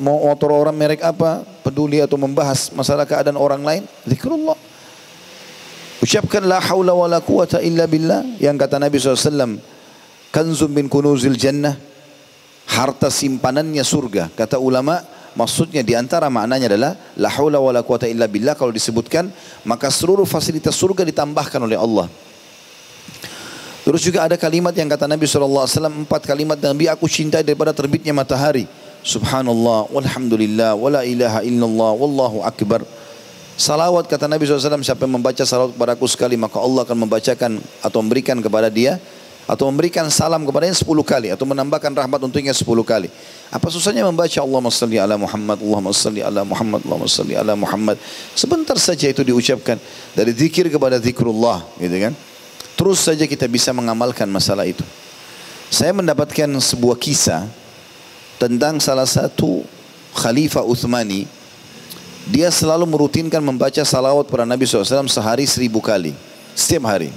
motor 0.00 0.48
orang 0.48 0.72
merek 0.72 1.04
apa, 1.04 1.44
peduli 1.60 2.00
atau 2.00 2.16
membahas 2.16 2.72
masalah 2.72 3.04
keadaan 3.04 3.36
orang 3.36 3.60
lain, 3.60 3.82
zikrullah. 4.08 4.56
Ucapkan 6.00 6.40
la 6.44 6.56
haula 6.60 6.96
wa 6.96 7.04
la 7.04 7.20
quwata 7.20 7.60
illa 7.60 7.84
billah 7.84 8.40
yang 8.40 8.56
kata 8.56 8.80
Nabi 8.80 8.96
SAW, 8.96 9.60
kanzum 10.32 10.72
min 10.72 10.88
kunuzil 10.88 11.36
jannah, 11.36 11.76
harta 12.64 13.12
simpanannya 13.12 13.84
surga. 13.84 14.32
Kata 14.32 14.56
ulama, 14.56 15.04
maksudnya 15.34 15.82
di 15.84 15.94
antara 15.94 16.26
maknanya 16.32 16.70
adalah 16.70 16.92
la 17.18 17.30
haula 17.30 17.58
wala 17.62 17.82
quwata 17.82 18.08
illa 18.10 18.26
billah 18.26 18.54
kalau 18.58 18.70
disebutkan 18.74 19.30
maka 19.66 19.90
seluruh 19.90 20.26
fasilitas 20.26 20.74
surga 20.74 21.06
ditambahkan 21.06 21.60
oleh 21.62 21.78
Allah. 21.78 22.06
Terus 23.84 24.00
juga 24.00 24.24
ada 24.24 24.40
kalimat 24.40 24.72
yang 24.72 24.88
kata 24.88 25.04
Nabi 25.04 25.28
SAW, 25.28 25.68
empat 26.08 26.24
kalimat 26.24 26.56
Nabi 26.56 26.88
aku 26.88 27.04
cintai 27.04 27.44
daripada 27.44 27.76
terbitnya 27.76 28.16
matahari. 28.16 28.64
Subhanallah, 29.04 29.92
walhamdulillah, 29.92 30.72
wala 30.72 31.04
ilaha 31.04 31.44
illallah, 31.44 31.92
wallahu 31.92 32.40
akbar. 32.40 32.80
Salawat 33.60 34.08
kata 34.08 34.24
Nabi 34.24 34.48
SAW, 34.48 34.80
siapa 34.80 35.04
yang 35.04 35.20
membaca 35.20 35.44
salawat 35.44 35.76
kepada 35.76 35.92
aku 36.00 36.08
sekali, 36.08 36.32
maka 36.40 36.56
Allah 36.56 36.88
akan 36.88 36.96
membacakan 37.04 37.60
atau 37.84 37.98
memberikan 38.00 38.40
kepada 38.40 38.72
dia 38.72 38.96
atau 39.44 39.68
memberikan 39.68 40.08
salam 40.08 40.40
kepadanya 40.48 40.72
10 40.72 40.88
kali 41.04 41.28
atau 41.28 41.44
menambahkan 41.44 41.92
rahmat 41.92 42.20
untuknya 42.24 42.56
10 42.56 42.64
kali. 42.84 43.08
Apa 43.52 43.68
susahnya 43.68 44.02
membaca 44.08 44.40
Allahumma 44.40 44.72
salli 44.72 44.96
ala 44.96 45.20
Muhammad, 45.20 45.60
Allahumma 45.60 45.92
salli 45.92 46.20
ala 46.24 46.42
Muhammad, 46.42 46.80
Allahumma 46.82 47.08
salli 47.08 47.34
ala 47.36 47.52
Muhammad. 47.54 47.96
Sebentar 48.32 48.74
saja 48.80 49.06
itu 49.06 49.20
diucapkan 49.20 49.76
dari 50.16 50.32
zikir 50.32 50.72
kepada 50.72 50.96
zikrullah, 50.96 51.62
gitu 51.76 51.96
kan? 52.00 52.12
Terus 52.74 52.98
saja 53.04 53.24
kita 53.28 53.46
bisa 53.46 53.70
mengamalkan 53.70 54.26
masalah 54.26 54.66
itu. 54.66 54.82
Saya 55.70 55.94
mendapatkan 55.94 56.48
sebuah 56.48 56.98
kisah 56.98 57.46
tentang 58.40 58.82
salah 58.82 59.06
satu 59.06 59.62
Khalifah 60.16 60.66
Uthmani. 60.66 61.26
Dia 62.24 62.48
selalu 62.48 62.88
merutinkan 62.88 63.44
membaca 63.44 63.84
salawat 63.84 64.24
pada 64.32 64.48
Nabi 64.48 64.64
SAW 64.64 65.06
sehari 65.12 65.44
seribu 65.44 65.78
kali. 65.84 66.16
Setiap 66.56 66.88
hari. 66.88 67.12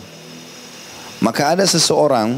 Maka 1.18 1.57
ada 1.57 1.65
seseorang 1.65 2.38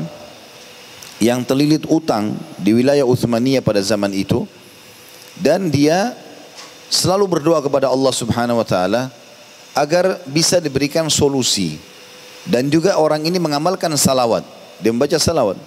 yang 1.20 1.44
terlilit 1.44 1.84
utang 1.92 2.32
di 2.56 2.72
wilayah 2.72 3.04
Uthmaniyah 3.04 3.60
pada 3.60 3.84
zaman 3.84 4.16
itu 4.16 4.48
dan 5.36 5.68
dia 5.68 6.16
selalu 6.88 7.40
berdoa 7.40 7.60
kepada 7.60 7.92
Allah 7.92 8.14
Subhanahu 8.16 8.64
wa 8.64 8.68
taala 8.68 9.12
agar 9.76 10.24
bisa 10.28 10.64
diberikan 10.64 11.08
solusi. 11.12 11.80
Dan 12.48 12.72
juga 12.72 12.96
orang 12.98 13.22
ini 13.28 13.38
mengamalkan 13.38 13.92
salawat. 14.00 14.42
Dia 14.80 14.96
membaca 14.96 15.20
salawat. 15.20 15.60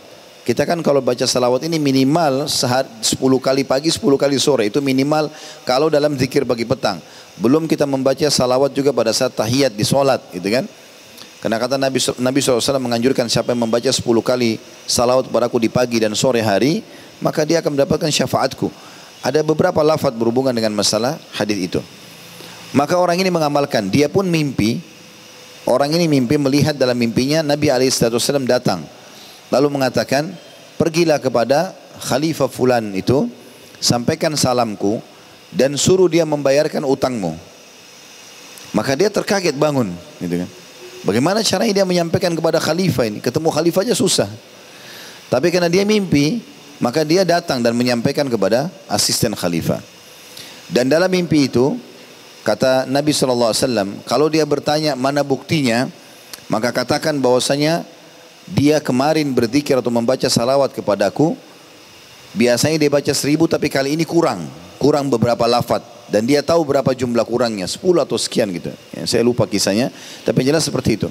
Kita 0.42 0.66
kan 0.66 0.80
kalau 0.82 0.98
baca 0.98 1.22
salawat 1.22 1.62
ini 1.62 1.78
minimal 1.78 2.50
sehari 2.50 2.90
10 2.98 3.22
kali 3.38 3.62
pagi 3.62 3.92
10 3.92 4.02
kali 4.18 4.34
sore. 4.42 4.66
Itu 4.66 4.82
minimal 4.82 5.30
kalau 5.62 5.86
dalam 5.86 6.18
zikir 6.18 6.42
bagi 6.42 6.66
petang. 6.66 6.98
Belum 7.38 7.70
kita 7.70 7.86
membaca 7.86 8.26
salawat 8.26 8.74
juga 8.74 8.90
pada 8.90 9.14
saat 9.14 9.36
tahiyat 9.36 9.70
di 9.70 9.86
solat 9.86 10.18
gitu 10.34 10.48
kan 10.50 10.66
karena 11.42 11.58
kata 11.58 11.74
Nabi, 11.74 11.98
Nabi 12.22 12.38
SAW 12.38 12.78
menganjurkan 12.78 13.26
siapa 13.26 13.50
yang 13.50 13.66
membaca 13.66 13.90
10 13.90 13.98
kali 14.22 14.62
salawat 14.86 15.26
kepadaku 15.26 15.58
di 15.58 15.66
pagi 15.66 15.98
dan 15.98 16.14
sore 16.14 16.38
hari, 16.38 16.86
maka 17.18 17.42
dia 17.42 17.58
akan 17.58 17.74
mendapatkan 17.74 18.06
syafaatku. 18.14 18.70
Ada 19.26 19.42
beberapa 19.42 19.82
lafaz 19.82 20.14
berhubungan 20.14 20.54
dengan 20.54 20.70
masalah 20.70 21.18
hadis 21.34 21.58
itu. 21.58 21.82
Maka 22.70 22.94
orang 22.94 23.18
ini 23.18 23.26
mengamalkan, 23.26 23.90
dia 23.90 24.06
pun 24.06 24.22
mimpi, 24.30 24.78
orang 25.66 25.90
ini 25.90 26.06
mimpi 26.06 26.38
melihat 26.38 26.78
dalam 26.78 26.94
mimpinya 26.94 27.42
Nabi 27.42 27.74
SAW 27.90 28.46
datang. 28.46 28.86
Lalu 29.50 29.66
mengatakan, 29.82 30.30
pergilah 30.78 31.18
kepada 31.18 31.74
Khalifah 32.06 32.46
Fulan 32.46 32.94
itu, 32.94 33.26
sampaikan 33.82 34.38
salamku, 34.38 35.02
dan 35.50 35.74
suruh 35.74 36.06
dia 36.06 36.22
membayarkan 36.22 36.86
utangmu. 36.86 37.34
Maka 38.70 38.94
dia 38.94 39.10
terkaget 39.10 39.58
bangun, 39.58 39.90
gitu 40.22 40.46
kan. 40.46 40.61
Bagaimana 41.02 41.42
caranya 41.42 41.82
dia 41.82 41.86
menyampaikan 41.86 42.30
kepada 42.30 42.62
khalifah 42.62 43.10
ini? 43.10 43.18
Ketemu 43.18 43.50
khalifah 43.50 43.82
aja 43.82 43.94
susah. 43.98 44.30
Tapi 45.26 45.50
karena 45.50 45.66
dia 45.66 45.82
mimpi, 45.82 46.38
maka 46.78 47.02
dia 47.02 47.26
datang 47.26 47.58
dan 47.58 47.74
menyampaikan 47.74 48.30
kepada 48.30 48.70
asisten 48.86 49.34
khalifah. 49.34 49.82
Dan 50.70 50.86
dalam 50.86 51.10
mimpi 51.10 51.50
itu, 51.50 51.74
kata 52.46 52.86
Nabi 52.86 53.10
SAW, 53.10 54.06
kalau 54.06 54.30
dia 54.30 54.46
bertanya 54.46 54.94
mana 54.94 55.26
buktinya, 55.26 55.90
maka 56.46 56.70
katakan 56.70 57.18
bahwasanya 57.18 57.82
dia 58.46 58.78
kemarin 58.78 59.30
berzikir 59.34 59.78
atau 59.78 59.90
membaca 59.90 60.26
salawat 60.30 60.70
kepadaku, 60.70 61.34
biasanya 62.34 62.78
dia 62.78 62.90
baca 62.90 63.12
seribu 63.14 63.50
tapi 63.50 63.66
kali 63.66 63.98
ini 63.98 64.06
kurang, 64.06 64.46
kurang 64.78 65.10
beberapa 65.10 65.46
lafad 65.50 65.82
dan 66.12 66.28
dia 66.28 66.44
tahu 66.44 66.68
berapa 66.68 66.92
jumlah 66.92 67.24
kurangnya 67.24 67.64
10 67.64 67.80
atau 68.04 68.20
sekian 68.20 68.52
gitu. 68.52 68.68
Ya, 68.92 69.08
saya 69.08 69.24
lupa 69.24 69.48
kisahnya 69.48 69.88
tapi 70.28 70.44
jelas 70.44 70.68
seperti 70.68 71.00
itu. 71.00 71.08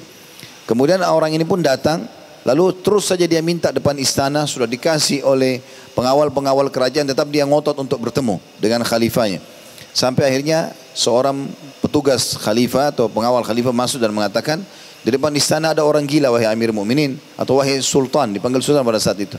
Kemudian 0.70 1.02
orang 1.02 1.34
ini 1.34 1.42
pun 1.42 1.58
datang 1.58 2.06
lalu 2.46 2.70
terus 2.78 3.10
saja 3.10 3.26
dia 3.26 3.42
minta 3.42 3.74
depan 3.74 3.98
istana 3.98 4.46
sudah 4.46 4.70
dikasih 4.70 5.26
oleh 5.26 5.58
pengawal-pengawal 5.98 6.70
kerajaan 6.70 7.10
tetap 7.10 7.26
dia 7.34 7.42
ngotot 7.42 7.74
untuk 7.82 7.98
bertemu 7.98 8.38
dengan 8.62 8.86
khalifahnya. 8.86 9.42
Sampai 9.90 10.30
akhirnya 10.30 10.72
seorang 10.94 11.50
petugas 11.82 12.38
khalifah 12.38 12.94
atau 12.94 13.10
pengawal 13.10 13.44
khalifah 13.44 13.74
masuk 13.74 14.00
dan 14.00 14.14
mengatakan, 14.14 14.64
di 15.02 15.10
depan 15.12 15.34
istana 15.36 15.74
ada 15.76 15.84
orang 15.84 16.06
gila 16.06 16.32
wahai 16.32 16.48
Amir 16.48 16.72
Mukminin 16.72 17.18
atau 17.36 17.60
wahai 17.60 17.82
Sultan, 17.84 18.32
dipanggil 18.32 18.64
Sultan 18.64 18.86
pada 18.86 19.02
saat 19.02 19.18
itu. 19.20 19.36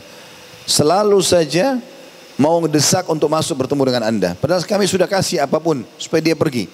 Selalu 0.70 1.20
saja 1.26 1.82
mau 2.44 2.60
ngedesak 2.60 3.08
untuk 3.08 3.32
masuk 3.32 3.64
bertemu 3.64 3.84
dengan 3.88 4.04
anda. 4.12 4.36
Padahal 4.36 4.60
kami 4.68 4.84
sudah 4.84 5.08
kasih 5.08 5.40
apa 5.40 5.64
pun 5.64 5.88
supaya 5.96 6.20
dia 6.20 6.36
pergi. 6.36 6.68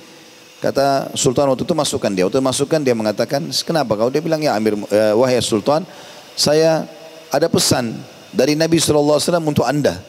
Kata 0.58 1.14
Sultan 1.14 1.54
waktu 1.54 1.62
itu 1.62 1.78
masukkan 1.78 2.10
dia. 2.10 2.26
Waktu 2.26 2.42
masukkan 2.42 2.82
dia 2.82 2.98
mengatakan, 2.98 3.46
kenapa 3.62 3.94
kau? 3.94 4.10
Dia 4.10 4.20
bilang, 4.20 4.42
ya 4.42 4.58
Amir, 4.58 4.74
uh, 4.74 5.14
wahai 5.22 5.38
Sultan, 5.46 5.86
saya 6.34 6.90
ada 7.30 7.46
pesan 7.46 7.94
dari 8.34 8.58
Nabi 8.58 8.82
SAW 8.82 9.22
untuk 9.46 9.64
anda. 9.64 10.02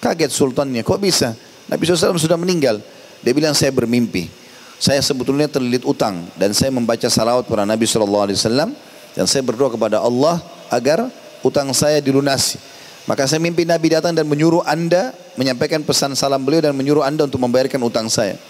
Kaget 0.00 0.32
Sultannya, 0.32 0.80
kok 0.80 0.98
bisa? 0.98 1.36
Nabi 1.68 1.84
SAW 1.84 2.16
sudah 2.16 2.40
meninggal. 2.40 2.80
Dia 3.22 3.30
bilang, 3.36 3.54
saya 3.54 3.70
bermimpi 3.70 4.42
saya 4.84 5.00
sebetulnya 5.00 5.46
terlilit 5.46 5.86
utang 5.86 6.26
dan 6.34 6.50
saya 6.52 6.68
membaca 6.74 7.06
salawat 7.06 7.46
kepada 7.46 7.64
Nabi 7.64 7.86
Wasallam 7.86 8.74
dan 9.14 9.24
saya 9.24 9.42
berdoa 9.46 9.70
kepada 9.72 10.02
Allah 10.02 10.42
agar 10.68 11.08
utang 11.40 11.70
saya 11.72 12.02
dilunasi. 12.02 12.58
Maka 13.04 13.28
saya 13.28 13.40
mimpi 13.40 13.68
Nabi 13.68 13.92
datang 13.92 14.16
dan 14.16 14.24
menyuruh 14.24 14.64
anda 14.64 15.12
menyampaikan 15.36 15.84
pesan 15.84 16.16
salam 16.16 16.40
beliau 16.40 16.64
dan 16.64 16.72
menyuruh 16.72 17.04
anda 17.04 17.28
untuk 17.28 17.36
membayarkan 17.44 17.76
utang 17.84 18.08
saya. 18.08 18.40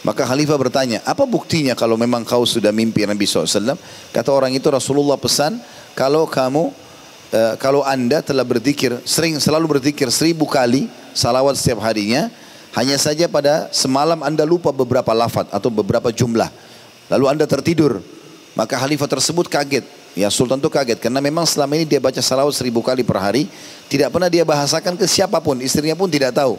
Maka 0.00 0.24
Khalifah 0.24 0.56
bertanya, 0.56 1.04
apa 1.04 1.28
buktinya 1.28 1.76
kalau 1.76 1.98
memang 1.98 2.24
kau 2.24 2.48
sudah 2.48 2.72
mimpi 2.72 3.04
Nabi 3.04 3.28
SAW? 3.28 3.76
Kata 4.14 4.30
orang 4.32 4.56
itu 4.56 4.64
Rasulullah 4.72 5.20
pesan, 5.20 5.60
kalau 5.92 6.24
kamu, 6.24 6.72
uh, 7.34 7.54
kalau 7.60 7.84
anda 7.84 8.24
telah 8.24 8.46
berzikir, 8.46 8.96
sering 9.04 9.36
selalu 9.36 9.76
berzikir 9.76 10.08
seribu 10.08 10.48
kali, 10.48 10.88
salawat 11.12 11.60
setiap 11.60 11.84
harinya, 11.84 12.32
hanya 12.78 12.96
saja 12.96 13.28
pada 13.28 13.68
semalam 13.74 14.22
anda 14.24 14.46
lupa 14.46 14.72
beberapa 14.72 15.12
lafad 15.12 15.50
atau 15.52 15.68
beberapa 15.68 16.08
jumlah. 16.08 16.48
Lalu 17.12 17.24
anda 17.26 17.44
tertidur. 17.44 18.00
Maka 18.54 18.80
khalifah 18.80 19.18
tersebut 19.18 19.52
kaget. 19.52 19.84
Ya 20.18 20.26
Sultan 20.26 20.58
itu 20.58 20.66
kaget 20.66 20.98
karena 20.98 21.22
memang 21.22 21.46
selama 21.46 21.78
ini 21.78 21.86
dia 21.86 22.02
baca 22.02 22.18
salawat 22.18 22.50
seribu 22.54 22.82
kali 22.82 23.06
per 23.06 23.22
hari. 23.22 23.46
Tidak 23.86 24.10
pernah 24.10 24.26
dia 24.26 24.42
bahasakan 24.42 24.98
ke 24.98 25.06
siapa 25.06 25.38
pun. 25.38 25.62
Istrinya 25.62 25.94
pun 25.94 26.10
tidak 26.10 26.34
tahu. 26.34 26.58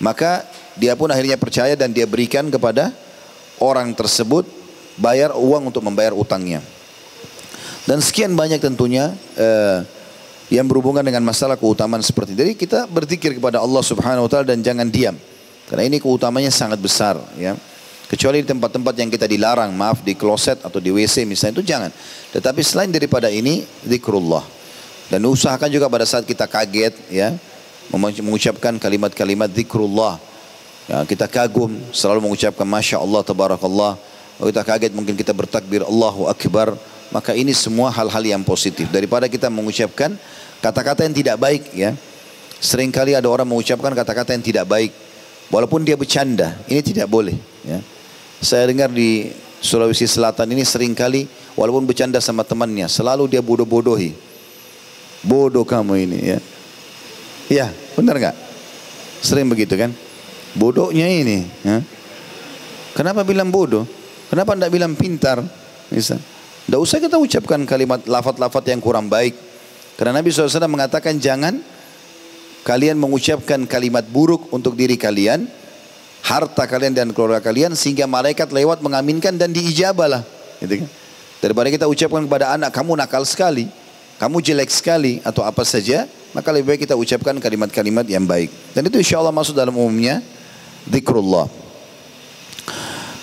Maka 0.00 0.44
dia 0.76 0.96
pun 0.96 1.08
akhirnya 1.08 1.36
percaya 1.36 1.76
dan 1.76 1.92
dia 1.92 2.04
berikan 2.08 2.48
kepada 2.48 2.92
orang 3.60 3.92
tersebut 3.92 4.48
bayar 4.96 5.36
uang 5.36 5.72
untuk 5.72 5.84
membayar 5.84 6.12
utangnya. 6.16 6.64
Dan 7.88 8.00
sekian 8.04 8.36
banyak 8.36 8.60
tentunya 8.60 9.12
eh, 9.36 9.80
yang 10.52 10.68
berhubungan 10.68 11.04
dengan 11.04 11.24
masalah 11.24 11.56
keutamaan 11.56 12.04
seperti 12.04 12.36
ini. 12.36 12.38
Jadi 12.44 12.52
kita 12.56 12.80
berzikir 12.88 13.36
kepada 13.36 13.60
Allah 13.60 13.80
Subhanahu 13.80 14.26
wa 14.26 14.30
taala 14.30 14.52
dan 14.52 14.60
jangan 14.60 14.88
diam. 14.88 15.16
Karena 15.68 15.86
ini 15.86 16.02
keutamanya 16.02 16.50
sangat 16.50 16.82
besar 16.82 17.16
ya. 17.38 17.54
Kecuali 18.10 18.42
di 18.42 18.48
tempat-tempat 18.50 18.90
yang 18.98 19.06
kita 19.06 19.30
dilarang, 19.30 19.70
maaf 19.70 20.02
di 20.02 20.18
kloset 20.18 20.58
atau 20.66 20.82
di 20.82 20.90
WC 20.90 21.22
misalnya 21.30 21.62
itu 21.62 21.64
jangan. 21.70 21.94
Tetapi 22.34 22.58
selain 22.58 22.90
daripada 22.90 23.30
ini 23.30 23.62
zikrullah. 23.86 24.42
Dan 25.06 25.22
usahakan 25.30 25.70
juga 25.70 25.86
pada 25.86 26.02
saat 26.02 26.26
kita 26.26 26.50
kaget 26.50 26.90
ya 27.06 27.38
mengucapkan 27.94 28.82
kalimat-kalimat 28.82 29.46
zikrullah. 29.54 30.18
Ya, 30.90 31.06
kita 31.06 31.30
kagum 31.30 31.70
selalu 31.94 32.26
mengucapkan 32.26 32.66
masya 32.66 32.98
Allah 32.98 33.22
tabarakallah. 33.22 33.94
Kalau 34.42 34.48
kita 34.50 34.62
kaget 34.66 34.90
mungkin 34.90 35.14
kita 35.14 35.30
bertakbir 35.30 35.86
Allahu 35.86 36.26
akbar. 36.26 36.74
Maka 37.14 37.34
ini 37.34 37.54
semua 37.54 37.94
hal-hal 37.94 38.22
yang 38.22 38.42
positif 38.42 38.90
daripada 38.90 39.26
kita 39.30 39.50
mengucapkan 39.50 40.14
kata-kata 40.58 41.06
yang 41.06 41.14
tidak 41.14 41.38
baik 41.38 41.62
ya. 41.74 41.94
Seringkali 42.58 43.14
ada 43.14 43.30
orang 43.30 43.46
mengucapkan 43.46 43.94
kata-kata 43.94 44.34
yang 44.34 44.42
tidak 44.42 44.66
baik 44.66 44.90
walaupun 45.50 45.86
dia 45.86 45.94
bercanda. 45.94 46.58
Ini 46.66 46.82
tidak 46.82 47.06
boleh 47.06 47.38
ya. 47.66 47.78
Saya 48.40 48.72
dengar 48.72 48.88
di 48.88 49.28
Sulawesi 49.60 50.08
Selatan 50.08 50.48
ini 50.56 50.64
sering 50.64 50.96
kali 50.96 51.28
walaupun 51.52 51.84
bercanda 51.84 52.16
sama 52.24 52.40
temannya 52.40 52.88
selalu 52.88 53.28
dia 53.28 53.44
bodoh-bodohi. 53.44 54.16
Bodoh 55.20 55.68
kamu 55.68 56.08
ini 56.08 56.18
ya. 56.24 56.38
Ya, 57.50 57.66
benar 57.92 58.16
nggak? 58.16 58.36
Sering 59.20 59.44
begitu 59.52 59.76
kan? 59.76 59.92
Bodohnya 60.56 61.04
ini. 61.04 61.44
Ya. 61.60 61.84
Kenapa 62.96 63.20
bilang 63.22 63.52
bodoh? 63.52 63.84
Kenapa 64.32 64.56
tidak 64.56 64.72
bilang 64.72 64.96
pintar? 64.96 65.44
Misal. 65.92 66.22
Tidak 66.64 66.80
usah 66.80 67.02
kita 67.02 67.18
ucapkan 67.18 67.60
kalimat 67.66 68.00
lafat-lafat 68.06 68.70
yang 68.70 68.80
kurang 68.80 69.10
baik. 69.10 69.34
Karena 69.98 70.22
Nabi 70.22 70.32
SAW 70.32 70.64
mengatakan 70.70 71.18
jangan 71.20 71.60
kalian 72.64 72.96
mengucapkan 72.96 73.66
kalimat 73.68 74.06
buruk 74.06 74.48
untuk 74.54 74.78
diri 74.78 74.96
kalian, 74.96 75.44
harta 76.22 76.64
kalian 76.68 76.92
dan 76.94 77.08
keluarga 77.10 77.40
kalian 77.40 77.72
sehingga 77.74 78.04
malaikat 78.04 78.48
lewat 78.52 78.84
mengaminkan 78.84 79.34
dan 79.36 79.50
diijabalah. 79.50 80.24
Gitu 80.60 80.84
kan? 80.84 80.88
Daripada 81.40 81.68
kita 81.72 81.88
ucapkan 81.88 82.20
kepada 82.28 82.52
anak 82.52 82.70
kamu 82.70 83.00
nakal 83.00 83.24
sekali, 83.24 83.72
kamu 84.20 84.44
jelek 84.44 84.68
sekali 84.68 85.24
atau 85.24 85.40
apa 85.40 85.64
saja, 85.64 86.04
maka 86.36 86.52
lebih 86.52 86.76
baik 86.76 86.84
kita 86.84 86.94
ucapkan 86.94 87.32
kalimat-kalimat 87.40 88.04
yang 88.04 88.28
baik. 88.28 88.52
Dan 88.76 88.84
itu 88.84 89.00
insya 89.00 89.18
Allah 89.18 89.32
masuk 89.32 89.56
dalam 89.56 89.72
umumnya 89.72 90.20
zikrullah. 90.84 91.48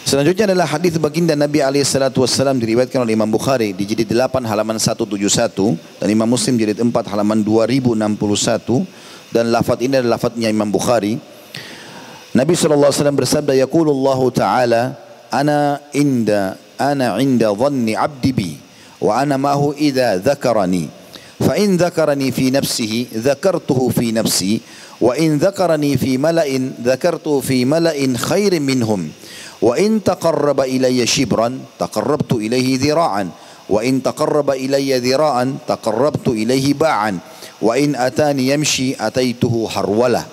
Selanjutnya 0.07 0.47
adalah 0.47 0.71
hadis 0.71 0.95
baginda 0.95 1.35
Nabi 1.35 1.59
alaihissalatu 1.59 2.23
wassalam 2.23 2.55
diriwayatkan 2.55 3.03
oleh 3.03 3.11
Imam 3.11 3.27
Bukhari 3.27 3.75
di 3.75 3.83
jilid 3.83 4.07
8 4.07 4.39
halaman 4.47 4.79
171 4.79 5.19
dan 5.99 6.07
Imam 6.07 6.23
Muslim 6.23 6.55
jilid 6.55 6.79
4 6.79 6.89
halaman 7.11 7.43
2061 7.43 8.87
dan 9.35 9.51
lafaz 9.51 9.77
ini 9.83 9.99
adalah 9.99 10.15
lafaznya 10.15 10.47
Imam 10.47 10.71
Bukhari. 10.71 11.19
Nabi 12.35 12.53
SAW 12.55 12.91
bersabda 13.15 13.55
yaqulullahu 13.55 14.31
ta'ala 14.35 14.95
ana 15.31 15.79
inda 15.95 16.59
ana 16.79 17.15
inda 17.23 17.51
dhanni 17.55 17.95
'abdi 17.95 18.31
bi 18.35 18.51
wa 19.01 19.21
ana 19.21 19.37
mahu 19.39 19.73
idza 19.77 20.19
dzakarani 20.19 20.89
fa 21.39 21.55
in 21.55 21.77
dzakarani 21.77 22.31
fi 22.33 22.51
nafsihi 22.51 23.13
dzakartuhu 23.15 23.93
fi 23.93 24.11
nafsi 24.11 24.59
wa 25.01 25.13
in 25.15 25.37
dzakarani 25.39 25.93
fi 25.97 26.17
mala'in 26.17 26.77
dzakartuhu 26.81 27.41
fi 27.45 27.63
mala'in 27.65 28.17
khairin 28.17 28.63
minhum 28.63 29.07
وإن 29.57 30.05
تقرب 30.05 30.61
إلي 30.69 31.01
شبرا 31.01 31.49
تقربت 31.81 32.31
إليه 32.33 32.77
ذراعا 32.77 33.29
وإن 33.69 34.05
تقرب 34.05 34.49
إلي 34.53 34.93
ذراعا 35.01 35.57
تقربت 35.67 36.27
إليه 36.27 36.73
باعا 36.77 37.17
وإن 37.61 37.95
أتاني 37.97 38.53
يمشي 38.53 39.01
أتيته 39.01 39.53
حروله 39.73 40.23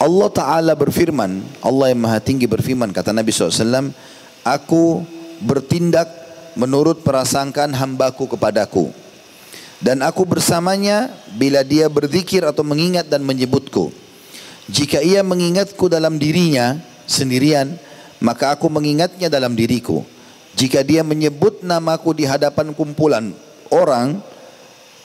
Allah 0.00 0.28
Ta'ala 0.32 0.72
berfirman 0.72 1.44
Allah 1.60 1.92
yang 1.92 2.00
maha 2.00 2.18
tinggi 2.24 2.48
berfirman 2.48 2.88
kata 2.88 3.12
Nabi 3.12 3.30
SAW 3.30 3.92
Aku 4.40 5.04
bertindak 5.44 6.08
menurut 6.56 7.04
perasangkaan 7.04 7.76
hambaku 7.76 8.24
kepadaku 8.24 8.88
Dan 9.76 10.00
aku 10.00 10.24
bersamanya 10.24 11.12
bila 11.36 11.60
dia 11.60 11.92
berzikir 11.92 12.40
atau 12.48 12.64
mengingat 12.64 13.12
dan 13.12 13.20
menyebutku 13.20 13.92
Jika 14.72 15.04
ia 15.04 15.20
mengingatku 15.20 15.92
dalam 15.92 16.16
dirinya 16.16 16.80
sendirian, 17.10 17.74
maka 18.22 18.54
aku 18.54 18.70
mengingatnya 18.70 19.26
dalam 19.26 19.58
diriku. 19.58 20.06
Jika 20.54 20.86
dia 20.86 21.02
menyebut 21.02 21.66
namaku 21.66 22.14
di 22.14 22.24
hadapan 22.30 22.70
kumpulan 22.70 23.34
orang, 23.74 24.22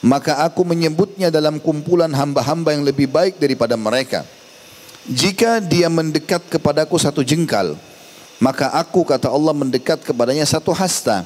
maka 0.06 0.46
aku 0.46 0.62
menyebutnya 0.62 1.34
dalam 1.34 1.58
kumpulan 1.58 2.14
hamba-hamba 2.14 2.78
yang 2.78 2.86
lebih 2.86 3.10
baik 3.10 3.42
daripada 3.42 3.74
mereka. 3.74 4.22
Jika 5.06 5.62
dia 5.62 5.86
mendekat 5.86 6.42
kepadaku 6.50 6.98
satu 6.98 7.22
jengkal, 7.22 7.78
maka 8.42 8.74
aku 8.74 9.06
kata 9.06 9.30
Allah 9.30 9.54
mendekat 9.54 10.02
kepadanya 10.02 10.42
satu 10.42 10.74
hasta. 10.74 11.22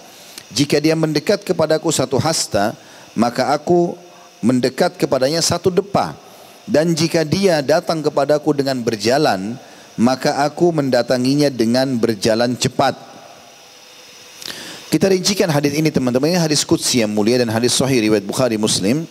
Jika 0.52 0.76
dia 0.82 0.92
mendekat 0.92 1.40
kepadaku 1.40 1.88
satu 1.88 2.20
hasta, 2.20 2.76
maka 3.16 3.48
aku 3.56 3.96
mendekat 4.44 5.00
kepadanya 5.00 5.40
satu 5.40 5.72
depa. 5.72 6.12
Dan 6.68 6.92
jika 6.92 7.24
dia 7.24 7.64
datang 7.64 8.04
kepadaku 8.04 8.52
dengan 8.52 8.84
berjalan, 8.84 9.56
maka 9.96 10.44
aku 10.44 10.76
mendatanginya 10.76 11.48
dengan 11.48 11.96
berjalan 11.96 12.52
cepat. 12.60 12.94
Kita 14.92 15.08
rincikan 15.08 15.48
hadis 15.48 15.72
ini 15.72 15.88
teman-teman, 15.88 16.34
ini 16.34 16.40
hadis 16.42 16.66
qudsi 16.66 17.00
yang 17.00 17.14
mulia 17.14 17.40
dan 17.40 17.48
hadis 17.48 17.72
sahih 17.78 18.10
riwayat 18.10 18.26
Bukhari 18.26 18.58
Muslim. 18.60 19.08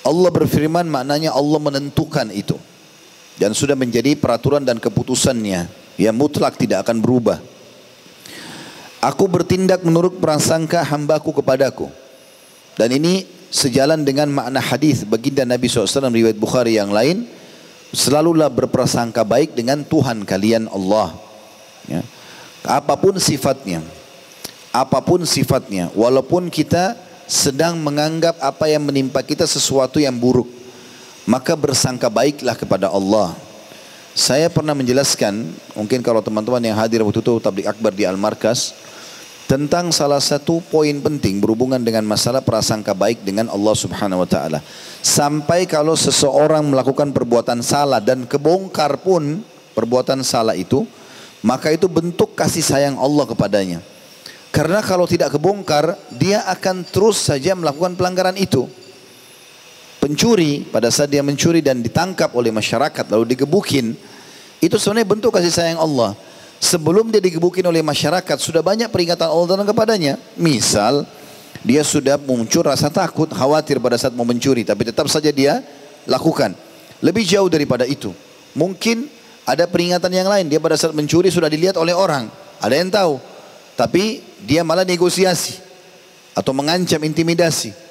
Allah 0.00 0.30
berfirman 0.32 0.86
maknanya 0.88 1.34
Allah 1.34 1.58
menentukan 1.60 2.32
itu. 2.32 2.56
Dan 3.38 3.54
sudah 3.54 3.78
menjadi 3.78 4.18
peraturan 4.18 4.66
dan 4.66 4.82
keputusannya 4.82 5.70
yang 5.98 6.14
mutlak 6.14 6.58
tidak 6.58 6.86
akan 6.86 6.98
berubah. 6.98 7.38
Aku 8.98 9.30
bertindak 9.30 9.86
menurut 9.86 10.18
prasangka 10.18 10.82
hambaku 10.82 11.30
kepadaku. 11.38 11.86
Dan 12.74 12.98
ini 12.98 13.30
sejalan 13.54 14.02
dengan 14.02 14.26
makna 14.30 14.58
hadis 14.58 15.06
baginda 15.06 15.46
Nabi 15.46 15.70
SAW 15.70 16.10
riwayat 16.10 16.38
Bukhari 16.38 16.78
yang 16.78 16.90
lain 16.90 17.38
Selalulah 17.88 18.52
berprasangka 18.52 19.24
baik 19.24 19.56
dengan 19.56 19.80
Tuhan 19.80 20.28
kalian 20.28 20.68
Allah. 20.68 21.16
Ya. 21.88 22.04
Apa 22.60 23.00
pun 23.00 23.16
sifatnya. 23.16 23.80
Apa 24.76 25.00
pun 25.00 25.24
sifatnya. 25.24 25.88
Walaupun 25.96 26.52
kita 26.52 27.00
sedang 27.24 27.80
menganggap 27.80 28.36
apa 28.44 28.68
yang 28.68 28.84
menimpa 28.84 29.24
kita 29.24 29.48
sesuatu 29.48 29.96
yang 29.96 30.12
buruk. 30.20 30.52
Maka 31.28 31.52
bersangka 31.52 32.08
baiklah 32.08 32.56
kepada 32.56 32.88
Allah. 32.88 33.36
Saya 34.16 34.48
pernah 34.48 34.72
menjelaskan, 34.72 35.44
mungkin 35.76 36.00
kalau 36.00 36.24
teman-teman 36.24 36.64
yang 36.64 36.72
hadir 36.80 37.04
waktu 37.04 37.20
itu 37.20 37.36
tablik 37.36 37.68
akbar 37.68 37.92
di 37.92 38.08
Al-Markas, 38.08 38.72
tentang 39.44 39.92
salah 39.92 40.24
satu 40.24 40.64
poin 40.72 40.96
penting 41.04 41.36
berhubungan 41.36 41.80
dengan 41.84 42.04
masalah 42.08 42.40
prasangka 42.40 42.96
baik 42.96 43.28
dengan 43.28 43.52
Allah 43.52 43.76
Subhanahu 43.76 44.24
wa 44.24 44.28
taala. 44.28 44.64
Sampai 45.04 45.68
kalau 45.68 45.92
seseorang 45.96 46.64
melakukan 46.64 47.12
perbuatan 47.12 47.60
salah 47.60 48.00
dan 48.00 48.24
kebongkar 48.24 48.96
pun 48.96 49.44
perbuatan 49.76 50.24
salah 50.24 50.56
itu, 50.56 50.88
maka 51.44 51.68
itu 51.68 51.92
bentuk 51.92 52.32
kasih 52.36 52.64
sayang 52.64 52.96
Allah 52.96 53.28
kepadanya. 53.28 53.84
Karena 54.48 54.80
kalau 54.80 55.04
tidak 55.04 55.36
kebongkar, 55.36 55.92
dia 56.16 56.40
akan 56.48 56.88
terus 56.88 57.20
saja 57.20 57.52
melakukan 57.52 57.94
pelanggaran 58.00 58.36
itu. 58.40 58.64
Pencuri 59.98 60.62
pada 60.62 60.88
saat 60.94 61.10
dia 61.10 61.26
mencuri 61.26 61.58
dan 61.58 61.82
ditangkap 61.82 62.30
oleh 62.38 62.54
masyarakat 62.54 63.04
lalu 63.10 63.34
digebukin, 63.34 63.98
itu 64.62 64.76
sebenarnya 64.78 65.08
bentuk 65.10 65.34
kasih 65.34 65.50
sayang 65.50 65.78
Allah 65.82 66.14
sebelum 66.58 67.10
dia 67.10 67.22
digebukin 67.22 67.62
oleh 67.66 67.82
masyarakat 67.82 68.36
sudah 68.38 68.62
banyak 68.62 68.90
peringatan 68.90 69.30
Allah 69.30 69.66
kepadanya. 69.66 70.18
Misal 70.38 71.06
dia 71.62 71.82
sudah 71.82 72.18
muncul 72.18 72.66
rasa 72.66 72.90
takut, 72.90 73.30
khawatir 73.30 73.82
pada 73.82 73.98
saat 73.98 74.14
mau 74.14 74.26
mencuri, 74.26 74.62
tapi 74.62 74.86
tetap 74.86 75.10
saja 75.10 75.30
dia 75.34 75.62
lakukan. 76.06 76.54
Lebih 77.02 77.26
jauh 77.26 77.50
daripada 77.50 77.86
itu. 77.86 78.14
Mungkin 78.54 79.06
ada 79.46 79.66
peringatan 79.66 80.10
yang 80.10 80.28
lain, 80.30 80.46
dia 80.50 80.58
pada 80.62 80.74
saat 80.74 80.94
mencuri 80.94 81.30
sudah 81.30 81.50
dilihat 81.50 81.78
oleh 81.78 81.94
orang, 81.94 82.30
ada 82.58 82.74
yang 82.74 82.90
tahu. 82.90 83.18
Tapi 83.78 84.22
dia 84.42 84.66
malah 84.66 84.82
negosiasi 84.82 85.62
atau 86.34 86.50
mengancam 86.50 86.98
intimidasi. 86.98 87.87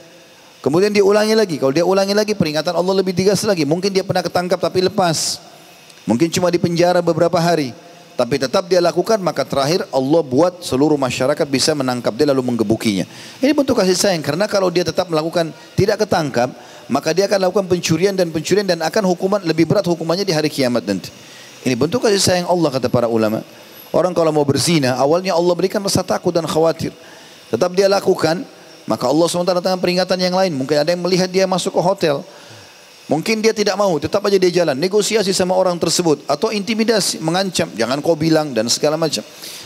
Kemudian 0.67 0.91
dia 0.91 0.99
ulangi 0.99 1.31
lagi, 1.31 1.55
kalau 1.55 1.71
dia 1.71 1.87
ulangi 1.87 2.11
lagi 2.11 2.35
peringatan 2.35 2.75
Allah 2.75 2.91
lebih 2.99 3.15
tegas 3.15 3.39
lagi. 3.47 3.63
Mungkin 3.63 3.87
dia 3.87 4.03
pernah 4.03 4.19
ketangkap 4.19 4.59
tapi 4.59 4.83
lepas. 4.83 5.39
Mungkin 6.03 6.27
cuma 6.27 6.51
di 6.51 6.59
penjara 6.59 6.99
beberapa 6.99 7.39
hari 7.39 7.71
tapi 8.17 8.41
tetap 8.41 8.65
dia 8.65 8.81
lakukan 8.81 9.21
maka 9.21 9.45
terakhir 9.45 9.85
Allah 9.93 10.21
buat 10.25 10.65
seluruh 10.65 10.97
masyarakat 10.97 11.45
bisa 11.45 11.77
menangkap 11.77 12.11
dia 12.17 12.25
lalu 12.25 12.41
menggebukinya. 12.51 13.05
Ini 13.39 13.53
bentuk 13.53 13.77
kasih 13.77 13.93
sayang 13.93 14.25
karena 14.25 14.49
kalau 14.49 14.73
dia 14.73 14.81
tetap 14.81 15.05
melakukan 15.07 15.53
tidak 15.77 16.03
ketangkap 16.03 16.49
maka 16.89 17.13
dia 17.13 17.29
akan 17.29 17.47
lakukan 17.47 17.65
pencurian 17.69 18.17
dan 18.17 18.33
pencurian 18.33 18.65
dan 18.65 18.81
akan 18.81 19.05
hukuman 19.05 19.39
lebih 19.45 19.69
berat 19.69 19.85
hukumannya 19.85 20.25
di 20.25 20.33
hari 20.33 20.49
kiamat 20.49 20.83
nanti. 20.83 21.13
Ini 21.61 21.77
bentuk 21.77 22.01
kasih 22.01 22.19
sayang 22.19 22.47
Allah 22.49 22.73
kata 22.73 22.89
para 22.89 23.05
ulama. 23.05 23.45
Orang 23.93 24.17
kalau 24.17 24.33
mau 24.33 24.43
berzina 24.43 24.97
awalnya 24.97 25.37
Allah 25.37 25.53
berikan 25.53 25.79
rasa 25.79 26.01
takut 26.01 26.33
dan 26.33 26.49
khawatir. 26.49 26.89
Tetap 27.53 27.69
dia 27.77 27.85
lakukan 27.85 28.41
maka 28.87 29.11
Allah 29.11 29.27
SWT 29.27 29.51
datang 29.59 29.75
peringatan 29.83 30.15
yang 30.15 30.31
lain. 30.31 30.55
Mungkin 30.55 30.79
ada 30.79 30.89
yang 30.95 31.03
melihat 31.03 31.27
dia 31.27 31.43
masuk 31.43 31.75
ke 31.75 31.81
hotel. 31.83 32.23
Mungkin 33.07 33.39
dia 33.39 33.55
tidak 33.55 33.75
mau, 33.79 33.95
tetap 33.99 34.23
aja 34.27 34.35
dia 34.35 34.63
jalan. 34.63 34.75
Negosiasi 34.75 35.31
sama 35.35 35.55
orang 35.55 35.75
tersebut. 35.79 36.23
Atau 36.27 36.51
intimidasi, 36.55 37.19
mengancam. 37.19 37.67
Jangan 37.75 37.99
kau 37.99 38.15
bilang 38.15 38.55
dan 38.55 38.67
segala 38.71 38.95
macam. 38.95 39.23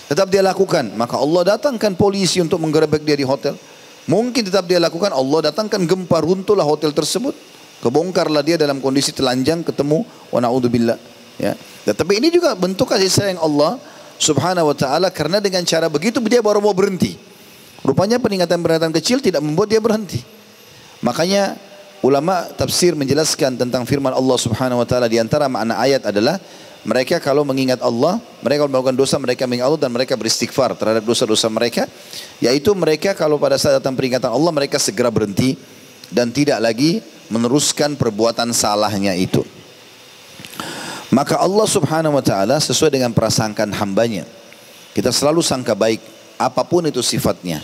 Tetap 0.09 0.25
dia 0.29 0.41
lakukan. 0.41 0.93
Maka 0.97 1.21
Allah 1.21 1.57
datangkan 1.57 1.93
polisi 1.93 2.41
untuk 2.41 2.57
menggerebek 2.61 3.01
dia 3.05 3.17
di 3.17 3.25
hotel. 3.25 3.53
Mungkin 4.09 4.41
tetap 4.49 4.65
dia 4.65 4.81
lakukan. 4.81 5.13
Allah 5.13 5.53
datangkan 5.53 5.85
gempa 5.85 6.17
runtuhlah 6.21 6.65
hotel 6.65 6.89
tersebut. 6.89 7.33
Kebongkarlah 7.81 8.45
dia 8.45 8.57
dalam 8.57 8.81
kondisi 8.81 9.13
telanjang 9.13 9.61
ketemu. 9.65 10.05
Wa 10.33 10.41
na'udzubillah. 10.41 10.97
Ya. 11.37 11.53
Tetapi 11.85 12.21
ini 12.21 12.29
juga 12.33 12.53
bentuk 12.53 12.89
kasih 12.89 13.09
sayang 13.09 13.41
Allah 13.41 13.77
subhanahu 14.21 14.69
wa 14.69 14.75
ta'ala. 14.77 15.09
Karena 15.09 15.41
dengan 15.41 15.61
cara 15.65 15.89
begitu 15.89 16.21
dia 16.25 16.45
baru 16.45 16.61
mau 16.61 16.73
berhenti. 16.73 17.30
Rupanya 17.81 18.21
peringatan-peringatan 18.21 18.93
kecil 18.93 19.21
tidak 19.21 19.41
membuat 19.41 19.69
dia 19.73 19.81
berhenti. 19.81 20.21
Makanya 21.01 21.57
Ulama 22.01 22.49
tafsir 22.57 22.97
menjelaskan 22.97 23.61
tentang 23.61 23.85
firman 23.85 24.09
Allah 24.09 24.33
Subhanahu 24.33 24.81
wa 24.81 24.87
taala 24.89 25.05
di 25.05 25.21
antara 25.21 25.45
makna 25.45 25.77
ayat 25.77 26.09
adalah 26.09 26.41
mereka 26.81 27.21
kalau 27.21 27.45
mengingat 27.45 27.77
Allah, 27.77 28.17
mereka 28.41 28.65
kalau 28.65 28.73
melakukan 28.73 28.97
dosa 28.97 29.21
mereka 29.21 29.45
mengingat 29.45 29.69
Allah 29.69 29.81
dan 29.85 29.93
mereka 29.93 30.17
beristighfar 30.17 30.73
terhadap 30.73 31.05
dosa-dosa 31.05 31.45
mereka, 31.45 31.85
yaitu 32.41 32.73
mereka 32.73 33.13
kalau 33.13 33.37
pada 33.37 33.53
saat 33.61 33.77
datang 33.77 33.93
peringatan 33.93 34.33
Allah 34.33 34.49
mereka 34.49 34.81
segera 34.81 35.13
berhenti 35.13 35.53
dan 36.09 36.33
tidak 36.33 36.57
lagi 36.57 37.05
meneruskan 37.29 37.93
perbuatan 37.93 38.49
salahnya 38.49 39.13
itu. 39.13 39.45
Maka 41.13 41.37
Allah 41.37 41.69
Subhanahu 41.69 42.17
wa 42.17 42.25
taala 42.25 42.57
sesuai 42.57 42.97
dengan 42.97 43.13
prasangkaan 43.13 43.77
hambanya. 43.77 44.25
Kita 44.97 45.13
selalu 45.13 45.45
sangka 45.45 45.77
baik 45.77 46.01
apa 46.47 46.65
pun 46.65 46.85
itu 46.87 47.03
sifatnya. 47.05 47.61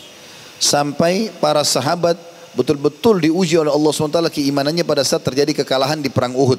Sampai 0.57 1.29
para 1.37 1.61
sahabat 1.61 2.17
betul-betul 2.57 3.21
diuji 3.21 3.61
oleh 3.61 3.69
Allah 3.69 3.91
SWT 3.93 4.33
keimanannya 4.33 4.81
pada 4.81 5.05
saat 5.05 5.21
terjadi 5.21 5.61
kekalahan 5.61 6.01
di 6.01 6.09
perang 6.09 6.33
Uhud. 6.33 6.57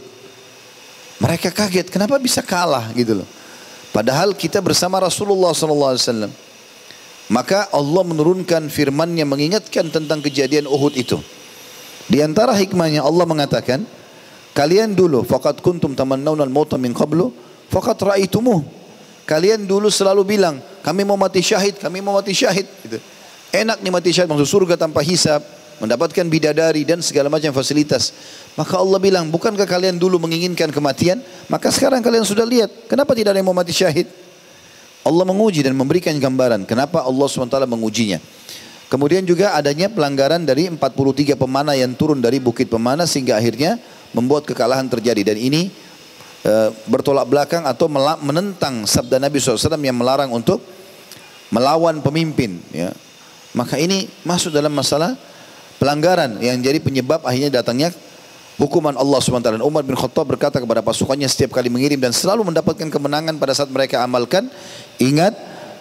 Mereka 1.18 1.50
kaget, 1.50 1.90
kenapa 1.90 2.14
bisa 2.22 2.38
kalah 2.46 2.94
gitu 2.94 3.22
loh. 3.22 3.28
Padahal 3.90 4.30
kita 4.38 4.62
bersama 4.62 5.02
Rasulullah 5.02 5.50
SAW. 5.50 6.30
Maka 7.28 7.66
Allah 7.74 8.02
menurunkan 8.06 8.70
firman-Nya 8.70 9.26
mengingatkan 9.26 9.90
tentang 9.90 10.22
kejadian 10.22 10.70
Uhud 10.70 10.94
itu. 10.94 11.18
Di 12.08 12.22
antara 12.24 12.54
hikmahnya 12.54 13.04
Allah 13.04 13.26
mengatakan, 13.26 13.84
kalian 14.54 14.94
dulu 14.94 15.26
faqad 15.26 15.60
kuntum 15.60 15.92
tamannawna 15.92 16.46
al-mauta 16.46 16.80
min 16.80 16.94
qablu 16.94 17.34
faqad 17.68 18.00
ra'aitumuh. 18.00 18.77
Kalian 19.28 19.68
dulu 19.68 19.92
selalu 19.92 20.24
bilang, 20.24 20.56
kami 20.80 21.04
mau 21.04 21.20
mati 21.20 21.44
syahid, 21.44 21.76
kami 21.76 22.00
mau 22.00 22.16
mati 22.16 22.32
syahid 22.32 22.64
gitu. 22.80 22.96
Enak 23.52 23.84
nih 23.84 23.92
mati 23.92 24.08
syahid 24.08 24.32
masuk 24.32 24.48
surga 24.48 24.80
tanpa 24.80 25.04
hisab 25.04 25.44
mendapatkan 25.84 26.24
bidadari 26.24 26.88
dan 26.88 27.04
segala 27.04 27.28
macam 27.28 27.52
fasilitas. 27.52 28.16
Maka 28.56 28.80
Allah 28.80 28.96
bilang, 28.96 29.28
bukankah 29.28 29.68
kalian 29.68 30.00
dulu 30.00 30.16
menginginkan 30.16 30.72
kematian? 30.72 31.20
Maka 31.46 31.68
sekarang 31.68 32.00
kalian 32.00 32.24
sudah 32.24 32.48
lihat, 32.48 32.88
kenapa 32.88 33.12
tidak 33.12 33.36
ada 33.36 33.38
yang 33.44 33.52
mau 33.52 33.56
mati 33.56 33.76
syahid? 33.76 34.08
Allah 35.04 35.24
menguji 35.28 35.60
dan 35.60 35.76
memberikan 35.76 36.16
gambaran 36.16 36.64
kenapa 36.64 37.04
Allah 37.04 37.26
SWT 37.28 37.56
mengujinya. 37.68 38.20
Kemudian 38.88 39.24
juga 39.28 39.52
adanya 39.52 39.92
pelanggaran 39.92 40.40
dari 40.48 40.72
43 40.72 41.36
pemana 41.36 41.76
yang 41.76 41.92
turun 41.92 42.24
dari 42.24 42.40
bukit 42.40 42.72
pemana 42.72 43.04
sehingga 43.04 43.36
akhirnya 43.36 43.76
membuat 44.16 44.48
kekalahan 44.48 44.88
terjadi. 44.88 45.32
Dan 45.32 45.36
ini 45.36 45.68
bertolak 46.88 47.26
belakang 47.28 47.66
atau 47.66 47.90
menentang 48.22 48.86
sabda 48.88 49.20
Nabi 49.20 49.36
SAW 49.42 49.78
yang 49.80 49.98
melarang 49.98 50.32
untuk 50.32 50.62
melawan 51.52 52.00
pemimpin. 52.00 52.60
Ya. 52.72 52.92
Maka 53.56 53.80
ini 53.80 54.06
masuk 54.22 54.52
dalam 54.52 54.72
masalah 54.72 55.16
pelanggaran 55.80 56.38
yang 56.38 56.60
jadi 56.60 56.78
penyebab 56.78 57.24
akhirnya 57.24 57.60
datangnya 57.62 57.90
hukuman 58.60 58.92
Allah 58.98 59.18
SWT. 59.22 59.56
Dan 59.58 59.64
Umar 59.64 59.86
bin 59.86 59.96
Khattab 59.96 60.28
berkata 60.28 60.58
kepada 60.58 60.84
pasukannya 60.84 61.30
setiap 61.30 61.56
kali 61.56 61.70
mengirim 61.72 61.96
dan 61.96 62.12
selalu 62.12 62.44
mendapatkan 62.52 62.90
kemenangan 62.90 63.38
pada 63.38 63.54
saat 63.54 63.70
mereka 63.70 64.02
amalkan. 64.04 64.50
Ingat, 65.00 65.32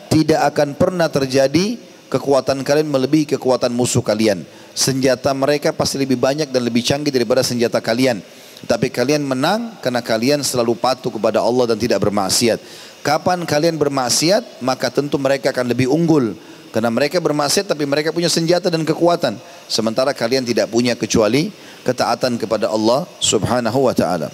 tidak 0.08 0.42
akan 0.54 0.78
pernah 0.78 1.10
terjadi 1.12 1.76
kekuatan 2.08 2.64
kalian 2.64 2.88
melebihi 2.88 3.36
kekuatan 3.36 3.74
musuh 3.76 4.06
kalian. 4.06 4.48
Senjata 4.78 5.34
mereka 5.34 5.74
pasti 5.74 6.00
lebih 6.00 6.16
banyak 6.16 6.54
dan 6.54 6.62
lebih 6.64 6.86
canggih 6.86 7.12
daripada 7.12 7.44
senjata 7.44 7.82
kalian. 7.84 8.22
Tapi 8.66 8.90
kalian 8.90 9.22
menang 9.22 9.78
karena 9.86 10.02
kalian 10.02 10.42
selalu 10.42 10.74
patuh 10.74 11.14
kepada 11.14 11.44
Allah 11.46 11.70
dan 11.70 11.78
tidak 11.78 12.02
bermaksiat. 12.02 12.58
Kapan 13.06 13.46
kalian 13.46 13.78
bermaksiat, 13.78 14.66
maka 14.66 14.90
tentu 14.90 15.22
mereka 15.22 15.54
akan 15.54 15.70
lebih 15.70 15.86
unggul. 15.92 16.34
Karena 16.74 16.90
mereka 16.92 17.22
bermaksiat 17.22 17.70
tapi 17.70 17.86
mereka 17.86 18.10
punya 18.10 18.28
senjata 18.28 18.74
dan 18.74 18.82
kekuatan. 18.82 19.38
Sementara 19.70 20.12
kalian 20.12 20.44
tidak 20.44 20.74
punya 20.74 20.98
kecuali 20.98 21.54
ketaatan 21.86 22.36
kepada 22.42 22.68
Allah 22.68 23.06
subhanahu 23.22 23.88
wa 23.88 23.94
ta'ala. 23.96 24.28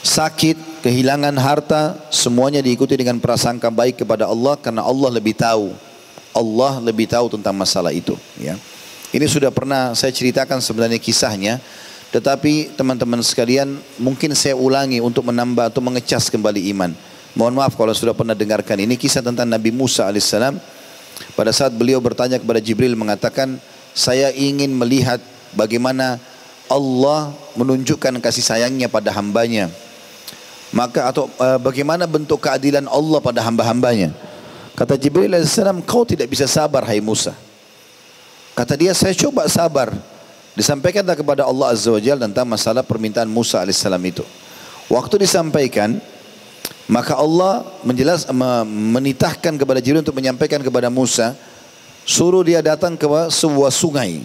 Sakit, 0.00 0.80
kehilangan 0.80 1.36
harta, 1.36 1.98
semuanya 2.08 2.64
diikuti 2.64 2.96
dengan 2.96 3.20
prasangka 3.20 3.68
baik 3.68 4.06
kepada 4.06 4.30
Allah 4.30 4.56
karena 4.56 4.86
Allah 4.86 5.10
lebih 5.12 5.36
tahu. 5.36 5.74
Allah 6.32 6.80
lebih 6.80 7.10
tahu 7.10 7.34
tentang 7.34 7.52
masalah 7.52 7.90
itu. 7.90 8.14
Ya. 8.38 8.56
Ini 9.12 9.26
sudah 9.26 9.52
pernah 9.52 9.92
saya 9.92 10.14
ceritakan 10.14 10.60
sebenarnya 10.64 10.96
kisahnya. 10.96 11.60
Tetapi 12.08 12.72
teman-teman 12.72 13.20
sekalian 13.20 13.76
mungkin 14.00 14.32
saya 14.32 14.56
ulangi 14.56 15.04
untuk 15.04 15.28
menambah 15.28 15.68
atau 15.68 15.84
mengecas 15.84 16.32
kembali 16.32 16.72
iman. 16.72 16.96
Mohon 17.36 17.54
maaf 17.60 17.76
kalau 17.76 17.92
sudah 17.92 18.16
pernah 18.16 18.32
dengarkan 18.32 18.80
ini 18.80 18.96
kisah 18.96 19.20
tentang 19.20 19.44
Nabi 19.44 19.68
Musa 19.68 20.08
alaihissalam 20.08 20.56
pada 21.34 21.50
saat 21.54 21.74
beliau 21.74 21.98
bertanya 21.98 22.38
kepada 22.38 22.58
Jibril 22.62 22.94
mengatakan, 22.94 23.58
saya 23.94 24.30
ingin 24.34 24.70
melihat 24.74 25.18
bagaimana 25.54 26.18
Allah 26.70 27.34
menunjukkan 27.58 28.20
kasih 28.22 28.44
sayangnya 28.44 28.86
pada 28.86 29.10
hambanya. 29.14 29.72
Maka 30.68 31.08
atau 31.08 31.32
e, 31.32 31.46
bagaimana 31.64 32.04
bentuk 32.04 32.44
keadilan 32.44 32.84
Allah 32.86 33.18
pada 33.24 33.40
hamba-hambanya. 33.40 34.12
Kata 34.76 34.94
Jibril 34.94 35.32
AS, 35.34 35.58
kau 35.88 36.04
tidak 36.06 36.28
bisa 36.30 36.44
sabar 36.46 36.86
hai 36.86 37.00
Musa. 37.02 37.34
Kata 38.52 38.76
dia, 38.78 38.92
saya 38.92 39.16
coba 39.16 39.48
sabar. 39.48 39.94
Disampaikanlah 40.58 41.14
kepada 41.14 41.46
Allah 41.46 41.70
Azza 41.70 41.94
wa 41.94 42.02
tentang 42.02 42.42
masalah 42.42 42.82
permintaan 42.82 43.30
Musa 43.30 43.62
AS 43.62 43.78
itu. 43.78 44.26
Waktu 44.90 45.22
disampaikan, 45.22 46.02
maka 46.90 47.14
Allah 47.14 47.62
menjelas, 47.86 48.26
menitahkan 48.66 49.54
kepada 49.54 49.78
Jibril 49.78 50.02
untuk 50.02 50.18
menyampaikan 50.18 50.58
kepada 50.58 50.90
Musa, 50.90 51.38
suruh 52.02 52.42
dia 52.42 52.58
datang 52.58 52.98
ke 52.98 53.06
sebuah 53.30 53.70
sungai. 53.70 54.18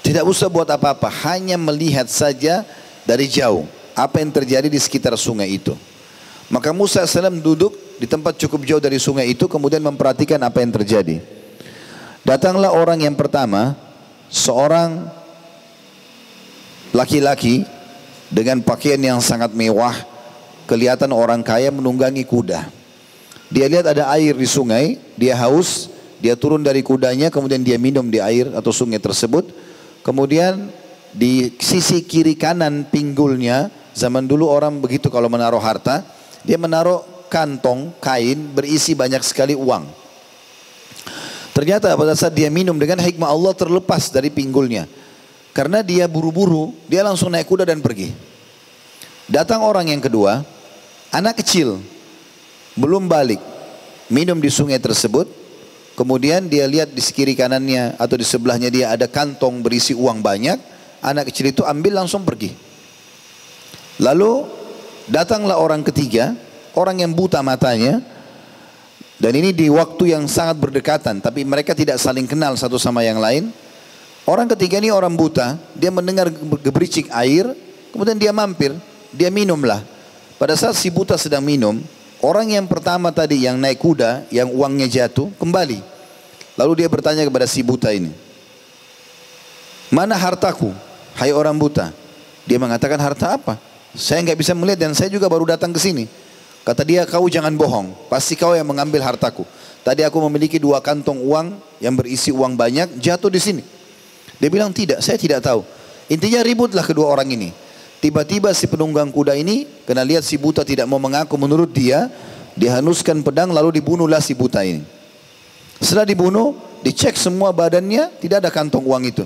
Tidak 0.00 0.24
usah 0.24 0.48
buat 0.48 0.64
apa-apa, 0.64 1.12
hanya 1.28 1.60
melihat 1.60 2.08
saja 2.08 2.64
dari 3.04 3.28
jauh. 3.28 3.68
apa 3.90 4.22
yang 4.22 4.32
terjadi 4.32 4.64
di 4.72 4.80
sekitar 4.80 5.12
sungai 5.20 5.60
itu. 5.60 5.76
Maka 6.48 6.72
Musa 6.72 7.04
AS 7.04 7.20
duduk 7.44 7.76
di 8.00 8.08
tempat 8.08 8.32
cukup 8.40 8.64
jauh 8.64 8.80
dari 8.80 8.96
sungai 8.96 9.28
itu 9.28 9.44
kemudian 9.44 9.84
memperhatikan 9.84 10.40
apa 10.40 10.64
yang 10.64 10.72
terjadi. 10.72 11.20
Datanglah 12.24 12.72
orang 12.72 13.04
yang 13.04 13.12
pertama, 13.12 13.76
seorang 14.32 15.19
laki-laki 16.90 17.66
dengan 18.30 18.62
pakaian 18.62 18.98
yang 18.98 19.18
sangat 19.18 19.50
mewah, 19.54 19.94
kelihatan 20.70 21.10
orang 21.10 21.42
kaya 21.42 21.70
menunggangi 21.74 22.22
kuda. 22.22 22.70
Dia 23.50 23.66
lihat 23.66 23.90
ada 23.90 24.06
air 24.14 24.38
di 24.38 24.46
sungai, 24.46 25.02
dia 25.18 25.34
haus, 25.34 25.90
dia 26.22 26.38
turun 26.38 26.62
dari 26.62 26.86
kudanya, 26.86 27.26
kemudian 27.32 27.66
dia 27.66 27.74
minum 27.80 28.06
di 28.06 28.22
air 28.22 28.54
atau 28.54 28.70
sungai 28.70 29.02
tersebut. 29.02 29.50
Kemudian 30.06 30.70
di 31.10 31.58
sisi 31.58 32.06
kiri 32.06 32.38
kanan 32.38 32.86
pinggulnya, 32.86 33.66
zaman 33.90 34.30
dulu 34.30 34.46
orang 34.46 34.78
begitu 34.78 35.10
kalau 35.10 35.26
menaruh 35.26 35.58
harta, 35.58 36.06
dia 36.46 36.54
menaruh 36.54 37.02
kantong 37.26 37.90
kain 37.98 38.54
berisi 38.54 38.94
banyak 38.94 39.22
sekali 39.26 39.58
uang. 39.58 39.98
Ternyata 41.50 41.98
pada 41.98 42.14
saat 42.14 42.32
dia 42.38 42.46
minum 42.46 42.78
dengan 42.78 43.02
hikmah 43.02 43.26
Allah 43.26 43.52
terlepas 43.52 44.14
dari 44.14 44.30
pinggulnya. 44.30 44.86
Karena 45.50 45.82
dia 45.82 46.06
buru-buru, 46.06 46.74
dia 46.86 47.02
langsung 47.02 47.30
naik 47.30 47.46
kuda 47.50 47.66
dan 47.66 47.82
pergi. 47.82 48.14
Datang 49.26 49.62
orang 49.62 49.90
yang 49.90 50.02
kedua, 50.02 50.42
anak 51.10 51.42
kecil, 51.42 51.82
belum 52.78 53.10
balik, 53.10 53.38
minum 54.10 54.38
di 54.38 54.50
sungai 54.50 54.78
tersebut, 54.78 55.26
kemudian 55.98 56.46
dia 56.46 56.66
lihat 56.66 56.94
di 56.94 57.02
kiri 57.02 57.34
kanannya 57.34 57.98
atau 57.98 58.14
di 58.18 58.26
sebelahnya 58.26 58.70
dia 58.70 58.94
ada 58.94 59.10
kantong 59.10 59.62
berisi 59.62 59.94
uang 59.94 60.22
banyak, 60.22 60.58
anak 61.02 61.30
kecil 61.30 61.50
itu 61.50 61.62
ambil 61.66 62.02
langsung 62.02 62.22
pergi. 62.22 62.54
Lalu 64.00 64.46
datanglah 65.10 65.58
orang 65.58 65.82
ketiga, 65.82 66.34
orang 66.78 67.02
yang 67.02 67.12
buta 67.14 67.42
matanya, 67.42 68.02
dan 69.20 69.36
ini 69.36 69.52
di 69.52 69.68
waktu 69.68 70.16
yang 70.16 70.24
sangat 70.24 70.56
berdekatan, 70.56 71.20
tapi 71.20 71.44
mereka 71.44 71.76
tidak 71.76 72.00
saling 72.00 72.24
kenal 72.24 72.56
satu 72.56 72.80
sama 72.80 73.04
yang 73.04 73.20
lain. 73.20 73.52
Orang 74.28 74.46
ketiga 74.52 74.78
ini 74.78 74.92
orang 74.92 75.16
buta, 75.16 75.56
dia 75.74 75.88
mendengar 75.88 76.30
gebericik 76.60 77.08
air, 77.10 77.50
kemudian 77.90 78.16
dia 78.20 78.30
mampir, 78.30 78.76
dia 79.10 79.32
minumlah. 79.32 79.82
Pada 80.36 80.54
saat 80.54 80.76
si 80.76 80.88
buta 80.92 81.16
sedang 81.16 81.42
minum, 81.42 81.80
orang 82.20 82.52
yang 82.52 82.64
pertama 82.68 83.10
tadi 83.10 83.44
yang 83.44 83.56
naik 83.56 83.80
kuda, 83.80 84.28
yang 84.32 84.52
uangnya 84.52 84.86
jatuh, 84.86 85.32
kembali. 85.40 85.82
Lalu 86.54 86.72
dia 86.84 86.88
bertanya 86.92 87.24
kepada 87.24 87.48
si 87.48 87.64
buta 87.64 87.88
ini, 87.90 88.12
mana 89.90 90.14
hartaku? 90.14 90.70
Hai 91.18 91.34
orang 91.34 91.58
buta. 91.58 91.90
Dia 92.46 92.62
mengatakan 92.62 93.00
harta 93.02 93.34
apa? 93.34 93.58
Saya 93.90 94.22
nggak 94.22 94.38
bisa 94.38 94.54
melihat 94.54 94.86
dan 94.86 94.94
saya 94.94 95.10
juga 95.10 95.26
baru 95.26 95.50
datang 95.50 95.74
ke 95.74 95.82
sini. 95.82 96.06
Kata 96.62 96.86
dia, 96.86 97.02
kau 97.08 97.26
jangan 97.26 97.50
bohong. 97.58 97.90
Pasti 98.06 98.38
kau 98.38 98.54
yang 98.54 98.70
mengambil 98.70 99.02
hartaku. 99.02 99.42
Tadi 99.82 100.06
aku 100.06 100.22
memiliki 100.30 100.62
dua 100.62 100.78
kantong 100.78 101.18
uang 101.18 101.58
yang 101.82 101.98
berisi 101.98 102.30
uang 102.30 102.54
banyak 102.54 103.02
jatuh 103.02 103.32
di 103.32 103.40
sini. 103.42 103.62
Dia 104.40 104.48
bilang 104.48 104.72
tidak, 104.72 105.04
saya 105.04 105.20
tidak 105.20 105.44
tahu. 105.44 105.60
Intinya 106.08 106.40
ributlah 106.40 106.82
kedua 106.82 107.12
orang 107.12 107.28
ini. 107.30 107.52
Tiba-tiba 108.00 108.50
si 108.56 108.64
penunggang 108.64 109.12
kuda 109.12 109.36
ini 109.36 109.68
kena 109.84 110.00
lihat 110.00 110.24
si 110.24 110.40
buta 110.40 110.64
tidak 110.64 110.88
mau 110.88 110.96
mengaku 110.96 111.36
menurut 111.36 111.68
dia, 111.68 112.08
dihanuskan 112.56 113.20
pedang 113.20 113.52
lalu 113.52 113.78
dibunuhlah 113.78 114.24
si 114.24 114.32
buta 114.32 114.64
ini. 114.64 114.80
Setelah 115.76 116.08
dibunuh, 116.08 116.56
dicek 116.80 117.20
semua 117.20 117.52
badannya, 117.52 118.16
tidak 118.16 118.40
ada 118.40 118.50
kantong 118.50 118.84
uang 118.88 119.04
itu. 119.04 119.24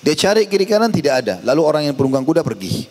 Dia 0.00 0.16
cari 0.16 0.48
kiri 0.48 0.64
kanan 0.64 0.92
tidak 0.92 1.24
ada. 1.24 1.34
Lalu 1.44 1.60
orang 1.64 1.82
yang 1.84 1.96
penunggang 1.96 2.24
kuda 2.24 2.40
pergi. 2.40 2.88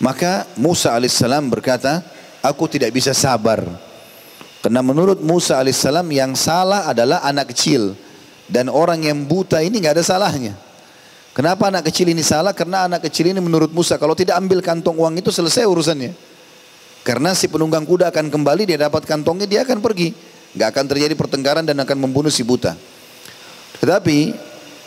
Maka 0.00 0.44
Musa 0.60 0.92
alaihissalam 0.92 1.48
berkata, 1.48 2.04
aku 2.44 2.68
tidak 2.68 2.92
bisa 2.92 3.16
sabar. 3.16 3.64
Karena 4.60 4.84
menurut 4.84 5.20
Musa 5.24 5.56
alaihissalam 5.56 6.04
yang 6.12 6.32
salah 6.36 6.88
adalah 6.88 7.24
anak 7.24 7.52
kecil 7.52 7.96
dan 8.46 8.70
orang 8.70 9.02
yang 9.02 9.26
buta 9.26 9.62
ini 9.62 9.82
nggak 9.82 9.98
ada 9.98 10.04
salahnya. 10.06 10.54
Kenapa 11.36 11.68
anak 11.68 11.92
kecil 11.92 12.08
ini 12.08 12.24
salah? 12.24 12.56
Karena 12.56 12.88
anak 12.88 13.04
kecil 13.10 13.28
ini 13.28 13.44
menurut 13.44 13.68
Musa 13.68 14.00
kalau 14.00 14.16
tidak 14.16 14.40
ambil 14.40 14.64
kantong 14.64 14.96
uang 14.96 15.20
itu 15.20 15.28
selesai 15.28 15.68
urusannya. 15.68 16.16
Karena 17.04 17.36
si 17.36 17.46
penunggang 17.46 17.84
kuda 17.84 18.10
akan 18.10 18.32
kembali, 18.32 18.66
dia 18.66 18.88
dapat 18.88 19.04
kantongnya, 19.06 19.46
dia 19.46 19.60
akan 19.62 19.78
pergi. 19.78 20.10
Gak 20.56 20.72
akan 20.72 20.84
terjadi 20.88 21.14
pertengkaran 21.14 21.62
dan 21.62 21.76
akan 21.76 22.08
membunuh 22.08 22.32
si 22.32 22.40
buta. 22.40 22.74
Tetapi 23.78 24.34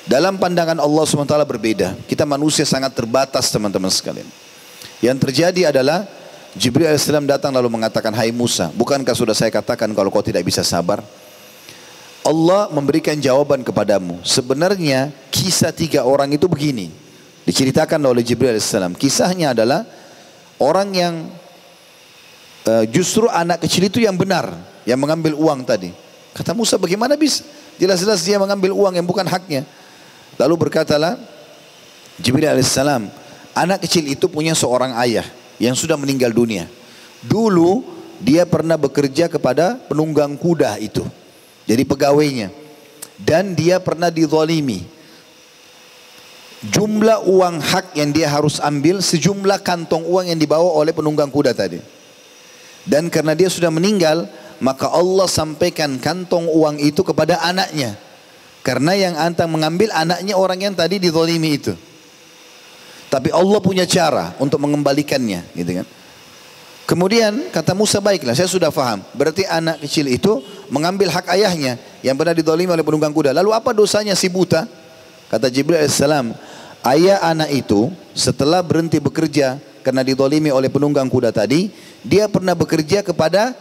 dalam 0.09 0.41
pandangan 0.41 0.81
Allah 0.81 1.03
SWT 1.05 1.37
berbeda. 1.45 1.93
Kita 2.09 2.25
manusia 2.25 2.65
sangat 2.65 2.97
terbatas 2.97 3.53
teman-teman 3.53 3.93
sekalian. 3.93 4.25
Yang 5.05 5.17
terjadi 5.29 5.69
adalah 5.69 6.09
Jibril 6.57 6.89
AS 6.89 7.05
datang 7.05 7.53
lalu 7.53 7.69
mengatakan, 7.69 8.09
Hai 8.17 8.33
Musa, 8.33 8.73
bukankah 8.73 9.13
sudah 9.13 9.37
saya 9.37 9.53
katakan 9.53 9.93
kalau 9.93 10.09
kau 10.09 10.25
tidak 10.25 10.41
bisa 10.41 10.65
sabar? 10.65 11.05
Allah 12.29 12.69
memberikan 12.69 13.17
jawaban 13.17 13.65
kepadamu. 13.65 14.21
Sebenarnya 14.21 15.09
kisah 15.33 15.73
tiga 15.73 16.05
orang 16.05 16.29
itu 16.29 16.45
begini. 16.45 16.93
Diceritakan 17.41 17.97
oleh 18.05 18.21
Jibril 18.21 18.53
AS. 18.53 18.69
Kisahnya 19.01 19.57
adalah 19.57 19.81
orang 20.61 20.93
yang 20.93 21.13
uh, 22.69 22.85
justru 22.85 23.25
anak 23.25 23.65
kecil 23.65 23.89
itu 23.89 24.05
yang 24.05 24.13
benar. 24.13 24.53
Yang 24.85 24.99
mengambil 25.01 25.33
uang 25.33 25.65
tadi. 25.65 25.89
Kata 26.37 26.53
Musa 26.53 26.77
bagaimana 26.77 27.17
bisa? 27.17 27.41
Jelas-jelas 27.81 28.21
dia 28.21 28.37
mengambil 28.37 28.77
uang 28.77 28.93
yang 28.93 29.07
bukan 29.09 29.25
haknya. 29.25 29.65
Lalu 30.37 30.69
berkatalah 30.69 31.17
Jibril 32.21 32.45
AS. 32.45 32.77
Anak 33.57 33.89
kecil 33.89 34.05
itu 34.05 34.29
punya 34.29 34.53
seorang 34.53 34.93
ayah 35.01 35.25
yang 35.57 35.73
sudah 35.73 35.97
meninggal 35.97 36.29
dunia. 36.29 36.69
Dulu 37.25 37.81
dia 38.21 38.45
pernah 38.45 38.77
bekerja 38.77 39.25
kepada 39.25 39.81
penunggang 39.89 40.37
kuda 40.37 40.77
itu. 40.77 41.01
Jadi 41.69 41.85
pegawainya. 41.85 42.49
Dan 43.21 43.53
dia 43.53 43.77
pernah 43.77 44.09
dizalimi. 44.09 44.81
Jumlah 46.65 47.23
uang 47.29 47.61
hak 47.61 47.95
yang 47.95 48.09
dia 48.09 48.27
harus 48.27 48.57
ambil 48.59 48.99
sejumlah 48.99 49.61
kantong 49.61 50.03
uang 50.03 50.33
yang 50.33 50.39
dibawa 50.41 50.75
oleh 50.75 50.91
penunggang 50.91 51.29
kuda 51.29 51.53
tadi. 51.53 51.79
Dan 52.83 53.07
karena 53.13 53.37
dia 53.37 53.47
sudah 53.47 53.69
meninggal, 53.69 54.25
maka 54.59 54.89
Allah 54.89 55.29
sampaikan 55.29 56.01
kantong 56.01 56.49
uang 56.49 56.81
itu 56.81 57.05
kepada 57.05 57.39
anaknya. 57.45 57.95
Karena 58.65 58.91
yang 58.97 59.15
antang 59.15 59.53
mengambil 59.53 59.87
anaknya 59.95 60.35
orang 60.35 60.59
yang 60.59 60.75
tadi 60.75 60.99
dizalimi 60.99 61.55
itu. 61.55 61.77
Tapi 63.07 63.31
Allah 63.31 63.59
punya 63.63 63.87
cara 63.87 64.35
untuk 64.41 64.59
mengembalikannya, 64.59 65.47
gitu 65.55 65.79
kan? 65.79 65.87
Kemudian 66.89 67.53
kata 67.53 67.77
Musa 67.77 68.01
baiklah 68.01 68.33
saya 68.33 68.49
sudah 68.49 68.73
faham. 68.73 69.05
Berarti 69.13 69.45
anak 69.45 69.85
kecil 69.85 70.09
itu 70.09 70.41
mengambil 70.73 71.13
hak 71.13 71.29
ayahnya 71.37 71.77
yang 72.01 72.17
pernah 72.17 72.33
didolimi 72.33 72.73
oleh 72.73 72.81
penunggang 72.81 73.13
kuda. 73.13 73.29
Lalu 73.29 73.53
apa 73.53 73.77
dosanya 73.77 74.17
si 74.17 74.25
buta? 74.25 74.65
Kata 75.29 75.53
Jibril 75.53 75.77
AS, 75.77 76.01
ayah 76.81 77.21
anak 77.21 77.53
itu 77.53 77.93
setelah 78.17 78.65
berhenti 78.65 78.97
bekerja 78.97 79.61
karena 79.85 80.01
didolimi 80.01 80.49
oleh 80.49 80.65
penunggang 80.65 81.05
kuda 81.05 81.29
tadi, 81.29 81.69
dia 82.01 82.25
pernah 82.25 82.57
bekerja 82.57 83.05
kepada 83.05 83.53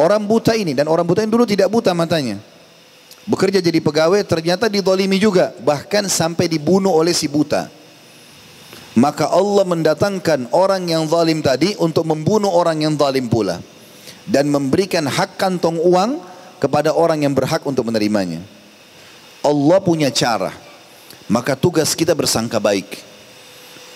orang 0.00 0.24
buta 0.24 0.56
ini. 0.56 0.72
Dan 0.72 0.88
orang 0.88 1.04
buta 1.04 1.20
ini 1.20 1.28
dulu 1.28 1.44
tidak 1.44 1.68
buta 1.68 1.92
matanya. 1.92 2.40
Bekerja 3.28 3.60
jadi 3.60 3.84
pegawai 3.84 4.24
ternyata 4.24 4.72
didolimi 4.72 5.20
juga. 5.20 5.52
Bahkan 5.60 6.08
sampai 6.08 6.48
dibunuh 6.48 6.96
oleh 6.96 7.12
si 7.12 7.28
buta. 7.28 7.68
Maka 8.96 9.28
Allah 9.28 9.68
mendatangkan 9.68 10.48
orang 10.56 10.88
yang 10.88 11.04
zalim 11.04 11.44
tadi 11.44 11.76
untuk 11.76 12.08
membunuh 12.08 12.48
orang 12.48 12.80
yang 12.80 12.96
zalim 12.96 13.28
pula. 13.28 13.60
Dan 14.24 14.48
memberikan 14.48 15.04
hak 15.04 15.36
kantong 15.36 15.76
uang 15.76 16.18
kepada 16.56 16.96
orang 16.96 17.20
yang 17.20 17.36
berhak 17.36 17.60
untuk 17.68 17.84
menerimanya. 17.86 18.40
Allah 19.44 19.78
punya 19.84 20.08
cara. 20.08 20.50
Maka 21.28 21.52
tugas 21.54 21.92
kita 21.92 22.16
bersangka 22.16 22.56
baik. 22.56 23.04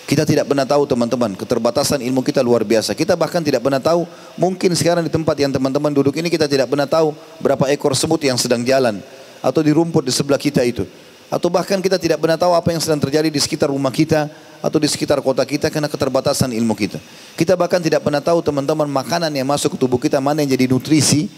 Kita 0.05 0.27
tidak 0.27 0.43
pernah 0.43 0.67
tahu 0.67 0.83
teman-teman, 0.83 1.33
keterbatasan 1.39 2.03
ilmu 2.03 2.21
kita 2.21 2.43
luar 2.43 2.61
biasa. 2.67 2.91
Kita 2.91 3.15
bahkan 3.15 3.39
tidak 3.39 3.63
pernah 3.63 3.79
tahu, 3.79 4.03
mungkin 4.35 4.75
sekarang 4.75 5.07
di 5.07 5.11
tempat 5.11 5.39
yang 5.39 5.49
teman-teman 5.55 5.87
duduk 5.95 6.13
ini 6.19 6.27
kita 6.27 6.51
tidak 6.51 6.67
pernah 6.67 6.83
tahu 6.83 7.15
berapa 7.39 7.71
ekor 7.71 7.95
semut 7.95 8.19
yang 8.21 8.35
sedang 8.35 8.61
jalan. 8.61 9.01
Atau 9.41 9.65
di 9.65 9.73
rumput 9.73 10.05
di 10.05 10.13
sebelah 10.13 10.37
kita 10.37 10.61
itu. 10.61 10.85
Atau 11.31 11.47
bahkan 11.47 11.79
kita 11.79 11.95
tidak 11.95 12.19
pernah 12.19 12.35
tahu 12.35 12.51
apa 12.51 12.75
yang 12.75 12.83
sedang 12.83 12.99
terjadi 12.99 13.31
di 13.31 13.39
sekitar 13.39 13.71
rumah 13.71 13.87
kita 13.87 14.27
atau 14.59 14.77
di 14.83 14.87
sekitar 14.91 15.23
kota 15.23 15.47
kita 15.47 15.71
karena 15.71 15.87
keterbatasan 15.87 16.51
ilmu 16.51 16.75
kita. 16.75 16.99
Kita 17.39 17.55
bahkan 17.55 17.79
tidak 17.79 18.03
pernah 18.03 18.19
tahu 18.19 18.43
teman-teman 18.43 18.83
makanan 18.91 19.31
yang 19.31 19.47
masuk 19.47 19.73
ke 19.73 19.77
tubuh 19.79 19.95
kita 19.95 20.19
mana 20.19 20.43
yang 20.43 20.51
jadi 20.51 20.67
nutrisi, 20.67 21.31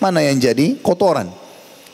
mana 0.00 0.24
yang 0.24 0.40
jadi 0.40 0.80
kotoran. 0.80 1.28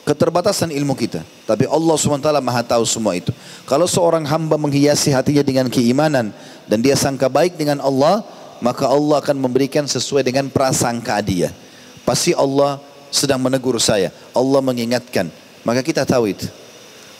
Keterbatasan 0.07 0.71
ilmu 0.71 0.95
kita. 0.95 1.27
Tapi 1.43 1.67
Allah 1.67 1.93
SWT 1.93 2.31
maha 2.39 2.63
tahu 2.63 2.87
semua 2.87 3.19
itu. 3.19 3.35
Kalau 3.67 3.85
seorang 3.85 4.23
hamba 4.25 4.55
menghiasi 4.55 5.11
hatinya 5.11 5.43
dengan 5.43 5.67
keimanan 5.67 6.31
dan 6.65 6.79
dia 6.79 6.95
sangka 6.95 7.27
baik 7.27 7.59
dengan 7.59 7.83
Allah, 7.83 8.23
maka 8.63 8.87
Allah 8.87 9.19
akan 9.19 9.35
memberikan 9.37 9.83
sesuai 9.83 10.23
dengan 10.23 10.47
prasangka 10.47 11.19
dia. 11.19 11.51
Pasti 12.07 12.31
Allah 12.31 12.79
sedang 13.11 13.43
menegur 13.43 13.75
saya. 13.77 14.09
Allah 14.31 14.63
mengingatkan. 14.63 15.27
Maka 15.61 15.85
kita 15.85 16.07
tahu 16.07 16.31
itu. 16.31 16.49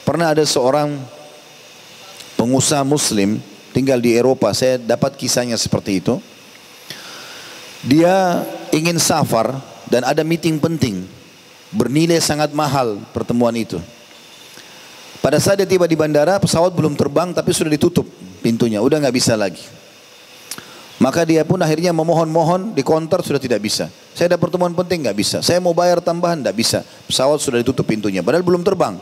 Pernah 0.02 0.34
ada 0.34 0.44
seorang 0.44 0.98
pengusaha 2.40 2.82
muslim 2.82 3.38
tinggal 3.72 4.02
di 4.02 4.18
Eropa. 4.18 4.52
Saya 4.52 4.82
dapat 4.82 5.16
kisahnya 5.16 5.56
seperti 5.56 6.02
itu. 6.02 6.18
Dia 7.82 8.46
ingin 8.70 9.02
safar 9.02 9.58
dan 9.90 10.06
ada 10.06 10.22
meeting 10.22 10.62
penting. 10.62 11.06
Bernilai 11.72 12.20
sangat 12.20 12.52
mahal 12.52 13.00
pertemuan 13.16 13.56
itu. 13.56 13.80
Pada 15.22 15.38
saat 15.38 15.62
dia 15.62 15.70
tiba 15.70 15.86
di 15.86 15.94
bandara, 15.94 16.42
pesawat 16.42 16.74
belum 16.74 16.98
terbang 16.98 17.32
tapi 17.32 17.54
sudah 17.54 17.72
ditutup 17.72 18.10
pintunya. 18.42 18.82
Udah 18.82 19.00
nggak 19.00 19.16
bisa 19.16 19.38
lagi. 19.38 19.64
Maka 21.02 21.26
dia 21.26 21.42
pun 21.42 21.58
akhirnya 21.58 21.90
memohon-mohon 21.94 22.78
di 22.78 22.86
konter 22.86 23.26
sudah 23.26 23.42
tidak 23.42 23.62
bisa. 23.66 23.90
Saya 24.14 24.34
ada 24.34 24.38
pertemuan 24.38 24.70
penting 24.74 25.02
nggak 25.02 25.18
bisa. 25.18 25.38
Saya 25.42 25.58
mau 25.58 25.74
bayar 25.74 25.98
tambahan 25.98 26.42
nggak 26.46 26.54
bisa. 26.54 26.86
Pesawat 27.10 27.42
sudah 27.42 27.58
ditutup 27.58 27.90
pintunya. 27.90 28.22
Padahal 28.22 28.46
belum 28.46 28.62
terbang. 28.62 29.02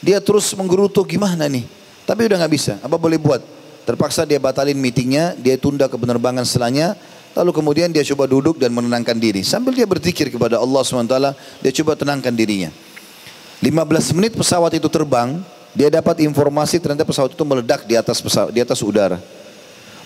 Dia 0.00 0.18
terus 0.20 0.48
menggerutu 0.56 1.04
gimana 1.04 1.44
nih. 1.46 1.64
Tapi 2.08 2.26
udah 2.26 2.36
nggak 2.40 2.52
bisa. 2.52 2.74
Apa 2.80 2.96
boleh 2.96 3.20
buat? 3.20 3.44
Terpaksa 3.84 4.24
dia 4.24 4.40
batalin 4.40 4.76
meetingnya. 4.76 5.36
Dia 5.36 5.60
tunda 5.60 5.86
ke 5.86 5.96
penerbangan 6.00 6.44
setelahnya. 6.44 6.96
Lalu 7.36 7.50
kemudian 7.54 7.88
dia 7.94 8.02
coba 8.02 8.26
duduk 8.26 8.58
dan 8.58 8.74
menenangkan 8.74 9.14
diri. 9.14 9.46
Sambil 9.46 9.76
dia 9.76 9.86
berzikir 9.86 10.32
kepada 10.32 10.58
Allah 10.58 10.82
SWT. 10.82 11.16
Dia 11.62 11.72
coba 11.84 11.92
tenangkan 11.94 12.34
dirinya. 12.34 12.72
15 13.60 14.16
menit 14.16 14.32
pesawat 14.34 14.72
itu 14.74 14.88
terbang. 14.88 15.36
Dia 15.76 15.86
dapat 15.86 16.24
informasi 16.26 16.82
ternyata 16.82 17.06
pesawat 17.06 17.30
itu 17.30 17.44
meledak 17.46 17.86
di 17.86 17.94
atas 17.94 18.18
pesawat, 18.18 18.50
di 18.50 18.58
atas 18.58 18.82
udara. 18.82 19.22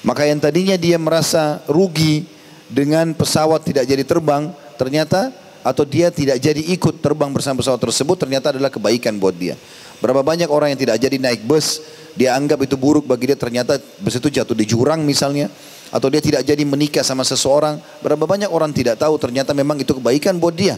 Maka 0.04 0.28
yang 0.28 0.36
tadinya 0.36 0.76
dia 0.76 1.00
merasa 1.00 1.64
rugi 1.64 2.28
dengan 2.68 3.16
pesawat 3.16 3.64
tidak 3.64 3.88
jadi 3.88 4.04
terbang, 4.04 4.52
ternyata 4.76 5.32
atau 5.64 5.88
dia 5.88 6.12
tidak 6.12 6.36
jadi 6.36 6.60
ikut 6.76 7.00
terbang 7.00 7.32
bersama 7.32 7.64
pesawat 7.64 7.80
tersebut 7.80 8.20
ternyata 8.20 8.52
adalah 8.52 8.68
kebaikan 8.68 9.16
buat 9.16 9.32
dia. 9.32 9.56
Berapa 10.02 10.22
banyak 10.24 10.50
orang 10.50 10.74
yang 10.74 10.80
tidak 10.80 10.96
jadi 11.02 11.16
naik 11.18 11.46
bus, 11.46 11.82
dia 12.14 12.34
anggap 12.38 12.62
itu 12.62 12.78
buruk 12.78 13.06
bagi 13.06 13.30
dia 13.30 13.38
ternyata 13.38 13.78
bus 13.98 14.14
itu 14.14 14.30
jatuh 14.30 14.54
di 14.54 14.66
jurang 14.66 15.02
misalnya 15.02 15.50
atau 15.90 16.10
dia 16.10 16.22
tidak 16.22 16.42
jadi 16.42 16.62
menikah 16.66 17.02
sama 17.02 17.22
seseorang. 17.22 17.78
Berapa 18.02 18.26
banyak 18.26 18.50
orang 18.50 18.74
tidak 18.74 18.98
tahu 18.98 19.18
ternyata 19.18 19.54
memang 19.54 19.78
itu 19.78 19.94
kebaikan 19.94 20.38
buat 20.38 20.54
dia. 20.54 20.74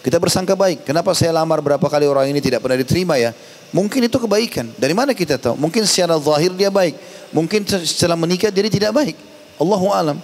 Kita 0.00 0.16
bersangka 0.16 0.56
baik. 0.56 0.88
Kenapa 0.88 1.12
saya 1.12 1.34
lamar 1.36 1.60
berapa 1.60 1.82
kali 1.84 2.08
orang 2.08 2.32
ini 2.32 2.40
tidak 2.40 2.64
pernah 2.64 2.78
diterima 2.80 3.20
ya? 3.20 3.36
Mungkin 3.70 4.08
itu 4.08 4.16
kebaikan. 4.16 4.72
Dari 4.80 4.96
mana 4.96 5.12
kita 5.12 5.36
tahu? 5.36 5.60
Mungkin 5.60 5.84
secara 5.84 6.16
zahir 6.16 6.56
dia 6.56 6.72
baik. 6.72 6.96
Mungkin 7.30 7.68
setelah 7.84 8.16
menikah 8.16 8.48
dia 8.48 8.64
tidak 8.66 8.96
baik. 8.96 9.14
Allahu 9.60 9.92
alam. 9.92 10.16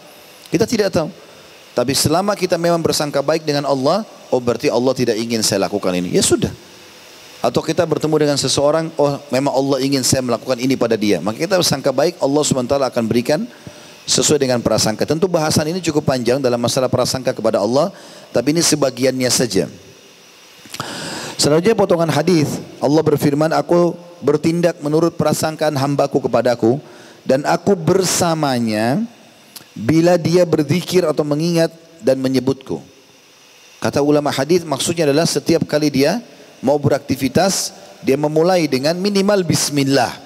Kita 0.48 0.64
tidak 0.64 0.94
tahu. 0.96 1.12
Tapi 1.76 1.92
selama 1.92 2.32
kita 2.32 2.56
memang 2.56 2.80
bersangka 2.80 3.20
baik 3.20 3.44
dengan 3.44 3.68
Allah, 3.68 4.00
oh 4.32 4.40
berarti 4.40 4.72
Allah 4.72 4.96
tidak 4.96 5.20
ingin 5.20 5.44
saya 5.44 5.68
lakukan 5.68 5.92
ini. 5.92 6.16
Ya 6.16 6.24
sudah. 6.24 6.48
Atau 7.44 7.60
kita 7.60 7.84
bertemu 7.84 8.16
dengan 8.16 8.38
seseorang, 8.40 8.90
oh 8.96 9.20
memang 9.28 9.52
Allah 9.52 9.78
ingin 9.84 10.02
saya 10.02 10.24
melakukan 10.24 10.56
ini 10.56 10.74
pada 10.74 10.96
dia. 10.96 11.20
Maka 11.20 11.44
kita 11.44 11.60
bersangka 11.60 11.92
baik, 11.92 12.16
Allah 12.18 12.42
SWT 12.42 12.74
akan 12.74 13.04
berikan 13.06 13.44
sesuai 14.06 14.40
dengan 14.40 14.62
prasangka. 14.62 15.04
Tentu 15.04 15.26
bahasan 15.26 15.68
ini 15.68 15.82
cukup 15.84 16.06
panjang 16.06 16.38
dalam 16.38 16.58
masalah 16.58 16.86
prasangka 16.86 17.34
kepada 17.34 17.60
Allah, 17.60 17.92
tapi 18.32 18.56
ini 18.56 18.62
sebagiannya 18.62 19.30
saja. 19.30 19.68
Selanjutnya 21.36 21.76
potongan 21.76 22.08
hadis 22.08 22.48
Allah 22.80 23.04
berfirman, 23.04 23.52
aku 23.52 23.92
bertindak 24.24 24.80
menurut 24.80 25.14
prasangkaan 25.20 25.76
hambaku 25.76 26.24
kepadaku 26.24 26.80
dan 27.28 27.44
aku 27.44 27.76
bersamanya 27.76 29.04
bila 29.76 30.16
dia 30.16 30.48
berzikir 30.48 31.04
atau 31.04 31.20
mengingat 31.20 31.68
dan 32.00 32.16
menyebutku. 32.16 32.80
Kata 33.76 34.00
ulama 34.00 34.32
hadis 34.32 34.64
maksudnya 34.64 35.04
adalah 35.04 35.28
setiap 35.28 35.68
kali 35.68 35.92
dia 35.92 36.24
mau 36.64 36.76
beraktivitas 36.80 37.74
dia 38.04 38.14
memulai 38.14 38.68
dengan 38.70 38.94
minimal 38.96 39.42
bismillah. 39.42 40.24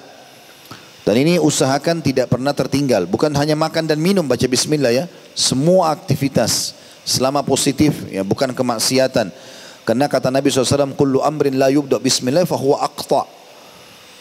Dan 1.01 1.17
ini 1.17 1.41
usahakan 1.41 1.97
tidak 2.05 2.29
pernah 2.29 2.53
tertinggal. 2.53 3.09
Bukan 3.09 3.33
hanya 3.33 3.57
makan 3.57 3.89
dan 3.89 3.97
minum 3.97 4.21
baca 4.21 4.45
bismillah 4.45 4.93
ya. 4.93 5.05
Semua 5.33 5.89
aktivitas 5.89 6.77
selama 7.01 7.41
positif 7.41 8.05
ya 8.13 8.21
bukan 8.21 8.53
kemaksiatan. 8.53 9.33
Karena 9.81 10.05
kata 10.05 10.29
Nabi 10.29 10.53
SAW, 10.53 10.93
Kullu 10.93 11.25
amrin 11.25 11.57
la 11.57 11.73
yubda 11.73 11.97
bismillah 11.97 12.45
fahuwa 12.45 12.85
aqta. 12.85 13.25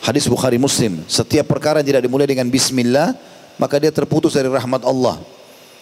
Hadis 0.01 0.25
Bukhari 0.25 0.57
Muslim. 0.57 1.05
Setiap 1.05 1.45
perkara 1.45 1.85
tidak 1.85 2.01
dimulai 2.01 2.25
dengan 2.25 2.49
bismillah, 2.49 3.13
maka 3.61 3.77
dia 3.77 3.93
terputus 3.93 4.33
dari 4.33 4.49
rahmat 4.49 4.81
Allah. 4.89 5.21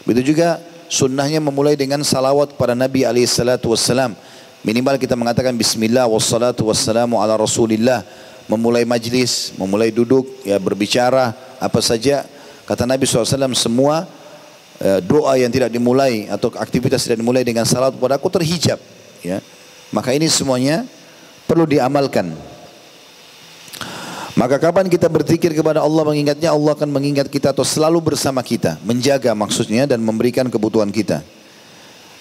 Begitu 0.02 0.34
juga 0.34 0.58
sunnahnya 0.90 1.38
memulai 1.38 1.78
dengan 1.78 2.02
salawat 2.02 2.58
pada 2.58 2.74
Nabi 2.74 3.06
SAW. 3.06 4.18
Minimal 4.66 4.98
kita 4.98 5.14
mengatakan 5.14 5.54
bismillah 5.54 6.10
wassalatu 6.10 6.66
wassalamu 6.66 7.22
ala 7.22 7.38
rasulillah 7.38 8.02
memulai 8.50 8.82
majlis, 8.82 9.54
memulai 9.54 9.94
duduk, 9.94 10.26
ya 10.42 10.58
berbicara 10.58 11.36
apa 11.62 11.78
saja. 11.78 12.26
Kata 12.66 12.84
Nabi 12.84 13.06
SAW 13.06 13.54
semua 13.54 14.04
eh, 14.82 14.98
doa 15.04 15.38
yang 15.38 15.52
tidak 15.52 15.70
dimulai 15.70 16.26
atau 16.26 16.50
aktivitas 16.58 17.06
tidak 17.06 17.22
dimulai 17.22 17.46
dengan 17.46 17.62
salat 17.62 17.94
kepada 17.94 18.18
aku 18.18 18.28
terhijab. 18.34 18.82
Ya. 19.22 19.38
Maka 19.94 20.10
ini 20.12 20.26
semuanya 20.26 20.84
perlu 21.46 21.64
diamalkan. 21.64 22.34
Maka 24.38 24.58
kapan 24.58 24.86
kita 24.86 25.10
berzikir 25.10 25.50
kepada 25.50 25.82
Allah 25.82 26.02
mengingatnya 26.06 26.54
Allah 26.54 26.74
akan 26.74 26.90
mengingat 26.94 27.26
kita 27.26 27.50
atau 27.50 27.66
selalu 27.66 28.14
bersama 28.14 28.38
kita. 28.42 28.78
Menjaga 28.86 29.34
maksudnya 29.34 29.86
dan 29.86 29.98
memberikan 29.98 30.46
kebutuhan 30.46 30.90
kita. 30.94 31.26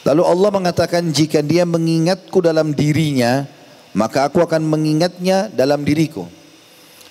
Lalu 0.08 0.24
Allah 0.24 0.50
mengatakan 0.56 1.04
jika 1.12 1.44
dia 1.44 1.68
mengingatku 1.68 2.40
dalam 2.40 2.72
dirinya 2.72 3.44
maka 3.92 4.24
aku 4.24 4.40
akan 4.40 4.64
mengingatnya 4.64 5.52
dalam 5.52 5.84
diriku. 5.84 6.24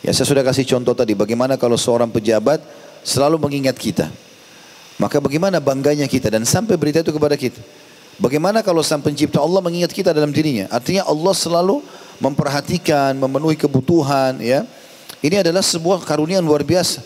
Ya 0.00 0.16
saya 0.16 0.24
sudah 0.24 0.40
kasih 0.40 0.64
contoh 0.64 0.96
tadi 0.96 1.12
bagaimana 1.12 1.60
kalau 1.60 1.76
seorang 1.76 2.08
pejabat 2.08 2.64
selalu 3.04 3.36
mengingat 3.36 3.76
kita. 3.76 4.08
Maka 4.96 5.20
bagaimana 5.20 5.60
bangganya 5.60 6.08
kita 6.08 6.32
dan 6.32 6.48
sampai 6.48 6.80
berita 6.80 7.04
itu 7.04 7.12
kepada 7.12 7.36
kita. 7.36 7.60
Bagaimana 8.16 8.64
kalau 8.64 8.80
sang 8.80 9.04
pencipta 9.04 9.44
Allah 9.44 9.60
mengingat 9.60 9.92
kita 9.92 10.16
dalam 10.16 10.32
dirinya? 10.32 10.72
Artinya 10.72 11.04
Allah 11.04 11.36
selalu 11.36 11.84
memperhatikan, 12.16 13.12
memenuhi 13.12 13.60
kebutuhan 13.60 14.40
ya. 14.40 14.64
Ini 15.20 15.44
adalah 15.44 15.60
sebuah 15.60 16.00
karunia 16.00 16.40
luar 16.40 16.64
biasa. 16.64 17.04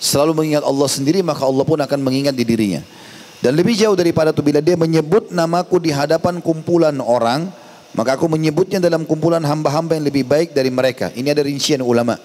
Selalu 0.00 0.32
mengingat 0.32 0.64
Allah 0.64 0.88
sendiri 0.88 1.20
maka 1.20 1.44
Allah 1.44 1.68
pun 1.68 1.76
akan 1.76 2.00
mengingat 2.00 2.32
di 2.32 2.48
dirinya. 2.48 2.80
Dan 3.38 3.54
lebih 3.54 3.78
jauh 3.78 3.94
daripada 3.94 4.34
itu 4.34 4.42
bila 4.42 4.58
dia 4.58 4.74
menyebut 4.74 5.30
namaku 5.30 5.78
di 5.78 5.94
hadapan 5.94 6.42
kumpulan 6.42 6.98
orang, 6.98 7.46
maka 7.94 8.18
aku 8.18 8.26
menyebutnya 8.26 8.82
dalam 8.82 9.06
kumpulan 9.06 9.40
hamba-hamba 9.40 9.94
yang 9.94 10.06
lebih 10.10 10.26
baik 10.26 10.50
dari 10.50 10.68
mereka. 10.74 11.14
Ini 11.14 11.30
ada 11.30 11.46
rincian 11.46 11.78
ulama. 11.78 12.18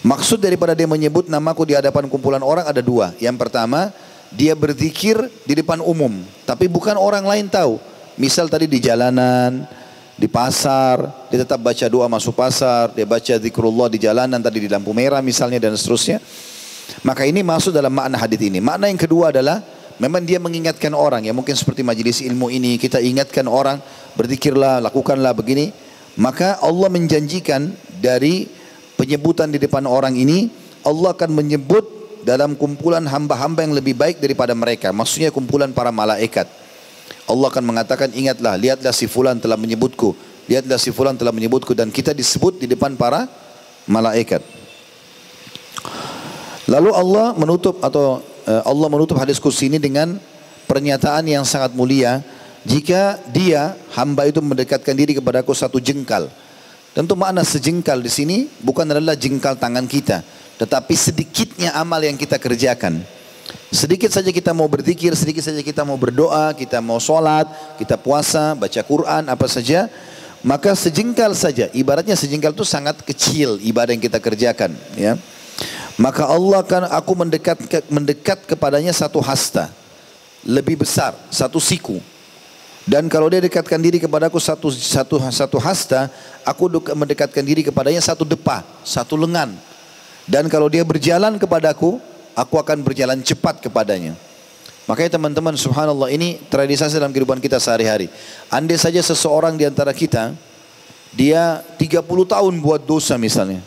Maksud 0.00 0.40
daripada 0.40 0.72
dia 0.72 0.88
menyebut 0.88 1.28
namaku 1.28 1.68
di 1.68 1.76
hadapan 1.76 2.08
kumpulan 2.08 2.40
orang 2.40 2.64
ada 2.64 2.80
dua. 2.80 3.12
Yang 3.20 3.36
pertama, 3.36 3.92
dia 4.32 4.56
berzikir 4.56 5.20
di 5.44 5.52
depan 5.52 5.84
umum. 5.84 6.24
Tapi 6.48 6.64
bukan 6.72 6.96
orang 6.96 7.28
lain 7.28 7.52
tahu. 7.52 7.76
Misal 8.16 8.48
tadi 8.48 8.64
di 8.64 8.80
jalanan, 8.80 9.68
di 10.16 10.28
pasar, 10.28 11.28
dia 11.28 11.44
tetap 11.44 11.60
baca 11.60 11.84
doa 11.88 12.08
masuk 12.08 12.36
pasar, 12.36 12.92
dia 12.96 13.04
baca 13.04 13.34
zikrullah 13.36 13.88
di 13.92 14.00
jalanan 14.00 14.40
tadi 14.40 14.64
di 14.64 14.68
lampu 14.68 14.92
merah 14.96 15.20
misalnya 15.20 15.60
dan 15.60 15.76
seterusnya. 15.76 16.20
Maka 17.04 17.28
ini 17.28 17.44
masuk 17.44 17.72
dalam 17.72 17.92
makna 17.92 18.16
hadis 18.16 18.40
ini. 18.40 18.60
Makna 18.60 18.88
yang 18.88 19.00
kedua 19.00 19.32
adalah 19.32 19.60
memang 20.00 20.24
dia 20.24 20.40
mengingatkan 20.40 20.96
orang 20.96 21.28
ya 21.28 21.36
mungkin 21.36 21.52
seperti 21.52 21.84
majelis 21.84 22.24
ilmu 22.24 22.48
ini 22.48 22.80
kita 22.80 22.98
ingatkan 22.98 23.44
orang 23.46 23.78
berzikirlah, 24.18 24.82
lakukanlah 24.82 25.36
begini. 25.36 25.70
Maka 26.18 26.58
Allah 26.60 26.90
menjanjikan 26.90 27.70
dari 28.02 28.50
penyebutan 28.98 29.48
di 29.48 29.56
depan 29.62 29.86
orang 29.86 30.18
ini, 30.18 30.50
Allah 30.82 31.14
akan 31.14 31.30
menyebut 31.32 31.86
dalam 32.26 32.58
kumpulan 32.58 33.04
hamba-hamba 33.06 33.64
yang 33.64 33.72
lebih 33.72 33.96
baik 33.96 34.20
daripada 34.20 34.52
mereka. 34.52 34.92
Maksudnya 34.92 35.32
kumpulan 35.32 35.72
para 35.72 35.88
malaikat. 35.94 36.44
Allah 37.30 37.46
akan 37.48 37.64
mengatakan, 37.64 38.10
ingatlah, 38.12 38.58
lihatlah 38.58 38.92
si 38.92 39.06
fulan 39.06 39.38
telah 39.38 39.56
menyebutku. 39.56 40.12
Lihatlah 40.50 40.76
si 40.82 40.90
fulan 40.90 41.14
telah 41.14 41.30
menyebutku. 41.30 41.72
Dan 41.72 41.94
kita 41.94 42.10
disebut 42.10 42.58
di 42.58 42.66
depan 42.66 42.98
para 42.98 43.30
malaikat. 43.86 44.42
Lalu 46.66 46.90
Allah 46.90 47.32
menutup 47.38 47.78
atau 47.80 48.20
Allah 48.64 48.88
menutup 48.90 49.16
hadis 49.20 49.38
kursi 49.38 49.70
ini 49.70 49.78
dengan 49.78 50.18
pernyataan 50.66 51.26
yang 51.26 51.44
sangat 51.46 51.74
mulia 51.74 52.22
jika 52.66 53.16
dia 53.32 53.76
hamba 53.96 54.28
itu 54.28 54.38
mendekatkan 54.44 54.92
diri 54.92 55.16
kepada 55.16 55.40
aku 55.40 55.56
satu 55.56 55.80
jengkal. 55.80 56.28
Tentu 56.90 57.14
makna 57.14 57.46
sejengkal 57.46 58.02
di 58.02 58.10
sini 58.10 58.38
bukan 58.60 58.82
adalah 58.90 59.14
jengkal 59.14 59.54
tangan 59.54 59.86
kita, 59.86 60.26
tetapi 60.58 60.94
sedikitnya 60.98 61.70
amal 61.78 62.02
yang 62.02 62.18
kita 62.18 62.36
kerjakan. 62.36 63.00
Sedikit 63.70 64.10
saja 64.10 64.34
kita 64.34 64.50
mau 64.50 64.66
berzikir, 64.66 65.14
sedikit 65.14 65.46
saja 65.46 65.62
kita 65.62 65.86
mau 65.86 65.94
berdoa, 65.94 66.50
kita 66.54 66.82
mau 66.82 66.98
sholat, 66.98 67.46
kita 67.78 67.94
puasa, 67.94 68.58
baca 68.58 68.80
Quran, 68.82 69.30
apa 69.30 69.46
saja. 69.46 69.86
Maka 70.40 70.72
sejengkal 70.72 71.36
saja, 71.36 71.68
ibaratnya 71.70 72.16
sejengkal 72.16 72.56
itu 72.56 72.66
sangat 72.66 72.98
kecil 73.04 73.60
ibadah 73.62 73.92
yang 73.94 74.02
kita 74.02 74.18
kerjakan. 74.18 74.74
Ya. 74.98 75.14
Maka 76.00 76.24
Allah 76.24 76.64
akan 76.64 76.82
aku 76.88 77.12
mendekat 77.12 77.58
mendekat 77.92 78.38
kepadanya 78.48 78.92
satu 78.94 79.20
hasta, 79.20 79.68
lebih 80.44 80.80
besar, 80.80 81.12
satu 81.28 81.60
siku. 81.60 82.00
Dan 82.88 83.06
kalau 83.12 83.28
dia 83.28 83.44
dekatkan 83.44 83.76
diri 83.76 84.00
kepadaku 84.00 84.40
satu 84.40 84.72
satu 84.72 85.20
satu 85.28 85.56
hasta, 85.60 86.08
aku 86.42 86.80
mendekatkan 86.96 87.44
diri 87.44 87.60
kepadanya 87.60 88.00
satu 88.00 88.24
depa, 88.24 88.64
satu 88.82 89.14
lengan. 89.20 89.52
Dan 90.24 90.48
kalau 90.48 90.72
dia 90.72 90.80
berjalan 90.82 91.36
kepadaku, 91.36 92.00
aku 92.32 92.54
akan 92.56 92.80
berjalan 92.80 93.20
cepat 93.20 93.60
kepadanya. 93.60 94.16
Makanya 94.88 95.20
teman-teman 95.20 95.54
subhanallah 95.54 96.10
ini 96.10 96.42
tradisi 96.50 96.82
dalam 96.96 97.14
kehidupan 97.14 97.38
kita 97.38 97.62
sehari-hari. 97.62 98.10
Andai 98.50 98.74
saja 98.74 98.98
seseorang 98.98 99.54
di 99.54 99.68
antara 99.68 99.94
kita, 99.94 100.34
dia 101.14 101.62
30 101.78 102.02
tahun 102.26 102.54
buat 102.58 102.82
dosa 102.88 103.14
misalnya. 103.14 103.62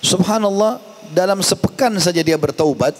Subhanallah 0.00 0.80
dalam 1.12 1.42
sepekan 1.44 1.92
saja 2.00 2.22
dia 2.24 2.38
bertaubat. 2.38 2.96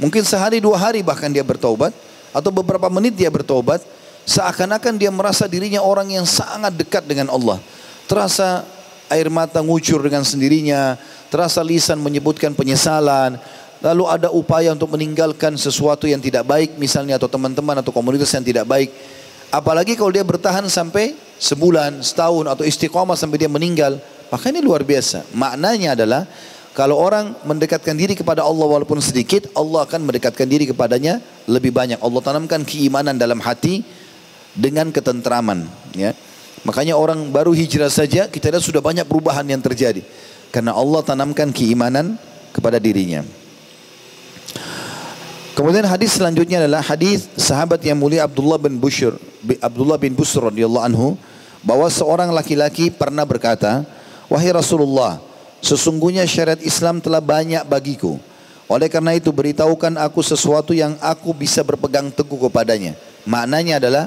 Mungkin 0.00 0.26
sehari 0.26 0.58
dua 0.58 0.76
hari 0.76 1.04
bahkan 1.04 1.30
dia 1.30 1.44
bertaubat. 1.46 1.94
Atau 2.34 2.50
beberapa 2.50 2.90
menit 2.90 3.14
dia 3.14 3.30
bertaubat. 3.30 3.80
Seakan-akan 4.24 4.96
dia 4.96 5.12
merasa 5.12 5.44
dirinya 5.44 5.84
orang 5.84 6.08
yang 6.08 6.24
sangat 6.24 6.72
dekat 6.74 7.04
dengan 7.04 7.28
Allah. 7.28 7.60
Terasa 8.08 8.64
air 9.12 9.28
mata 9.28 9.60
ngucur 9.60 10.00
dengan 10.00 10.24
sendirinya, 10.24 10.96
terasa 11.28 11.60
lisan 11.60 12.00
menyebutkan 12.00 12.56
penyesalan, 12.56 13.36
lalu 13.84 14.04
ada 14.08 14.32
upaya 14.32 14.72
untuk 14.72 14.96
meninggalkan 14.96 15.60
sesuatu 15.60 16.08
yang 16.08 16.24
tidak 16.24 16.48
baik 16.48 16.80
misalnya 16.80 17.20
atau 17.20 17.28
teman-teman 17.28 17.84
atau 17.84 17.92
komunitas 17.92 18.32
yang 18.32 18.44
tidak 18.44 18.64
baik. 18.64 18.88
Apalagi 19.52 19.94
kalau 19.94 20.10
dia 20.10 20.24
bertahan 20.24 20.66
sampai 20.66 21.14
sebulan, 21.36 22.00
setahun 22.00 22.48
atau 22.48 22.64
istiqomah 22.64 23.14
sampai 23.14 23.38
dia 23.38 23.50
meninggal, 23.50 24.00
maka 24.32 24.50
ini 24.50 24.64
luar 24.64 24.82
biasa. 24.82 25.28
Maknanya 25.36 25.94
adalah 25.94 26.26
kalau 26.74 26.98
orang 26.98 27.38
mendekatkan 27.46 27.94
diri 27.94 28.18
kepada 28.18 28.42
Allah 28.42 28.66
walaupun 28.66 28.98
sedikit, 28.98 29.46
Allah 29.54 29.86
akan 29.86 30.10
mendekatkan 30.10 30.42
diri 30.42 30.66
kepadanya 30.66 31.22
lebih 31.46 31.70
banyak. 31.70 32.02
Allah 32.02 32.18
tanamkan 32.18 32.66
keimanan 32.66 33.14
dalam 33.14 33.38
hati 33.38 33.86
dengan 34.58 34.90
ketentraman. 34.90 35.70
Ya. 35.94 36.18
Makanya 36.66 36.98
orang 36.98 37.30
baru 37.30 37.54
hijrah 37.54 37.94
saja 37.94 38.26
kita 38.26 38.50
lihat 38.50 38.66
sudah 38.66 38.82
banyak 38.82 39.06
perubahan 39.06 39.46
yang 39.46 39.62
terjadi. 39.62 40.02
Karena 40.50 40.74
Allah 40.74 41.06
tanamkan 41.06 41.54
keimanan 41.54 42.18
kepada 42.50 42.82
dirinya. 42.82 43.22
Kemudian 45.54 45.86
hadis 45.86 46.18
selanjutnya 46.18 46.58
adalah 46.66 46.82
hadis 46.82 47.30
sahabat 47.38 47.78
yang 47.86 48.02
mulia 48.02 48.26
Abdullah 48.26 48.58
bin 48.58 48.82
Bushr, 48.82 49.14
Abdullah 49.62 49.94
bin 49.94 50.18
Busr 50.18 50.50
radhiyallahu 50.50 50.82
anhu 50.82 51.14
bahwa 51.62 51.86
seorang 51.86 52.34
laki-laki 52.34 52.90
pernah 52.90 53.22
berkata, 53.22 53.86
"Wahai 54.26 54.50
Rasulullah, 54.50 55.22
sesungguhnya 55.64 56.28
syariat 56.28 56.60
Islam 56.60 57.00
telah 57.00 57.24
banyak 57.24 57.64
bagiku. 57.64 58.20
Oleh 58.68 58.92
karena 58.92 59.16
itu 59.16 59.32
beritahukan 59.32 59.96
aku 59.96 60.20
sesuatu 60.20 60.76
yang 60.76 61.00
aku 61.00 61.32
bisa 61.32 61.64
berpegang 61.64 62.12
teguh 62.12 62.48
kepadanya." 62.48 62.92
Maknanya 63.24 63.80
adalah 63.80 64.04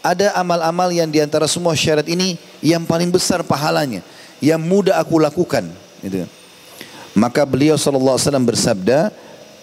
ada 0.00 0.32
amal-amal 0.40 0.88
yang 0.88 1.12
di 1.12 1.20
antara 1.20 1.44
semua 1.44 1.76
syarat 1.76 2.08
ini 2.08 2.40
yang 2.64 2.88
paling 2.88 3.12
besar 3.12 3.44
pahalanya, 3.44 4.00
yang 4.40 4.56
mudah 4.56 4.96
aku 4.96 5.20
lakukan. 5.20 5.68
Gitu. 6.00 6.24
Maka 7.12 7.44
beliau 7.44 7.76
SAW 7.76 8.16
bersabda 8.46 9.10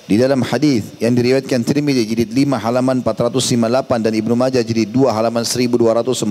di 0.05 0.21
dalam 0.21 0.45
hadis 0.45 0.85
yang 1.01 1.17
diriwayatkan 1.17 1.65
Tirmidzi 1.65 2.03
jilid 2.05 2.29
5 2.29 2.61
halaman 2.61 3.01
458 3.01 4.05
dan 4.05 4.13
Ibnu 4.13 4.37
Majah 4.37 4.61
jilid 4.61 4.93
2 4.93 5.09
halaman 5.09 5.41
1246 5.41 6.29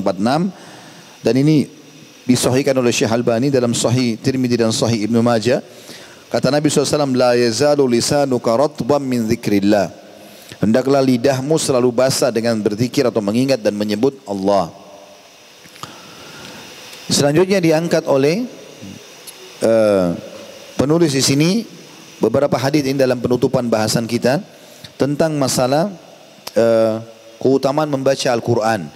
dan 1.24 1.34
ini 1.34 1.66
disahihkan 2.24 2.72
oleh 2.76 2.92
Syekh 2.92 3.12
Albani 3.12 3.52
dalam 3.52 3.76
Sahih 3.76 4.16
Tirmidzi 4.16 4.56
dan 4.56 4.72
Sahih 4.72 5.04
Ibnu 5.08 5.20
Majah. 5.20 5.60
Kata 6.32 6.50
Nabi 6.50 6.66
SAW, 6.66 7.14
La 7.14 7.38
yazalu 7.38 7.86
lisanuka 7.86 8.56
ratban 8.56 8.98
min 9.04 9.28
zikrillah. 9.28 9.92
Hendaklah 10.58 11.04
lidahmu 11.04 11.60
selalu 11.60 11.92
basah 11.92 12.32
dengan 12.32 12.56
berzikir 12.58 13.04
atau 13.04 13.20
mengingat 13.20 13.60
dan 13.60 13.76
menyebut 13.76 14.16
Allah. 14.24 14.72
Selanjutnya 17.04 17.60
diangkat 17.60 18.08
oleh 18.08 18.48
uh, 19.60 20.16
penulis 20.80 21.12
di 21.12 21.20
sini 21.20 21.50
beberapa 22.16 22.56
hadis 22.56 22.88
ini 22.88 22.96
dalam 22.96 23.20
penutupan 23.20 23.68
bahasan 23.68 24.08
kita 24.08 24.40
tentang 24.96 25.36
masalah 25.36 25.92
uh, 26.56 27.04
keutamaan 27.36 27.92
membaca 27.92 28.32
Al-Quran. 28.32 28.88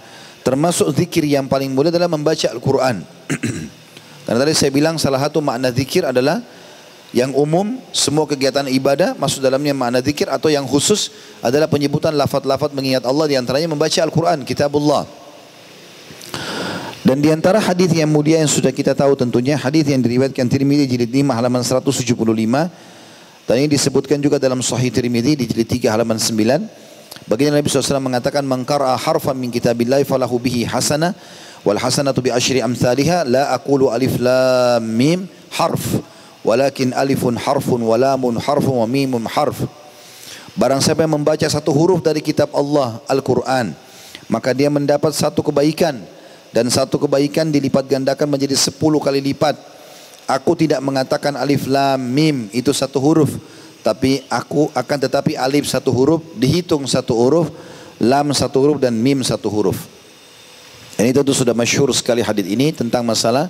Termasuk 0.43 0.95
zikir 0.95 1.27
yang 1.27 1.45
paling 1.45 1.69
mulia 1.71 1.91
adalah 1.91 2.09
membaca 2.09 2.47
Al-Quran. 2.47 3.03
Karena 4.25 4.39
tadi 4.45 4.53
saya 4.55 4.71
bilang 4.71 4.95
salah 5.01 5.19
satu 5.19 5.41
makna 5.41 5.73
zikir 5.73 6.05
adalah 6.05 6.39
yang 7.09 7.33
umum 7.33 7.81
semua 7.89 8.29
kegiatan 8.29 8.69
ibadah 8.69 9.17
masuk 9.17 9.41
dalamnya 9.41 9.73
makna 9.73 9.97
zikir 10.05 10.29
atau 10.29 10.53
yang 10.53 10.69
khusus 10.69 11.09
adalah 11.41 11.65
penyebutan 11.65 12.13
lafaz-lafaz 12.13 12.69
mengingat 12.69 13.01
Allah 13.09 13.25
di 13.25 13.33
antaranya 13.33 13.65
membaca 13.65 13.97
Al-Qur'an, 14.05 14.45
kitabullah. 14.45 15.09
Dan 17.01 17.25
di 17.25 17.33
antara 17.33 17.57
hadis 17.57 17.89
yang 17.89 18.11
mulia 18.11 18.37
yang 18.37 18.51
sudah 18.51 18.69
kita 18.69 18.93
tahu 18.93 19.17
tentunya 19.17 19.57
hadis 19.57 19.87
yang 19.89 19.97
diriwayatkan 19.97 20.45
Tirmizi 20.45 20.85
jilid 20.85 21.09
5 21.09 21.33
halaman 21.33 21.65
175 21.65 22.13
dan 23.49 23.55
ini 23.57 23.65
disebutkan 23.65 24.21
juga 24.21 24.37
dalam 24.37 24.61
Sahih 24.61 24.93
Tirmizi 24.93 25.33
di 25.33 25.49
jilid 25.49 25.65
3 25.65 25.89
halaman 25.89 26.21
9 26.21 26.88
Baginda 27.29 27.57
Nabi 27.57 27.69
SAW 27.69 28.01
mengatakan 28.01 28.41
mengkara 28.41 28.93
harfan 28.97 29.37
min 29.37 29.53
kitabillahi 29.53 30.01
falahu 30.01 30.41
bihi 30.41 30.65
hasana 30.65 31.13
wal 31.61 31.77
hasanatu 31.77 32.25
bi 32.25 32.33
asyri 32.33 32.61
amsalha 32.61 33.21
la 33.21 33.53
aqulu 33.53 33.89
alif 33.93 34.17
lam 34.17 34.81
mim 34.81 35.29
harf 35.53 36.01
walakin 36.41 36.89
alifun 36.95 37.37
harfun 37.37 37.85
walamun 37.85 38.37
harfun 38.41 38.81
wa 38.81 38.87
mimun 38.89 39.25
harf. 39.29 39.65
Barang 40.57 40.81
siapa 40.81 41.05
yang 41.05 41.21
membaca 41.21 41.45
satu 41.45 41.69
huruf 41.69 42.01
dari 42.01 42.19
kitab 42.19 42.49
Allah 42.51 42.97
Al-Quran 43.05 43.77
maka 44.29 44.53
dia 44.53 44.69
mendapat 44.69 45.13
satu 45.13 45.41
kebaikan 45.41 46.01
dan 46.53 46.65
satu 46.69 47.01
kebaikan 47.01 47.49
dilipat 47.49 47.85
gandakan 47.85 48.29
menjadi 48.29 48.57
sepuluh 48.57 49.01
kali 49.01 49.21
lipat. 49.21 49.57
Aku 50.29 50.53
tidak 50.53 50.77
mengatakan 50.85 51.33
alif 51.33 51.65
lam 51.65 51.97
mim 51.97 52.49
itu 52.53 52.69
satu 52.69 53.01
huruf 53.01 53.33
tapi 53.79 54.23
aku 54.27 54.67
akan 54.75 54.97
tetapi 55.07 55.39
alif 55.39 55.67
satu 55.67 55.89
huruf 55.95 56.21
dihitung 56.35 56.83
satu 56.83 57.15
huruf 57.15 57.47
lam 57.99 58.31
satu 58.35 58.57
huruf 58.59 58.77
dan 58.79 58.95
mim 58.95 59.23
satu 59.23 59.47
huruf 59.47 59.99
ini 60.99 61.15
tentu 61.15 61.31
sudah 61.31 61.55
masyhur 61.55 61.87
sekali 61.95 62.19
hadis 62.19 62.43
ini 62.43 62.75
tentang 62.75 63.07
masalah 63.07 63.47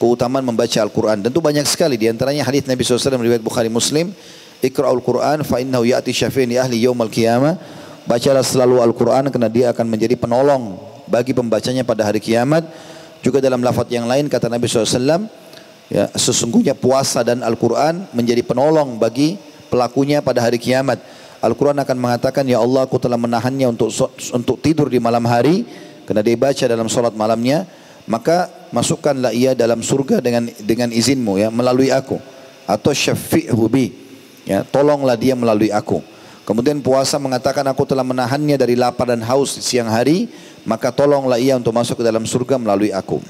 keutamaan 0.00 0.42
membaca 0.42 0.74
Al-Quran. 0.80 1.22
Tentu 1.22 1.38
banyak 1.38 1.62
sekali 1.62 1.94
di 1.94 2.10
antaranya 2.10 2.42
hadis 2.42 2.66
Nabi 2.66 2.82
SAW 2.82 3.20
riwayat 3.20 3.44
Bukhari 3.44 3.70
Muslim. 3.70 4.10
Iqra'ul 4.58 4.98
Quran 5.04 5.46
fa 5.46 5.62
innahu 5.62 5.86
ya'ti 5.86 6.10
syafi'in 6.10 6.50
ahli 6.56 6.82
yaumal 6.82 7.12
qiyamah. 7.12 7.54
Bacalah 8.10 8.42
selalu 8.42 8.82
Al-Quran 8.82 9.30
karena 9.30 9.46
dia 9.46 9.70
akan 9.70 9.86
menjadi 9.86 10.18
penolong 10.18 10.82
bagi 11.06 11.30
pembacanya 11.30 11.86
pada 11.86 12.10
hari 12.10 12.18
kiamat. 12.18 12.66
Juga 13.22 13.38
dalam 13.38 13.60
lafaz 13.60 13.86
yang 13.92 14.08
lain 14.08 14.32
kata 14.32 14.48
Nabi 14.48 14.64
SAW, 14.64 15.28
ya, 15.92 16.08
sesungguhnya 16.16 16.72
puasa 16.72 17.20
dan 17.20 17.44
Al-Quran 17.44 18.08
menjadi 18.16 18.40
penolong 18.40 18.96
bagi 18.96 19.36
pelakunya 19.70 20.18
pada 20.18 20.42
hari 20.42 20.58
kiamat. 20.58 20.98
Al-Quran 21.40 21.78
akan 21.80 21.96
mengatakan, 21.96 22.44
Ya 22.44 22.60
Allah 22.60 22.84
aku 22.84 23.00
telah 23.00 23.16
menahannya 23.16 23.70
untuk 23.70 23.88
untuk 24.34 24.60
tidur 24.60 24.90
di 24.90 25.00
malam 25.00 25.24
hari, 25.24 25.64
karena 26.04 26.20
dia 26.20 26.36
baca 26.36 26.64
dalam 26.66 26.90
solat 26.90 27.16
malamnya, 27.16 27.64
maka 28.04 28.50
masukkanlah 28.74 29.32
ia 29.32 29.56
dalam 29.56 29.80
surga 29.80 30.20
dengan 30.20 30.50
dengan 30.60 30.90
izinmu 30.90 31.40
ya 31.40 31.48
melalui 31.48 31.88
aku. 31.88 32.18
Atau 32.68 32.92
syafi'hu 32.92 33.64
bi 33.70 33.94
ya 34.44 34.66
tolonglah 34.66 35.16
dia 35.16 35.32
melalui 35.32 35.72
aku. 35.72 36.02
Kemudian 36.44 36.82
puasa 36.82 37.14
mengatakan 37.22 37.62
aku 37.70 37.86
telah 37.86 38.02
menahannya 38.02 38.58
dari 38.58 38.74
lapar 38.74 39.14
dan 39.14 39.22
haus 39.22 39.54
siang 39.62 39.86
hari 39.86 40.26
maka 40.66 40.92
tolonglah 40.92 41.38
ia 41.38 41.56
untuk 41.56 41.72
masuk 41.72 42.02
ke 42.02 42.04
dalam 42.04 42.26
surga 42.26 42.58
melalui 42.60 42.90
aku 42.90 43.22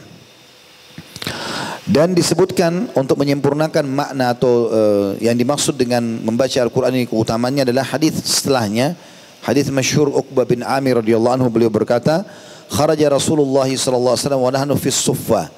dan 1.90 2.18
disebutkan 2.18 2.90
untuk 2.98 3.22
menyempurnakan 3.22 3.86
makna 3.86 4.34
atau 4.34 4.70
uh, 4.70 5.10
yang 5.22 5.38
dimaksud 5.38 5.78
dengan 5.78 6.02
membaca 6.02 6.58
Al-Quran 6.62 6.98
ini 6.98 7.06
keutamanya 7.06 7.66
adalah 7.66 7.86
hadis 7.86 8.18
setelahnya 8.26 8.98
hadis 9.46 9.70
masyhur 9.70 10.10
Uqbah 10.10 10.50
bin 10.50 10.66
Amir 10.66 11.00
radhiyallahu 11.00 11.36
anhu 11.38 11.50
beliau 11.50 11.70
berkata 11.70 12.26
خرج 12.70 12.98
رسول 13.04 13.40
الله 13.42 13.78
صلى 13.78 13.98
الله 13.98 14.12
عليه 14.12 14.26
وسلم 14.26 14.42
ونحن 14.42 14.76
في 14.76 14.88
الصفة 14.88 15.50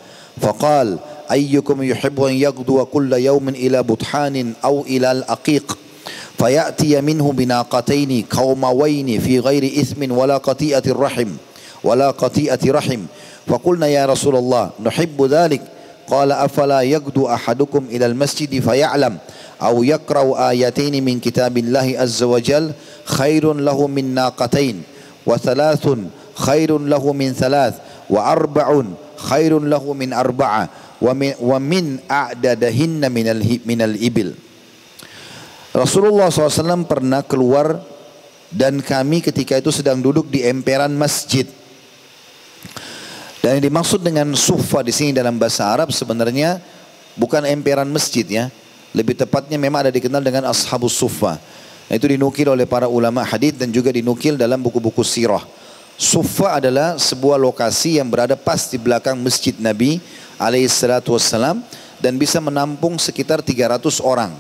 فقال 0.42 0.98
أيكم 1.32 1.84
يحب 1.84 2.22
أن 2.24 2.34
يغدو 2.34 2.86
كل 2.86 3.14
يوم 3.14 3.50
إلى 3.50 3.84
بطحان 3.84 4.54
أو 4.64 4.82
إلى 4.82 5.12
الأقيق 5.12 5.78
فيأتي 6.38 7.02
منه 7.02 7.32
بناقتين 7.32 8.26
قوموين 8.30 9.20
في 9.20 9.40
غير 9.40 9.64
إثم 9.82 10.12
ولا 10.12 10.38
قطيئة 10.38 10.84
الرحم 10.88 11.30
ولا 11.84 12.12
قطيئة 12.12 12.60
رحم 12.72 13.02
فقلنا 13.48 13.88
يا 13.88 14.06
رسول 14.06 14.36
الله 14.36 14.70
نحب 14.84 15.24
ذلك 15.24 15.62
Qala 16.09 16.43
afala 16.43 16.83
yagdu 16.83 17.31
ahadukum 17.31 17.87
ilal 17.89 18.15
masjidi 18.17 18.59
faya'lam 18.59 19.17
aw 19.63 19.75
yakra'u 19.79 20.35
ayataini 20.35 20.99
min 20.99 21.23
kitabillahi 21.23 21.95
azza 21.95 22.27
wa 22.27 22.43
jal 22.43 22.75
khairun 23.07 23.63
lahu 23.63 23.87
min 23.87 24.11
naqatain 24.11 24.83
wa 25.23 25.39
thalathun 25.39 26.11
khairun 26.35 26.91
lahu 26.91 27.15
min 27.15 27.31
thalath 27.31 27.79
wa 28.11 28.27
arba'un 28.27 28.99
khairun 29.15 29.71
lahu 29.71 29.95
min 29.95 30.11
arba'a 30.11 30.67
wa 30.99 31.13
min, 31.15 31.39
wa 31.39 31.59
min 31.63 32.03
a'dadahinna 32.11 33.07
minal, 33.07 33.39
minal 33.63 33.95
ibil. 33.95 34.35
Rasulullah 35.73 36.29
SAW 36.29 36.85
pernah 36.85 37.25
keluar 37.25 37.81
dan 38.53 38.85
kami 38.85 39.25
ketika 39.25 39.57
itu 39.57 39.73
sedang 39.73 40.05
duduk 40.05 40.29
di 40.29 40.45
emperan 40.45 40.93
masjid. 40.93 41.49
Dan 43.43 43.59
yang 43.59 43.75
dimaksud 43.75 43.99
dengan 44.07 44.31
sufa 44.39 44.87
di 44.87 44.95
sini 44.95 45.11
dalam 45.11 45.35
bahasa 45.35 45.67
Arab 45.67 45.91
sebenarnya 45.91 46.63
bukan 47.19 47.43
emperan 47.43 47.91
masjid 47.91 48.23
ya. 48.23 48.47
Lebih 48.95 49.19
tepatnya 49.19 49.59
memang 49.59 49.89
ada 49.89 49.93
dikenal 49.93 50.23
dengan 50.23 50.47
Ashabus 50.47 50.95
Suffah. 50.95 51.43
Itu 51.91 52.07
dinukil 52.07 52.47
oleh 52.47 52.71
para 52.71 52.87
ulama 52.87 53.27
hadis 53.27 53.59
dan 53.59 53.75
juga 53.75 53.91
dinukil 53.91 54.39
dalam 54.39 54.63
buku-buku 54.63 55.03
sirah. 55.03 55.43
Sufa 55.99 56.63
adalah 56.63 56.97
sebuah 56.97 57.37
lokasi 57.37 57.99
yang 57.99 58.07
berada 58.09 58.39
pas 58.39 58.71
di 58.71 58.79
belakang 58.79 59.19
masjid 59.19 59.53
Nabi 59.59 59.99
alaihissalatu 60.39 61.19
wassalam 61.19 61.61
dan 61.99 62.15
bisa 62.17 62.39
menampung 62.39 62.95
sekitar 62.97 63.43
300 63.43 63.99
orang. 64.01 64.33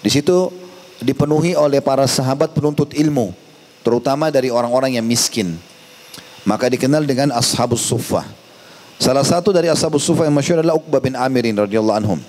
Di 0.00 0.10
situ 0.10 0.54
dipenuhi 1.02 1.58
oleh 1.58 1.82
para 1.82 2.06
sahabat 2.08 2.54
penuntut 2.54 2.94
ilmu, 2.94 3.34
terutama 3.82 4.30
dari 4.30 4.54
orang-orang 4.54 4.96
yang 4.96 5.06
miskin. 5.06 5.58
Maka 6.46 6.70
dikenal 6.70 7.02
dengan 7.02 7.34
Ashabus 7.34 7.82
Sufa. 7.82 8.22
Salah 9.02 9.26
satu 9.26 9.50
dari 9.50 9.66
Ashabus 9.66 10.06
Sufa 10.06 10.24
yang 10.24 10.32
masyhur 10.32 10.62
adalah 10.62 10.78
Uqbah 10.78 11.02
bin 11.02 11.18
Amirin 11.18 11.58
radhiyallahu 11.58 11.98
anhum. 11.98 12.20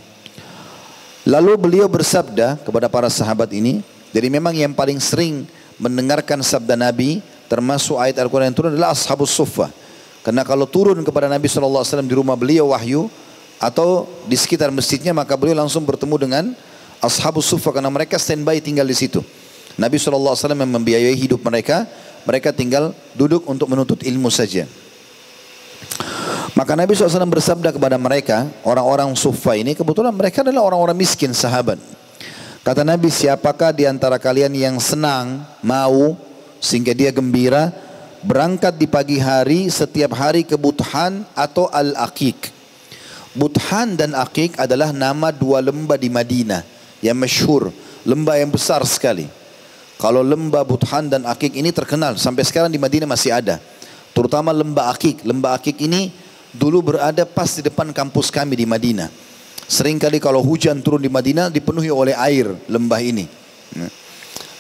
Lalu 1.28 1.54
beliau 1.56 1.86
bersabda 1.86 2.58
kepada 2.66 2.90
para 2.90 3.08
sahabat 3.14 3.54
ini, 3.54 3.86
jadi 4.10 4.28
memang 4.32 4.58
yang 4.58 4.74
paling 4.74 4.98
sering 4.98 5.46
mendengarkan 5.78 6.42
sabda 6.42 6.74
Nabi 6.74 7.22
termasuk 7.46 7.96
ayat 8.02 8.18
Al-Quran 8.20 8.50
yang 8.52 8.58
turun 8.58 8.72
adalah 8.74 8.92
Ashabus 8.92 9.32
Suffah. 9.32 9.70
Karena 10.26 10.44
kalau 10.44 10.68
turun 10.68 11.00
kepada 11.06 11.32
Nabi 11.32 11.48
SAW 11.48 11.86
di 12.04 12.16
rumah 12.18 12.36
beliau 12.36 12.76
wahyu 12.76 13.08
atau 13.62 14.10
di 14.28 14.36
sekitar 14.36 14.74
masjidnya 14.74 15.16
maka 15.16 15.38
beliau 15.40 15.56
langsung 15.56 15.88
bertemu 15.88 16.16
dengan 16.20 16.44
Ashabus 17.00 17.48
Suffah 17.48 17.72
karena 17.72 17.88
mereka 17.88 18.18
standby 18.20 18.60
tinggal 18.60 18.84
di 18.84 18.98
situ. 18.98 19.22
Nabi 19.78 20.02
SAW 20.02 20.34
yang 20.34 20.74
membiayai 20.74 21.14
hidup 21.14 21.46
mereka, 21.46 21.86
mereka 22.28 22.52
tinggal 22.52 22.92
duduk 23.16 23.48
untuk 23.48 23.72
menuntut 23.72 24.04
ilmu 24.04 24.28
saja. 24.28 24.68
Maka 26.58 26.76
Nabi 26.76 26.92
SAW 26.92 27.30
bersabda 27.30 27.72
kepada 27.72 27.96
mereka, 27.96 28.52
orang-orang 28.68 29.14
sufa 29.16 29.56
ini, 29.56 29.78
kebetulan 29.78 30.12
mereka 30.12 30.44
adalah 30.44 30.68
orang-orang 30.68 30.98
miskin 30.98 31.32
sahabat. 31.32 31.80
Kata 32.66 32.84
Nabi, 32.84 33.08
siapakah 33.08 33.72
di 33.72 33.88
antara 33.88 34.20
kalian 34.20 34.52
yang 34.52 34.76
senang, 34.82 35.48
mau, 35.64 36.20
sehingga 36.60 36.92
dia 36.92 37.14
gembira, 37.16 37.72
berangkat 38.26 38.76
di 38.76 38.90
pagi 38.90 39.22
hari 39.22 39.72
setiap 39.72 40.18
hari 40.18 40.44
ke 40.44 40.58
Buthan 40.60 41.24
atau 41.32 41.70
Al-Aqiq. 41.72 42.52
Buthan 43.38 43.94
dan 43.94 44.18
Aqiq 44.18 44.58
adalah 44.58 44.90
nama 44.90 45.30
dua 45.30 45.62
lembah 45.62 45.96
di 45.96 46.10
Madinah 46.10 46.66
yang 47.06 47.16
masyhur, 47.16 47.70
lembah 48.02 48.42
yang 48.42 48.50
besar 48.50 48.82
sekali. 48.84 49.30
Kalau 49.98 50.22
lembah 50.22 50.62
Buthan 50.62 51.10
dan 51.10 51.26
Aqiq 51.26 51.58
ini 51.58 51.74
terkenal, 51.74 52.22
sampai 52.22 52.46
sekarang 52.46 52.70
di 52.70 52.78
Madinah 52.78 53.10
masih 53.10 53.34
ada. 53.34 53.58
Terutama 54.14 54.54
lembah 54.54 54.94
Aqiq. 54.94 55.26
Lembah 55.26 55.58
Aqiq 55.58 55.78
ini 55.90 56.14
dulu 56.54 56.94
berada 56.94 57.26
pas 57.26 57.50
di 57.58 57.66
depan 57.66 57.90
kampus 57.90 58.30
kami 58.30 58.54
di 58.54 58.66
Madinah. 58.70 59.10
Seringkali 59.68 60.22
kalau 60.22 60.46
hujan 60.46 60.80
turun 60.80 61.02
di 61.02 61.10
Madinah 61.12 61.52
dipenuhi 61.52 61.92
oleh 61.92 62.14
air 62.16 62.48
lembah 62.70 63.02
ini. 63.02 63.26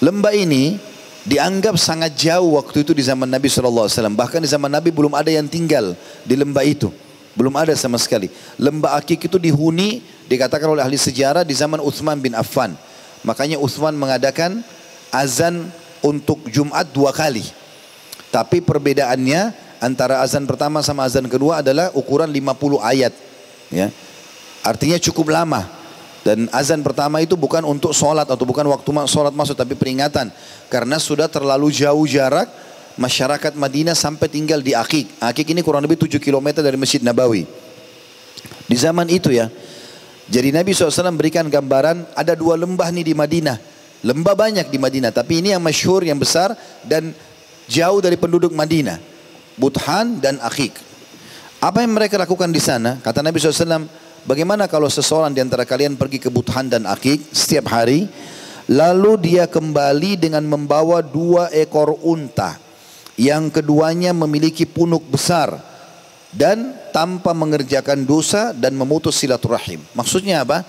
Lembah 0.03 0.33
ini 0.35 0.77
dianggap 1.23 1.79
sangat 1.79 2.17
jauh 2.17 2.59
waktu 2.59 2.83
itu 2.83 2.91
di 2.97 3.05
zaman 3.05 3.29
Nabi 3.29 3.47
SAW. 3.47 3.88
Bahkan 4.13 4.41
di 4.43 4.49
zaman 4.49 4.67
Nabi 4.67 4.89
belum 4.89 5.15
ada 5.15 5.31
yang 5.31 5.47
tinggal 5.47 5.95
di 6.25 6.35
lembah 6.35 6.65
itu. 6.65 6.91
Belum 7.38 7.53
ada 7.53 7.71
sama 7.77 8.01
sekali. 8.01 8.33
Lembah 8.57 8.97
Akik 8.97 9.29
itu 9.29 9.38
dihuni 9.38 10.01
dikatakan 10.25 10.73
oleh 10.73 10.81
ahli 10.81 10.97
sejarah 10.97 11.45
di 11.45 11.53
zaman 11.53 11.77
Uthman 11.77 12.17
bin 12.17 12.33
Affan. 12.33 12.73
Makanya 13.21 13.61
Uthman 13.61 13.93
mengadakan 13.93 14.65
azan 15.11 15.69
untuk 16.03 16.47
Jumat 16.51 16.87
dua 16.91 17.11
kali. 17.11 17.43
Tapi 18.31 18.59
perbedaannya 18.59 19.55
antara 19.79 20.21
azan 20.21 20.43
pertama 20.43 20.83
sama 20.83 21.07
azan 21.07 21.25
kedua 21.25 21.63
adalah 21.63 21.93
ukuran 21.95 22.29
50 22.29 22.81
ayat. 22.83 23.13
Ya. 23.71 23.89
Artinya 24.63 24.99
cukup 24.99 25.31
lama. 25.31 25.67
Dan 26.27 26.51
azan 26.51 26.83
pertama 26.83 27.23
itu 27.23 27.39
bukan 27.39 27.63
untuk 27.63 27.95
sholat 27.95 28.27
atau 28.27 28.43
bukan 28.43 28.67
waktu 28.67 28.89
sholat 29.07 29.31
masuk 29.31 29.55
tapi 29.55 29.79
peringatan. 29.79 30.27
Karena 30.67 30.99
sudah 30.99 31.31
terlalu 31.31 31.71
jauh 31.71 32.03
jarak 32.03 32.51
masyarakat 32.99 33.55
Madinah 33.55 33.95
sampai 33.95 34.27
tinggal 34.27 34.59
di 34.59 34.75
Akik. 34.75 35.07
Akik 35.23 35.47
ini 35.55 35.63
kurang 35.63 35.87
lebih 35.87 35.95
7 35.95 36.19
km 36.19 36.59
dari 36.59 36.75
Masjid 36.75 36.99
Nabawi. 36.99 37.47
Di 38.67 38.75
zaman 38.75 39.07
itu 39.07 39.31
ya. 39.31 39.47
Jadi 40.27 40.51
Nabi 40.51 40.75
SAW 40.75 41.15
berikan 41.15 41.47
gambaran 41.47 42.03
ada 42.11 42.35
dua 42.35 42.59
lembah 42.59 42.91
nih 42.91 43.07
di 43.07 43.13
Madinah. 43.15 43.76
Lembah 44.05 44.37
banyak 44.37 44.69
di 44.69 44.77
Madinah. 44.77 45.09
Tapi 45.09 45.41
ini 45.41 45.53
yang 45.53 45.63
masyhur, 45.63 46.05
yang 46.05 46.17
besar 46.17 46.53
dan 46.85 47.15
jauh 47.65 47.99
dari 48.01 48.17
penduduk 48.17 48.53
Madinah. 48.53 49.01
Buthan 49.57 50.21
dan 50.21 50.37
Akik. 50.41 50.73
Apa 51.57 51.81
yang 51.81 51.97
mereka 51.97 52.21
lakukan 52.21 52.53
di 52.53 52.61
sana? 52.61 53.01
Kata 53.01 53.25
Nabi 53.25 53.41
SAW, 53.41 53.89
Bagaimana 54.27 54.67
kalau 54.67 54.91
seseorang 54.91 55.31
di 55.31 55.39
antara 55.39 55.63
kalian 55.63 55.95
pergi 55.95 56.19
ke 56.19 56.27
Buthan 56.27 56.67
dan 56.67 56.84
Akik 56.84 57.31
setiap 57.31 57.72
hari, 57.72 58.11
lalu 58.67 59.15
dia 59.23 59.47
kembali 59.47 60.19
dengan 60.19 60.43
membawa 60.43 60.99
dua 60.99 61.47
ekor 61.55 61.95
unta, 62.03 62.59
yang 63.15 63.47
keduanya 63.47 64.11
memiliki 64.11 64.67
punuk 64.67 65.07
besar 65.07 65.63
dan 66.35 66.76
tanpa 66.91 67.31
mengerjakan 67.31 68.03
dosa 68.03 68.51
dan 68.51 68.76
memutus 68.76 69.15
silaturahim. 69.15 69.80
Maksudnya 69.95 70.43
apa? 70.43 70.67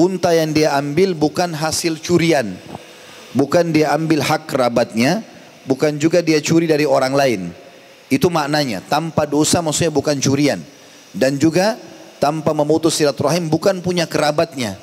Unta 0.00 0.32
yang 0.32 0.56
dia 0.56 0.72
ambil 0.80 1.12
bukan 1.12 1.52
hasil 1.52 2.00
curian, 2.00 2.56
bukan 3.36 3.68
dia 3.68 3.92
ambil 3.92 4.24
hak 4.24 4.48
kerabatnya, 4.48 5.20
bukan 5.68 6.00
juga 6.00 6.24
dia 6.24 6.40
curi 6.40 6.64
dari 6.64 6.88
orang 6.88 7.12
lain. 7.12 7.40
Itu 8.08 8.32
maknanya, 8.32 8.80
tanpa 8.80 9.28
dosa 9.28 9.60
maksudnya 9.60 9.92
bukan 9.92 10.16
curian. 10.16 10.56
Dan 11.12 11.36
juga 11.36 11.76
tanpa 12.16 12.56
memutus 12.56 12.96
silaturahim 12.96 13.52
bukan 13.52 13.84
punya 13.84 14.08
kerabatnya. 14.08 14.80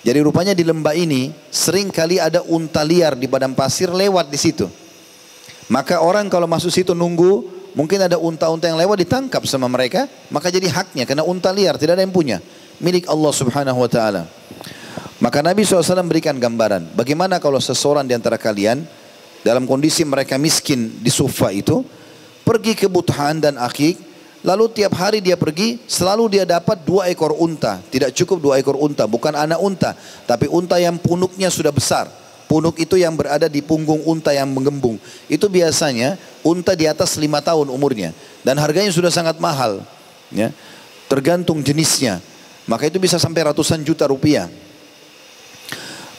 Jadi 0.00 0.18
rupanya 0.24 0.56
di 0.56 0.64
lembah 0.64 0.96
ini 0.96 1.28
sering 1.52 1.92
kali 1.92 2.16
ada 2.16 2.40
unta 2.48 2.80
liar 2.80 3.20
di 3.20 3.28
badan 3.28 3.52
pasir 3.52 3.92
lewat 3.92 4.32
di 4.32 4.40
situ. 4.40 4.64
Maka 5.68 6.00
orang 6.00 6.32
kalau 6.32 6.48
masuk 6.48 6.72
situ 6.72 6.96
nunggu, 6.96 7.44
mungkin 7.76 8.00
ada 8.04 8.20
unta-unta 8.20 8.68
yang 8.68 8.80
lewat 8.80 9.00
ditangkap 9.00 9.44
sama 9.44 9.68
mereka, 9.68 10.08
maka 10.28 10.48
jadi 10.48 10.72
haknya 10.72 11.04
karena 11.04 11.24
unta 11.24 11.52
liar 11.52 11.76
tidak 11.76 12.00
ada 12.00 12.04
yang 12.04 12.12
punya, 12.16 12.40
milik 12.80 13.08
Allah 13.08 13.32
Subhanahu 13.32 13.80
wa 13.80 13.88
taala. 13.92 14.24
Maka 15.24 15.40
Nabi 15.40 15.64
SAW 15.64 16.04
berikan 16.04 16.36
gambaran, 16.36 16.92
bagaimana 16.92 17.40
kalau 17.40 17.56
seseorang 17.56 18.04
di 18.04 18.12
antara 18.12 18.36
kalian 18.36 18.84
dalam 19.40 19.64
kondisi 19.64 20.04
mereka 20.04 20.36
miskin 20.36 21.00
di 21.00 21.08
Sufa 21.08 21.48
itu 21.48 21.80
pergi 22.44 22.76
ke 22.76 22.92
Buthan 22.92 23.40
dan 23.40 23.56
Akik 23.56 23.96
Lalu 24.44 24.68
tiap 24.76 24.92
hari 25.00 25.24
dia 25.24 25.40
pergi, 25.40 25.80
selalu 25.88 26.36
dia 26.36 26.44
dapat 26.44 26.84
dua 26.84 27.08
ekor 27.08 27.32
unta. 27.32 27.80
Tidak 27.88 28.12
cukup 28.12 28.44
dua 28.44 28.54
ekor 28.60 28.76
unta, 28.76 29.08
bukan 29.08 29.32
anak 29.32 29.56
unta. 29.56 29.96
Tapi 30.28 30.52
unta 30.52 30.76
yang 30.76 31.00
punuknya 31.00 31.48
sudah 31.48 31.72
besar. 31.72 32.12
Punuk 32.44 32.76
itu 32.76 33.00
yang 33.00 33.16
berada 33.16 33.48
di 33.48 33.64
punggung 33.64 34.04
unta 34.04 34.36
yang 34.36 34.52
menggembung. 34.52 35.00
Itu 35.32 35.48
biasanya 35.48 36.20
unta 36.44 36.76
di 36.76 36.84
atas 36.84 37.16
lima 37.16 37.40
tahun 37.40 37.72
umurnya. 37.72 38.12
Dan 38.44 38.60
harganya 38.60 38.92
sudah 38.92 39.08
sangat 39.08 39.40
mahal. 39.40 39.80
Ya. 40.28 40.52
Tergantung 41.08 41.64
jenisnya. 41.64 42.20
Maka 42.68 42.92
itu 42.92 43.00
bisa 43.00 43.16
sampai 43.16 43.48
ratusan 43.48 43.80
juta 43.80 44.04
rupiah. 44.04 44.52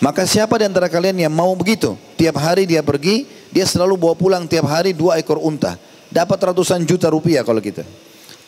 Maka 0.03 0.27
siapa 0.27 0.59
di 0.59 0.65
antara 0.67 0.91
kalian 0.91 1.27
yang 1.27 1.33
mau 1.33 1.51
begitu? 1.55 1.95
Tiap 2.19 2.35
hari 2.39 2.67
dia 2.67 2.83
pergi, 2.83 3.27
dia 3.51 3.63
selalu 3.63 3.95
bawa 3.95 4.15
pulang 4.15 4.43
tiap 4.45 4.67
hari 4.67 4.91
dua 4.91 5.19
ekor 5.19 5.39
unta. 5.39 5.79
Dapat 6.11 6.51
ratusan 6.51 6.83
juta 6.83 7.09
rupiah 7.11 7.43
kalau 7.43 7.59
kita 7.59 7.83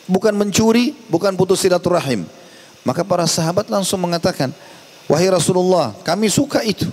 bukan 0.08 0.32
mencuri, 0.34 0.96
bukan 1.06 1.36
putus 1.36 1.62
silaturahim. 1.62 2.24
Maka 2.82 3.04
para 3.04 3.28
sahabat 3.28 3.68
langsung 3.68 4.00
mengatakan, 4.00 4.50
wahai 5.06 5.28
Rasulullah, 5.28 5.92
kami 6.02 6.32
suka 6.32 6.64
itu. 6.64 6.88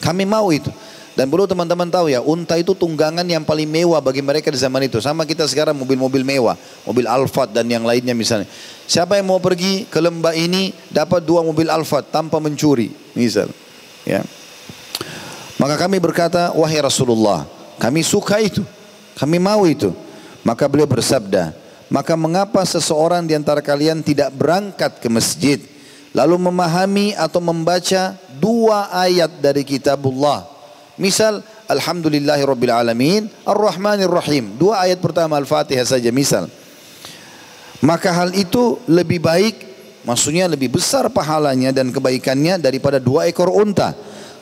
Kami 0.00 0.24
mau 0.24 0.48
itu. 0.48 0.72
Dan 1.12 1.28
perlu 1.28 1.44
teman-teman 1.44 1.92
tahu 1.92 2.08
ya, 2.08 2.24
unta 2.24 2.56
itu 2.56 2.72
tunggangan 2.72 3.26
yang 3.28 3.44
paling 3.44 3.68
mewah 3.68 4.00
bagi 4.00 4.24
mereka 4.24 4.48
di 4.48 4.56
zaman 4.56 4.88
itu. 4.88 4.96
Sama 5.04 5.28
kita 5.28 5.44
sekarang 5.44 5.76
mobil-mobil 5.76 6.24
mewah, 6.24 6.56
mobil 6.88 7.04
Alphard 7.04 7.52
dan 7.52 7.68
yang 7.68 7.84
lainnya 7.84 8.16
misalnya. 8.16 8.48
Siapa 8.88 9.20
yang 9.20 9.28
mau 9.28 9.36
pergi 9.36 9.84
ke 9.84 10.00
lembah 10.00 10.32
ini 10.32 10.72
dapat 10.88 11.20
dua 11.20 11.44
mobil 11.44 11.68
Alphard 11.68 12.08
tanpa 12.08 12.40
mencuri, 12.40 12.88
misal. 13.12 13.52
Ya. 14.04 14.24
Maka 15.60 15.76
kami 15.76 16.00
berkata, 16.00 16.56
wahai 16.56 16.80
Rasulullah, 16.80 17.44
kami 17.76 18.00
suka 18.00 18.40
itu, 18.40 18.64
kami 19.16 19.36
mau 19.36 19.68
itu. 19.68 19.92
Maka 20.40 20.64
beliau 20.64 20.88
bersabda, 20.88 21.52
maka 21.92 22.16
mengapa 22.16 22.64
seseorang 22.64 23.28
di 23.28 23.36
antara 23.36 23.60
kalian 23.60 24.00
tidak 24.00 24.32
berangkat 24.32 25.04
ke 25.04 25.08
masjid 25.12 25.60
lalu 26.10 26.50
memahami 26.50 27.14
atau 27.14 27.38
membaca 27.38 28.18
dua 28.38 28.90
ayat 28.90 29.30
dari 29.38 29.62
kitabullah. 29.62 30.46
Misal 30.98 31.40
Alhamdulillahirabbil 31.70 32.74
alamin 32.74 33.30
Ar-Rahmanir 33.46 34.10
Rahim. 34.10 34.58
Dua 34.58 34.82
ayat 34.84 34.98
pertama 34.98 35.38
Al-Fatihah 35.38 35.86
saja 35.86 36.10
misal. 36.10 36.50
Maka 37.80 38.12
hal 38.12 38.36
itu 38.36 38.76
lebih 38.90 39.22
baik 39.22 39.69
maksudnya 40.04 40.48
lebih 40.48 40.72
besar 40.72 41.08
pahalanya 41.12 41.70
dan 41.74 41.92
kebaikannya 41.92 42.60
daripada 42.60 42.96
dua 43.02 43.26
ekor 43.28 43.52
unta. 43.52 43.92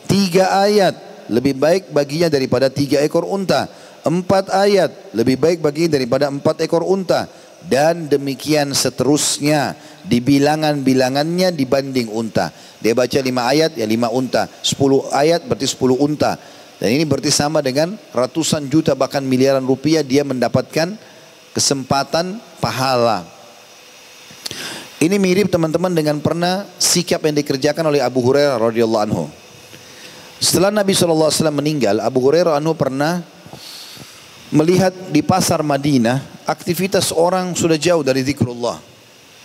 Tiga 0.08 0.64
ayat 0.64 0.94
lebih 1.28 1.58
baik 1.60 1.92
baginya 1.92 2.32
daripada 2.32 2.72
tiga 2.72 3.04
ekor 3.04 3.28
unta. 3.28 3.68
Empat 4.06 4.48
ayat 4.54 5.12
lebih 5.12 5.36
baik 5.36 5.58
baginya 5.60 6.00
daripada 6.00 6.30
empat 6.32 6.64
ekor 6.64 6.86
unta 6.86 7.28
dan 7.66 8.06
demikian 8.06 8.70
seterusnya 8.70 9.74
di 10.06 10.22
bilangan-bilangannya 10.22 11.52
dibanding 11.52 12.08
unta. 12.08 12.54
Dia 12.78 12.94
baca 12.94 13.18
lima 13.18 13.50
ayat 13.50 13.74
ya 13.74 13.84
lima 13.84 14.08
unta, 14.08 14.46
sepuluh 14.62 15.04
ayat 15.10 15.44
berarti 15.44 15.66
sepuluh 15.66 15.98
unta. 15.98 16.38
Dan 16.78 16.94
ini 16.94 17.02
berarti 17.02 17.34
sama 17.34 17.58
dengan 17.58 17.98
ratusan 18.14 18.70
juta 18.70 18.94
bahkan 18.94 19.20
miliaran 19.26 19.66
rupiah 19.66 20.06
dia 20.06 20.22
mendapatkan 20.22 20.94
kesempatan 21.50 22.38
pahala. 22.62 23.26
Ini 24.98 25.14
mirip 25.14 25.46
teman-teman 25.46 25.94
dengan 25.94 26.18
pernah 26.18 26.66
sikap 26.74 27.22
yang 27.22 27.38
dikerjakan 27.38 27.86
oleh 27.86 28.02
Abu 28.02 28.18
Hurairah 28.18 28.58
radhiyallahu 28.58 29.04
anhu. 29.06 29.24
Setelah 30.42 30.74
Nabi 30.74 30.90
SAW 30.90 31.30
meninggal, 31.54 32.02
Abu 32.02 32.18
Hurairah 32.18 32.58
anhu 32.58 32.74
pernah 32.74 33.22
melihat 34.50 34.90
di 35.14 35.22
pasar 35.22 35.62
Madinah 35.62 36.42
aktivitas 36.50 37.14
orang 37.14 37.54
sudah 37.54 37.78
jauh 37.78 38.02
dari 38.02 38.26
zikrullah. 38.26 38.82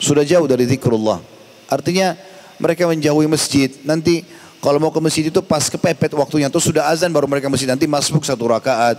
Sudah 0.02 0.26
jauh 0.26 0.50
dari 0.50 0.66
zikrullah. 0.66 1.22
Artinya 1.70 2.18
mereka 2.58 2.90
menjauhi 2.90 3.30
masjid. 3.30 3.70
Nanti 3.86 4.26
kalau 4.58 4.82
mau 4.82 4.90
ke 4.90 4.98
masjid 5.06 5.30
itu 5.30 5.38
pas 5.46 5.70
kepepet 5.70 6.18
waktunya. 6.18 6.50
Itu 6.50 6.58
sudah 6.58 6.90
azan 6.90 7.14
baru 7.14 7.30
mereka 7.30 7.46
masjid. 7.46 7.70
Nanti 7.70 7.86
masuk 7.86 8.26
satu 8.26 8.50
rakaat. 8.50 8.98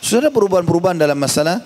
Sudah 0.00 0.28
ada 0.28 0.32
perubahan-perubahan 0.32 0.96
dalam 0.96 1.20
masalah 1.20 1.60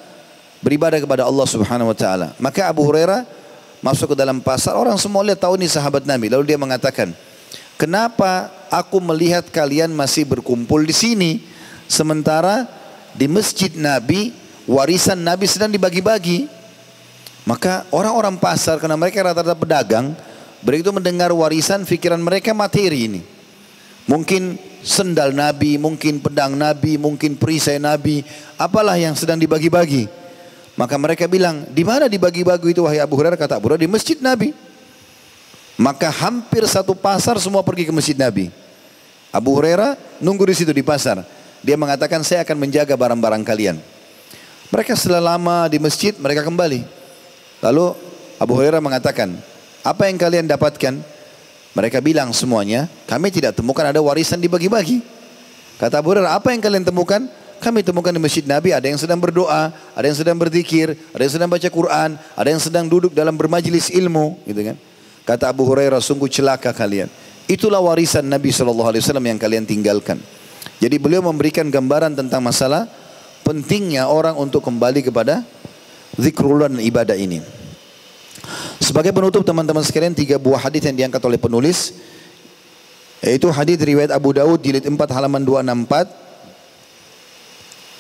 beribadah 0.59 0.99
kepada 0.99 1.23
Allah 1.23 1.47
subhanahu 1.47 1.95
wa 1.95 1.97
ta'ala. 1.97 2.35
Maka 2.43 2.67
Abu 2.67 2.83
Hurairah 2.83 3.44
masuk 3.85 4.17
ke 4.17 4.17
dalam 4.17 4.41
pasar. 4.41 4.73
Orang 4.73 4.97
semua 4.97 5.21
lihat 5.21 5.45
tahu 5.45 5.61
ini 5.61 5.69
sahabat 5.69 6.09
Nabi. 6.09 6.33
Lalu 6.33 6.49
dia 6.49 6.57
mengatakan, 6.57 7.13
Kenapa 7.77 8.49
aku 8.73 8.97
melihat 8.97 9.45
kalian 9.53 9.93
masih 9.93 10.25
berkumpul 10.25 10.81
di 10.89 10.97
sini. 10.97 11.33
Sementara 11.85 12.65
di 13.13 13.29
masjid 13.29 13.69
Nabi, 13.77 14.33
warisan 14.65 15.21
Nabi 15.21 15.45
sedang 15.45 15.69
dibagi-bagi. 15.69 16.49
Maka 17.45 17.85
orang-orang 17.93 18.41
pasar, 18.41 18.81
karena 18.81 18.97
mereka 18.97 19.21
rata-rata 19.21 19.53
pedagang, 19.53 20.17
Begitu 20.65 20.89
mendengar 20.97 21.29
warisan, 21.37 21.85
pikiran 21.85 22.17
mereka 22.17 22.57
materi 22.57 23.05
ini. 23.05 23.21
Mungkin 24.09 24.57
sendal 24.81 25.37
Nabi, 25.37 25.77
mungkin 25.77 26.25
pedang 26.25 26.57
Nabi, 26.57 26.97
mungkin 26.97 27.37
perisai 27.37 27.77
Nabi, 27.77 28.25
apalah 28.57 28.97
yang 28.97 29.13
sedang 29.13 29.37
dibagi-bagi. 29.37 30.09
Maka 30.75 30.99
mereka 30.99 31.31
bilang, 31.31 31.63
di 31.71 31.87
mana 31.87 32.11
dibagi-bagi 32.11 32.75
itu 32.75 32.83
wahai 32.83 32.99
Abu 32.99 33.15
Hurairah? 33.15 33.39
Kata 33.39 33.63
Abu 33.63 33.71
Hurairah, 33.71 33.87
di 33.87 33.91
masjid 33.91 34.19
Nabi. 34.19 34.51
Maka 35.79 36.11
hampir 36.11 36.67
satu 36.67 36.95
pasar 36.99 37.39
semua 37.39 37.63
pergi 37.63 37.87
ke 37.87 37.93
masjid 37.95 38.19
Nabi. 38.19 38.51
Abu 39.31 39.55
Hurairah 39.55 39.95
nunggu 40.19 40.51
di 40.51 40.55
situ 40.55 40.75
di 40.75 40.83
pasar. 40.83 41.23
Dia 41.63 41.79
mengatakan, 41.79 42.27
saya 42.27 42.43
akan 42.43 42.59
menjaga 42.59 42.95
barang-barang 42.99 43.43
kalian. 43.47 43.77
Mereka 44.75 44.99
setelah 44.99 45.39
lama 45.39 45.71
di 45.71 45.79
masjid, 45.79 46.11
mereka 46.19 46.43
kembali. 46.43 46.83
Lalu 47.63 47.95
Abu 48.43 48.53
Hurairah 48.59 48.83
mengatakan, 48.83 49.31
apa 49.87 50.11
yang 50.11 50.19
kalian 50.19 50.51
dapatkan? 50.51 50.95
Mereka 51.75 51.99
bilang 52.03 52.31
semuanya, 52.35 52.91
kami 53.07 53.31
tidak 53.31 53.59
temukan 53.59 53.87
ada 53.87 53.99
warisan 54.03 54.43
dibagi-bagi. 54.43 55.03
Kata 55.79 56.03
Abu 56.03 56.15
Hurairah, 56.15 56.35
apa 56.35 56.51
yang 56.51 56.63
kalian 56.63 56.83
temukan? 56.83 57.27
Kami 57.65 57.81
temukan 57.81 58.13
di 58.13 58.21
masjid 58.21 58.45
Nabi 58.45 58.77
ada 58.77 58.85
yang 58.85 59.01
sedang 59.01 59.17
berdoa, 59.17 59.73
ada 59.97 60.05
yang 60.05 60.13
sedang 60.13 60.37
berzikir, 60.37 60.93
ada 61.17 61.25
yang 61.25 61.33
sedang 61.33 61.49
baca 61.49 61.65
Quran, 61.65 62.21
ada 62.37 62.49
yang 62.53 62.61
sedang 62.61 62.85
duduk 62.85 63.17
dalam 63.17 63.33
bermajlis 63.33 63.89
ilmu, 63.89 64.37
gitu 64.45 64.69
kan? 64.69 64.77
Kata 65.25 65.49
Abu 65.49 65.65
Hurairah, 65.65 65.97
sungguh 66.05 66.29
celaka 66.29 66.77
kalian. 66.77 67.09
Itulah 67.49 67.81
warisan 67.81 68.29
Nabi 68.29 68.53
SAW 68.53 69.01
yang 69.01 69.41
kalian 69.41 69.65
tinggalkan. 69.65 70.21
Jadi 70.77 71.01
beliau 71.01 71.25
memberikan 71.25 71.65
gambaran 71.73 72.13
tentang 72.13 72.45
masalah 72.45 72.85
pentingnya 73.49 74.13
orang 74.13 74.37
untuk 74.37 74.61
kembali 74.61 75.01
kepada 75.01 75.41
zikrullah 76.21 76.69
dan 76.69 76.85
ibadah 76.85 77.17
ini. 77.17 77.41
Sebagai 78.77 79.17
penutup 79.17 79.41
teman-teman 79.41 79.81
sekalian 79.81 80.13
tiga 80.13 80.37
buah 80.37 80.69
hadis 80.69 80.85
yang 80.85 81.01
diangkat 81.01 81.25
oleh 81.25 81.41
penulis 81.41 81.97
yaitu 83.25 83.49
hadis 83.49 83.81
riwayat 83.81 84.13
Abu 84.13 84.37
Daud 84.37 84.61
jilid 84.61 84.85
4 84.85 85.01
halaman 85.17 85.41
264 85.41 86.24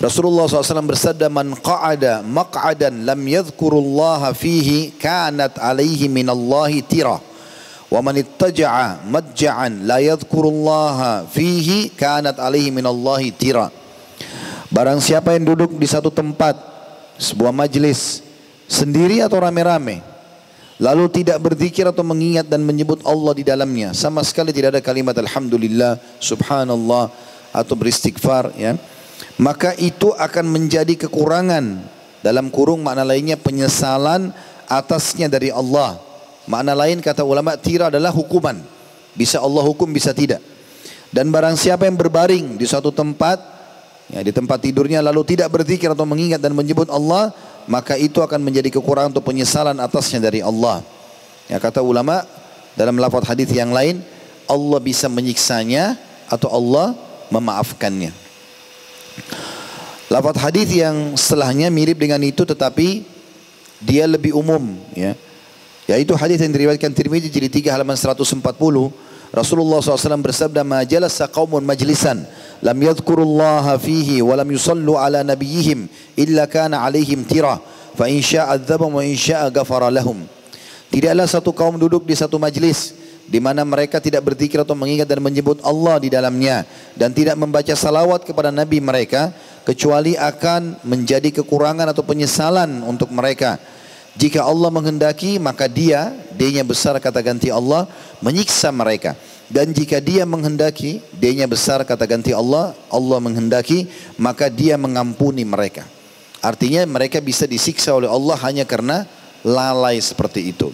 Rasulullah 0.04 0.44
SAW 0.44 0.84
bersabda 0.84 1.32
man 1.32 1.56
qa'ada 1.56 2.20
maq'adan 2.20 3.08
lam 3.08 3.20
yadhkurullaha 3.24 4.36
fihi 4.36 4.92
kanat 5.00 5.56
alaihi 5.56 6.12
minallahi 6.12 6.84
tira. 6.84 7.16
Wa 7.88 8.04
man 8.04 8.20
ittaja'a 8.20 9.00
madja'an 9.08 9.88
la 9.88 10.04
yadhkurullaha 10.04 11.24
fihi 11.32 11.88
kanat 11.96 12.36
alaihi 12.36 12.68
minallahi 12.68 13.32
tira. 13.32 13.72
Barang 14.68 15.00
siapa 15.00 15.32
yang 15.32 15.48
duduk 15.48 15.72
di 15.80 15.88
satu 15.88 16.12
tempat 16.12 16.52
sebuah 17.16 17.54
majlis 17.56 18.20
sendiri 18.68 19.24
atau 19.24 19.40
rame-rame 19.40 20.04
lalu 20.82 21.06
tidak 21.08 21.38
berzikir 21.38 21.86
atau 21.86 22.02
mengingat 22.02 22.44
dan 22.50 22.60
menyebut 22.60 22.98
Allah 23.06 23.32
di 23.38 23.46
dalamnya 23.46 23.94
sama 23.94 24.26
sekali 24.26 24.50
tidak 24.50 24.74
ada 24.74 24.82
kalimat 24.82 25.14
alhamdulillah 25.14 26.02
subhanallah 26.18 27.06
atau 27.54 27.74
beristighfar 27.78 28.50
ya 28.58 28.74
maka 29.40 29.74
itu 29.76 30.14
akan 30.14 30.46
menjadi 30.46 30.94
kekurangan 31.06 31.82
dalam 32.22 32.48
kurung 32.48 32.86
makna 32.86 33.02
lainnya 33.02 33.34
penyesalan 33.34 34.30
atasnya 34.70 35.26
dari 35.26 35.50
Allah 35.50 35.98
makna 36.46 36.72
lain 36.72 37.02
kata 37.02 37.26
ulama 37.26 37.58
tira 37.58 37.90
adalah 37.90 38.14
hukuman 38.14 38.60
bisa 39.14 39.42
Allah 39.42 39.62
hukum 39.66 39.90
bisa 39.90 40.14
tidak 40.14 40.40
dan 41.14 41.30
barang 41.30 41.54
siapa 41.54 41.86
yang 41.86 41.94
berbaring 41.94 42.58
di 42.58 42.66
suatu 42.66 42.90
tempat 42.90 43.38
ya, 44.10 44.20
di 44.22 44.34
tempat 44.34 44.58
tidurnya 44.62 44.98
lalu 45.02 45.22
tidak 45.22 45.50
berzikir 45.50 45.90
atau 45.90 46.02
mengingat 46.06 46.42
dan 46.42 46.54
menyebut 46.54 46.90
Allah 46.90 47.30
maka 47.64 47.96
itu 47.96 48.20
akan 48.20 48.40
menjadi 48.44 48.68
kekurangan 48.76 49.16
atau 49.16 49.24
penyesalan 49.24 49.76
atasnya 49.80 50.20
dari 50.20 50.44
Allah. 50.44 50.84
Ya 51.48 51.60
kata 51.60 51.80
ulama 51.80 52.24
dalam 52.76 52.96
lafaz 52.96 53.24
hadis 53.28 53.48
yang 53.52 53.72
lain 53.72 54.00
Allah 54.48 54.80
bisa 54.80 55.08
menyiksanya 55.08 55.96
atau 56.28 56.48
Allah 56.52 56.96
memaafkannya. 57.32 58.23
Lafaz 60.14 60.38
hadis 60.38 60.70
yang 60.70 61.18
setelahnya 61.18 61.74
mirip 61.74 61.98
dengan 61.98 62.22
itu 62.22 62.46
tetapi 62.46 63.02
dia 63.82 64.06
lebih 64.06 64.30
umum 64.30 64.78
ya. 64.94 65.18
Yaitu 65.90 66.14
hadis 66.14 66.38
yang 66.38 66.54
diriwayatkan 66.54 66.94
Tirmizi 66.94 67.26
jadi 67.26 67.50
3 67.50 67.74
halaman 67.74 67.98
140 67.98 68.38
Rasulullah 69.34 69.82
SAW 69.82 70.22
bersabda 70.22 70.62
ma 70.62 70.86
jalasa 70.86 71.26
qaumun 71.26 71.66
majlisan 71.66 72.22
lam 72.62 72.78
yadhkurullaha 72.78 73.74
fihi 73.82 74.22
wa 74.22 74.38
lam 74.38 74.46
yusallu 74.54 74.94
ala 74.94 75.26
nabiyihim 75.26 75.90
illa 76.14 76.46
kana 76.46 76.86
alaihim 76.86 77.26
tirah 77.26 77.58
fa 77.98 78.06
in 78.06 78.22
syaa 78.22 78.54
adzabahum 78.54 78.94
wa 78.94 79.02
in 79.02 79.18
syaa 79.18 79.50
ghafara 79.50 79.90
lahum 79.90 80.22
Tidaklah 80.94 81.26
satu 81.26 81.50
kaum 81.50 81.74
duduk 81.74 82.06
di 82.06 82.14
satu 82.14 82.38
majlis 82.38 82.94
di 83.24 83.40
mana 83.40 83.64
mereka 83.64 83.98
tidak 84.00 84.32
berzikir 84.32 84.60
atau 84.60 84.76
mengingat 84.76 85.08
dan 85.08 85.20
menyebut 85.20 85.60
Allah 85.64 85.96
di 85.96 86.12
dalamnya 86.12 86.68
dan 86.92 87.10
tidak 87.16 87.34
membaca 87.40 87.72
salawat 87.72 88.24
kepada 88.28 88.52
nabi 88.52 88.78
mereka 88.84 89.32
kecuali 89.64 90.12
akan 90.14 90.84
menjadi 90.84 91.40
kekurangan 91.40 91.90
atau 91.90 92.04
penyesalan 92.04 92.84
untuk 92.84 93.08
mereka. 93.10 93.56
Jika 94.14 94.46
Allah 94.46 94.70
menghendaki 94.70 95.42
maka 95.42 95.66
dia, 95.66 96.14
dia 96.38 96.62
besar 96.62 96.94
kata 97.02 97.18
ganti 97.18 97.50
Allah, 97.50 97.90
menyiksa 98.22 98.70
mereka. 98.70 99.18
Dan 99.50 99.74
jika 99.74 99.98
dia 99.98 100.22
menghendaki, 100.24 101.02
dia 101.18 101.44
besar 101.50 101.82
kata 101.82 102.06
ganti 102.06 102.30
Allah, 102.30 102.72
Allah 102.88 103.18
menghendaki, 103.20 103.90
maka 104.16 104.46
dia 104.46 104.78
mengampuni 104.78 105.42
mereka. 105.42 105.84
Artinya 106.40 106.84
mereka 106.86 107.18
bisa 107.18 107.48
disiksa 107.48 107.92
oleh 107.92 108.06
Allah 108.06 108.36
hanya 108.44 108.64
karena 108.68 109.08
lalai 109.42 109.98
seperti 109.98 110.52
itu. 110.52 110.72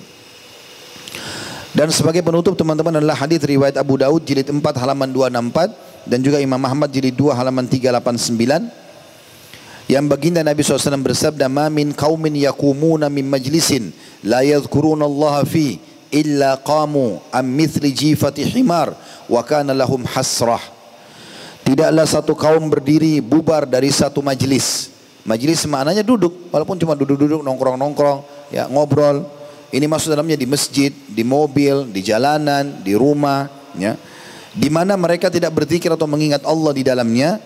Dan 1.81 1.89
sebagai 1.89 2.20
penutup 2.20 2.52
teman-teman 2.61 3.01
adalah 3.01 3.16
hadis 3.16 3.40
riwayat 3.40 3.81
Abu 3.81 3.97
Daud 3.97 4.20
jilid 4.28 4.52
4 4.52 4.61
halaman 4.85 5.09
264 5.16 6.05
dan 6.05 6.20
juga 6.20 6.36
Imam 6.36 6.61
Ahmad 6.61 6.93
jilid 6.93 7.16
2 7.16 7.32
halaman 7.32 7.65
389 7.65 8.69
yang 9.89 10.05
baginda 10.05 10.44
Nabi 10.44 10.61
SAW 10.61 11.01
bersabda, 11.01 11.48
"Ma 11.48 11.73
min 11.73 11.97
qaumin 11.97 12.36
yakumuna 12.36 13.09
min 13.09 13.24
majlisin 13.24 13.97
la 14.20 14.44
yadhkuruna 14.44 15.09
Allah 15.09 15.40
fi 15.48 15.81
illa 16.12 16.61
qamu 16.61 17.16
am 17.32 17.48
mithli 17.48 17.97
jifati 17.97 18.44
himar 18.44 18.93
wa 19.24 19.40
kana 19.40 19.73
lahum 19.73 20.05
hasrah." 20.05 20.61
Tidaklah 21.65 22.05
satu 22.05 22.36
kaum 22.36 22.69
berdiri 22.69 23.24
bubar 23.24 23.65
dari 23.65 23.89
satu 23.89 24.20
majlis. 24.20 24.93
Majlis 25.24 25.65
maknanya 25.65 26.05
duduk, 26.05 26.52
walaupun 26.52 26.77
cuma 26.77 26.93
duduk-duduk 26.93 27.40
nongkrong-nongkrong, 27.40 28.52
ya 28.52 28.69
ngobrol. 28.69 29.40
Ini 29.71 29.87
masuk 29.87 30.11
dalamnya 30.11 30.35
di 30.35 30.47
masjid, 30.51 30.91
di 30.91 31.23
mobil, 31.23 31.87
di 31.91 32.03
jalanan, 32.03 32.83
di 32.83 32.99
rumah, 32.99 33.47
ya. 33.79 33.95
Di 34.51 34.67
mana 34.67 34.99
mereka 34.99 35.31
tidak 35.31 35.55
berzikir 35.55 35.95
atau 35.95 36.11
mengingat 36.11 36.43
Allah 36.43 36.75
di 36.75 36.83
dalamnya, 36.83 37.39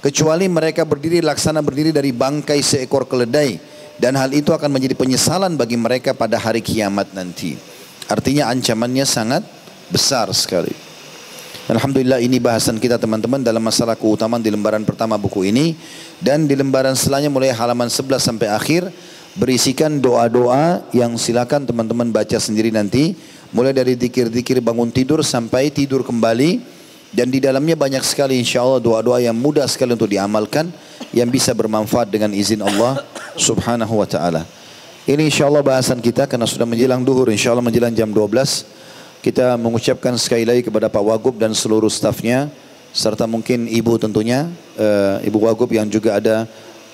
kecuali 0.00 0.48
mereka 0.48 0.88
berdiri 0.88 1.20
laksana 1.20 1.60
berdiri 1.60 1.92
dari 1.92 2.16
bangkai 2.16 2.64
seekor 2.64 3.04
keledai 3.04 3.60
dan 3.96 4.16
hal 4.16 4.32
itu 4.32 4.52
akan 4.52 4.68
menjadi 4.72 4.96
penyesalan 4.96 5.56
bagi 5.56 5.76
mereka 5.76 6.12
pada 6.12 6.36
hari 6.36 6.60
kiamat 6.60 7.12
nanti. 7.16 7.56
Artinya 8.06 8.52
ancamannya 8.52 9.04
sangat 9.08 9.42
besar 9.88 10.28
sekali. 10.36 10.72
Alhamdulillah 11.66 12.22
ini 12.22 12.38
bahasan 12.38 12.78
kita 12.78 12.94
teman-teman 12.94 13.42
dalam 13.42 13.58
masalah 13.58 13.98
keutamaan 13.98 14.38
di 14.38 14.54
lembaran 14.54 14.86
pertama 14.86 15.18
buku 15.18 15.50
ini 15.50 15.74
dan 16.22 16.46
di 16.46 16.54
lembaran 16.54 16.94
selanjutnya 16.94 17.32
mulai 17.34 17.50
halaman 17.50 17.90
11 17.90 18.22
sampai 18.22 18.46
akhir 18.46 18.86
berisikan 19.36 20.00
doa-doa 20.00 20.82
yang 20.90 21.14
silakan 21.20 21.68
teman-teman 21.68 22.08
baca 22.10 22.36
sendiri 22.40 22.72
nanti. 22.72 23.16
Mulai 23.54 23.72
dari 23.72 23.94
dikir-dikir 23.94 24.58
bangun 24.60 24.90
tidur 24.90 25.22
sampai 25.22 25.70
tidur 25.70 26.02
kembali. 26.02 26.74
Dan 27.14 27.30
di 27.30 27.40
dalamnya 27.40 27.78
banyak 27.78 28.02
sekali 28.02 28.36
insya 28.36 28.60
Allah 28.60 28.82
doa-doa 28.82 29.22
yang 29.22 29.32
mudah 29.32 29.64
sekali 29.70 29.94
untuk 29.94 30.10
diamalkan 30.10 30.68
yang 31.14 31.30
bisa 31.30 31.54
bermanfaat 31.54 32.10
dengan 32.10 32.34
izin 32.34 32.60
Allah 32.60 33.00
subhanahu 33.38 34.02
wa 34.02 34.08
ta'ala. 34.08 34.42
Ini 35.06 35.22
insya 35.30 35.46
Allah 35.46 35.62
bahasan 35.62 36.02
kita 36.02 36.26
karena 36.26 36.44
sudah 36.44 36.66
menjelang 36.66 37.06
duhur 37.06 37.30
insya 37.30 37.54
Allah 37.54 37.62
menjelang 37.62 37.94
jam 37.94 38.10
12 38.10 38.76
kita 39.22 39.58
mengucapkan 39.58 40.14
sekali 40.18 40.46
lagi 40.46 40.62
kepada 40.66 40.86
Pak 40.86 41.02
Wagub 41.02 41.34
dan 41.38 41.50
seluruh 41.50 41.90
stafnya 41.90 42.46
serta 42.94 43.26
mungkin 43.26 43.66
ibu 43.66 43.98
tentunya 43.98 44.46
uh, 44.78 45.18
ibu 45.22 45.42
Wagub 45.42 45.66
yang 45.70 45.86
juga 45.90 46.18
ada 46.18 46.46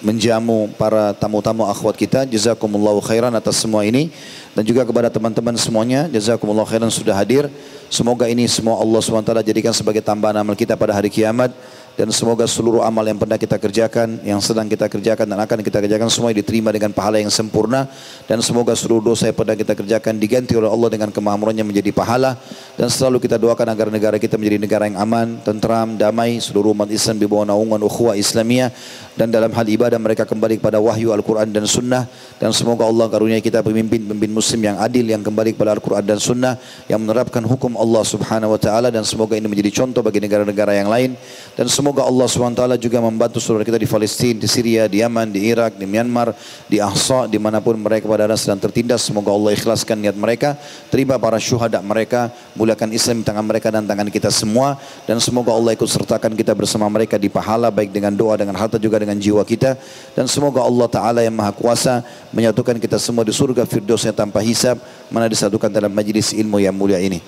menjamu 0.03 0.69
para 0.77 1.15
tamu-tamu 1.15 1.65
akhwat 1.65 1.95
kita. 1.97 2.27
Jazakumullahu 2.27 3.01
khairan 3.01 3.33
atas 3.33 3.63
semua 3.63 3.87
ini. 3.87 4.11
Dan 4.53 4.67
juga 4.67 4.85
kepada 4.85 5.09
teman-teman 5.09 5.57
semuanya. 5.57 6.11
Jazakumullahu 6.11 6.69
khairan 6.69 6.91
sudah 6.91 7.15
hadir. 7.17 7.49
Semoga 7.89 8.29
ini 8.29 8.45
semua 8.51 8.77
Allah 8.83 9.01
SWT 9.01 9.33
jadikan 9.47 9.73
sebagai 9.73 10.03
tambahan 10.05 10.43
amal 10.43 10.59
kita 10.59 10.77
pada 10.77 10.93
hari 10.93 11.09
kiamat 11.09 11.55
dan 11.93 12.09
semoga 12.09 12.49
seluruh 12.49 12.81
amal 12.81 13.05
yang 13.05 13.21
pernah 13.21 13.37
kita 13.37 13.61
kerjakan, 13.61 14.25
yang 14.25 14.41
sedang 14.41 14.65
kita 14.65 14.89
kerjakan 14.89 15.29
dan 15.29 15.37
akan 15.45 15.61
kita 15.61 15.77
kerjakan 15.77 16.09
semua 16.09 16.33
diterima 16.33 16.73
dengan 16.73 16.89
pahala 16.89 17.21
yang 17.21 17.29
sempurna. 17.29 17.85
Dan 18.25 18.41
semoga 18.41 18.73
seluruh 18.73 19.13
dosa 19.13 19.29
yang 19.29 19.37
pernah 19.37 19.53
kita 19.53 19.77
kerjakan 19.77 20.17
diganti 20.17 20.57
oleh 20.57 20.73
Allah 20.73 20.89
dengan 20.89 21.13
kemakmurannya 21.13 21.61
menjadi 21.69 21.93
pahala. 21.93 22.41
Dan 22.81 22.89
selalu 22.89 23.21
kita 23.21 23.37
doakan 23.37 23.69
agar 23.77 23.93
negara 23.93 24.17
kita 24.17 24.41
menjadi 24.41 24.59
negara 24.65 24.89
yang 24.89 24.97
aman, 25.05 25.37
tentram, 25.45 26.01
damai, 26.01 26.41
seluruh 26.41 26.73
umat 26.73 26.89
Islam 26.89 27.21
di 27.21 27.29
bawah 27.29 27.45
naungan 27.53 27.85
ukhuwah 27.85 28.17
Islamiyah. 28.17 28.73
Dan 29.13 29.29
dalam 29.29 29.53
hal 29.53 29.69
ibadah 29.69 30.01
mereka 30.01 30.25
kembali 30.25 30.65
kepada 30.65 30.81
wahyu 30.81 31.13
Al-Quran 31.13 31.53
dan 31.53 31.69
Sunnah. 31.69 32.09
Dan 32.41 32.57
semoga 32.57 32.89
Allah 32.89 33.13
karunia 33.13 33.37
kita 33.45 33.61
pemimpin-pemimpin 33.61 34.33
Muslim 34.33 34.65
yang 34.65 34.81
adil 34.81 35.13
yang 35.13 35.21
kembali 35.21 35.53
kepada 35.53 35.77
Al-Quran 35.77 36.09
dan 36.09 36.17
Sunnah 36.17 36.57
yang 36.89 37.05
menerapkan 37.05 37.45
hukum 37.45 37.77
Allah 37.77 38.01
Subhanahu 38.01 38.57
Wa 38.57 38.61
Taala. 38.65 38.89
Dan 38.89 39.05
semoga 39.05 39.37
ini 39.37 39.45
menjadi 39.45 39.85
contoh 39.85 40.01
bagi 40.01 40.25
negara-negara 40.25 40.73
yang 40.73 40.89
lain. 40.89 41.13
Dan 41.53 41.69
Semoga 41.69 41.82
Allah 41.91 42.29
SWT 42.31 42.63
juga 42.79 43.03
membantu 43.03 43.43
saudara 43.43 43.67
kita 43.67 43.75
di 43.75 43.91
Palestina, 43.91 44.39
di 44.39 44.47
Syria, 44.47 44.87
di 44.87 45.03
Yaman, 45.03 45.35
di 45.35 45.51
Irak, 45.51 45.75
di 45.75 45.83
Myanmar, 45.83 46.31
di 46.71 46.79
Ahsa, 46.79 47.27
di 47.27 47.43
mana 47.43 47.59
pun 47.59 47.75
mereka 47.75 48.07
pada 48.07 48.31
sedang 48.39 48.63
tertindas. 48.63 49.03
Semoga 49.03 49.35
Allah 49.35 49.51
ikhlaskan 49.59 49.99
niat 49.99 50.15
mereka, 50.15 50.55
terima 50.95 51.19
para 51.19 51.43
syuhada 51.43 51.83
mereka, 51.83 52.31
muliakan 52.55 52.95
Islam 52.95 53.21
di 53.21 53.25
tangan 53.27 53.43
mereka 53.43 53.75
dan 53.75 53.83
tangan 53.83 54.07
kita 54.07 54.31
semua. 54.31 54.79
Dan 55.03 55.19
semoga 55.19 55.51
Allah 55.51 55.75
ikut 55.75 55.91
sertakan 55.91 56.39
kita 56.39 56.55
bersama 56.55 56.87
mereka 56.87 57.19
di 57.19 57.27
pahala, 57.27 57.75
baik 57.75 57.91
dengan 57.91 58.15
doa, 58.15 58.39
dengan 58.39 58.55
harta 58.55 58.79
juga 58.79 59.03
dengan 59.03 59.19
jiwa 59.19 59.43
kita. 59.43 59.75
Dan 60.15 60.31
semoga 60.31 60.63
Allah 60.63 60.87
Ta'ala 60.87 61.21
yang 61.27 61.35
Maha 61.35 61.51
Kuasa 61.51 62.07
menyatukan 62.31 62.79
kita 62.79 63.03
semua 63.03 63.27
di 63.27 63.35
surga 63.35 63.67
Firdausnya 63.67 64.15
tanpa 64.15 64.39
hisab, 64.39 64.79
mana 65.11 65.27
disatukan 65.27 65.67
dalam 65.73 65.91
majlis 65.91 66.31
ilmu 66.37 66.63
yang 66.63 66.77
mulia 66.77 67.03
ini. 67.03 67.19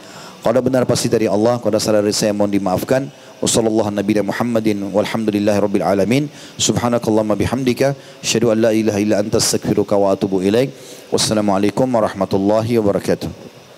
Kalau 0.44 0.60
benar 0.60 0.84
pasti 0.84 1.08
dari 1.08 1.24
Allah, 1.24 1.56
kalau 1.56 1.80
salah 1.80 2.04
dari 2.04 2.12
saya 2.12 2.36
mohon 2.36 2.52
dimaafkan. 2.52 3.08
وصلى 3.42 3.68
الله 3.68 3.86
على 3.86 3.96
نبينا 3.96 4.22
محمد 4.22 4.68
والحمد 4.94 5.28
لله 5.36 5.58
رب 5.58 5.76
العالمين. 5.76 6.28
سبحانك 6.58 7.02
اللهم 7.08 7.34
بحمدك 7.34 7.96
أشهد 8.22 8.44
أن 8.44 8.58
لا 8.62 8.70
إله 8.70 8.96
إلا 9.02 9.16
أنت 9.20 9.34
استغفرك 9.34 9.92
وأتوب 9.92 10.38
إليك 10.44 10.70
والسلام 11.12 11.50
عليكم 11.50 11.86
ورحمة 11.94 12.32
الله 12.34 12.78
وبركاته 12.78 13.28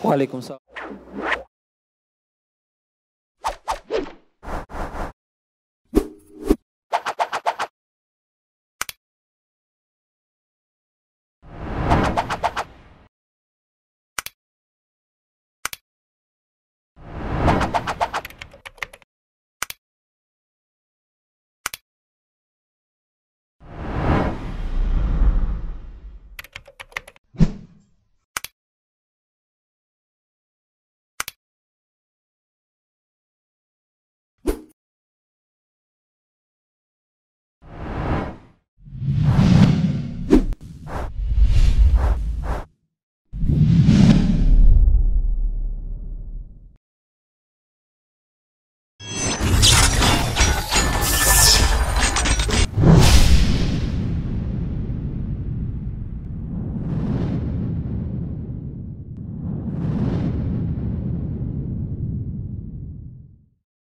وعليكم 0.04 0.38
السلام. 0.38 0.60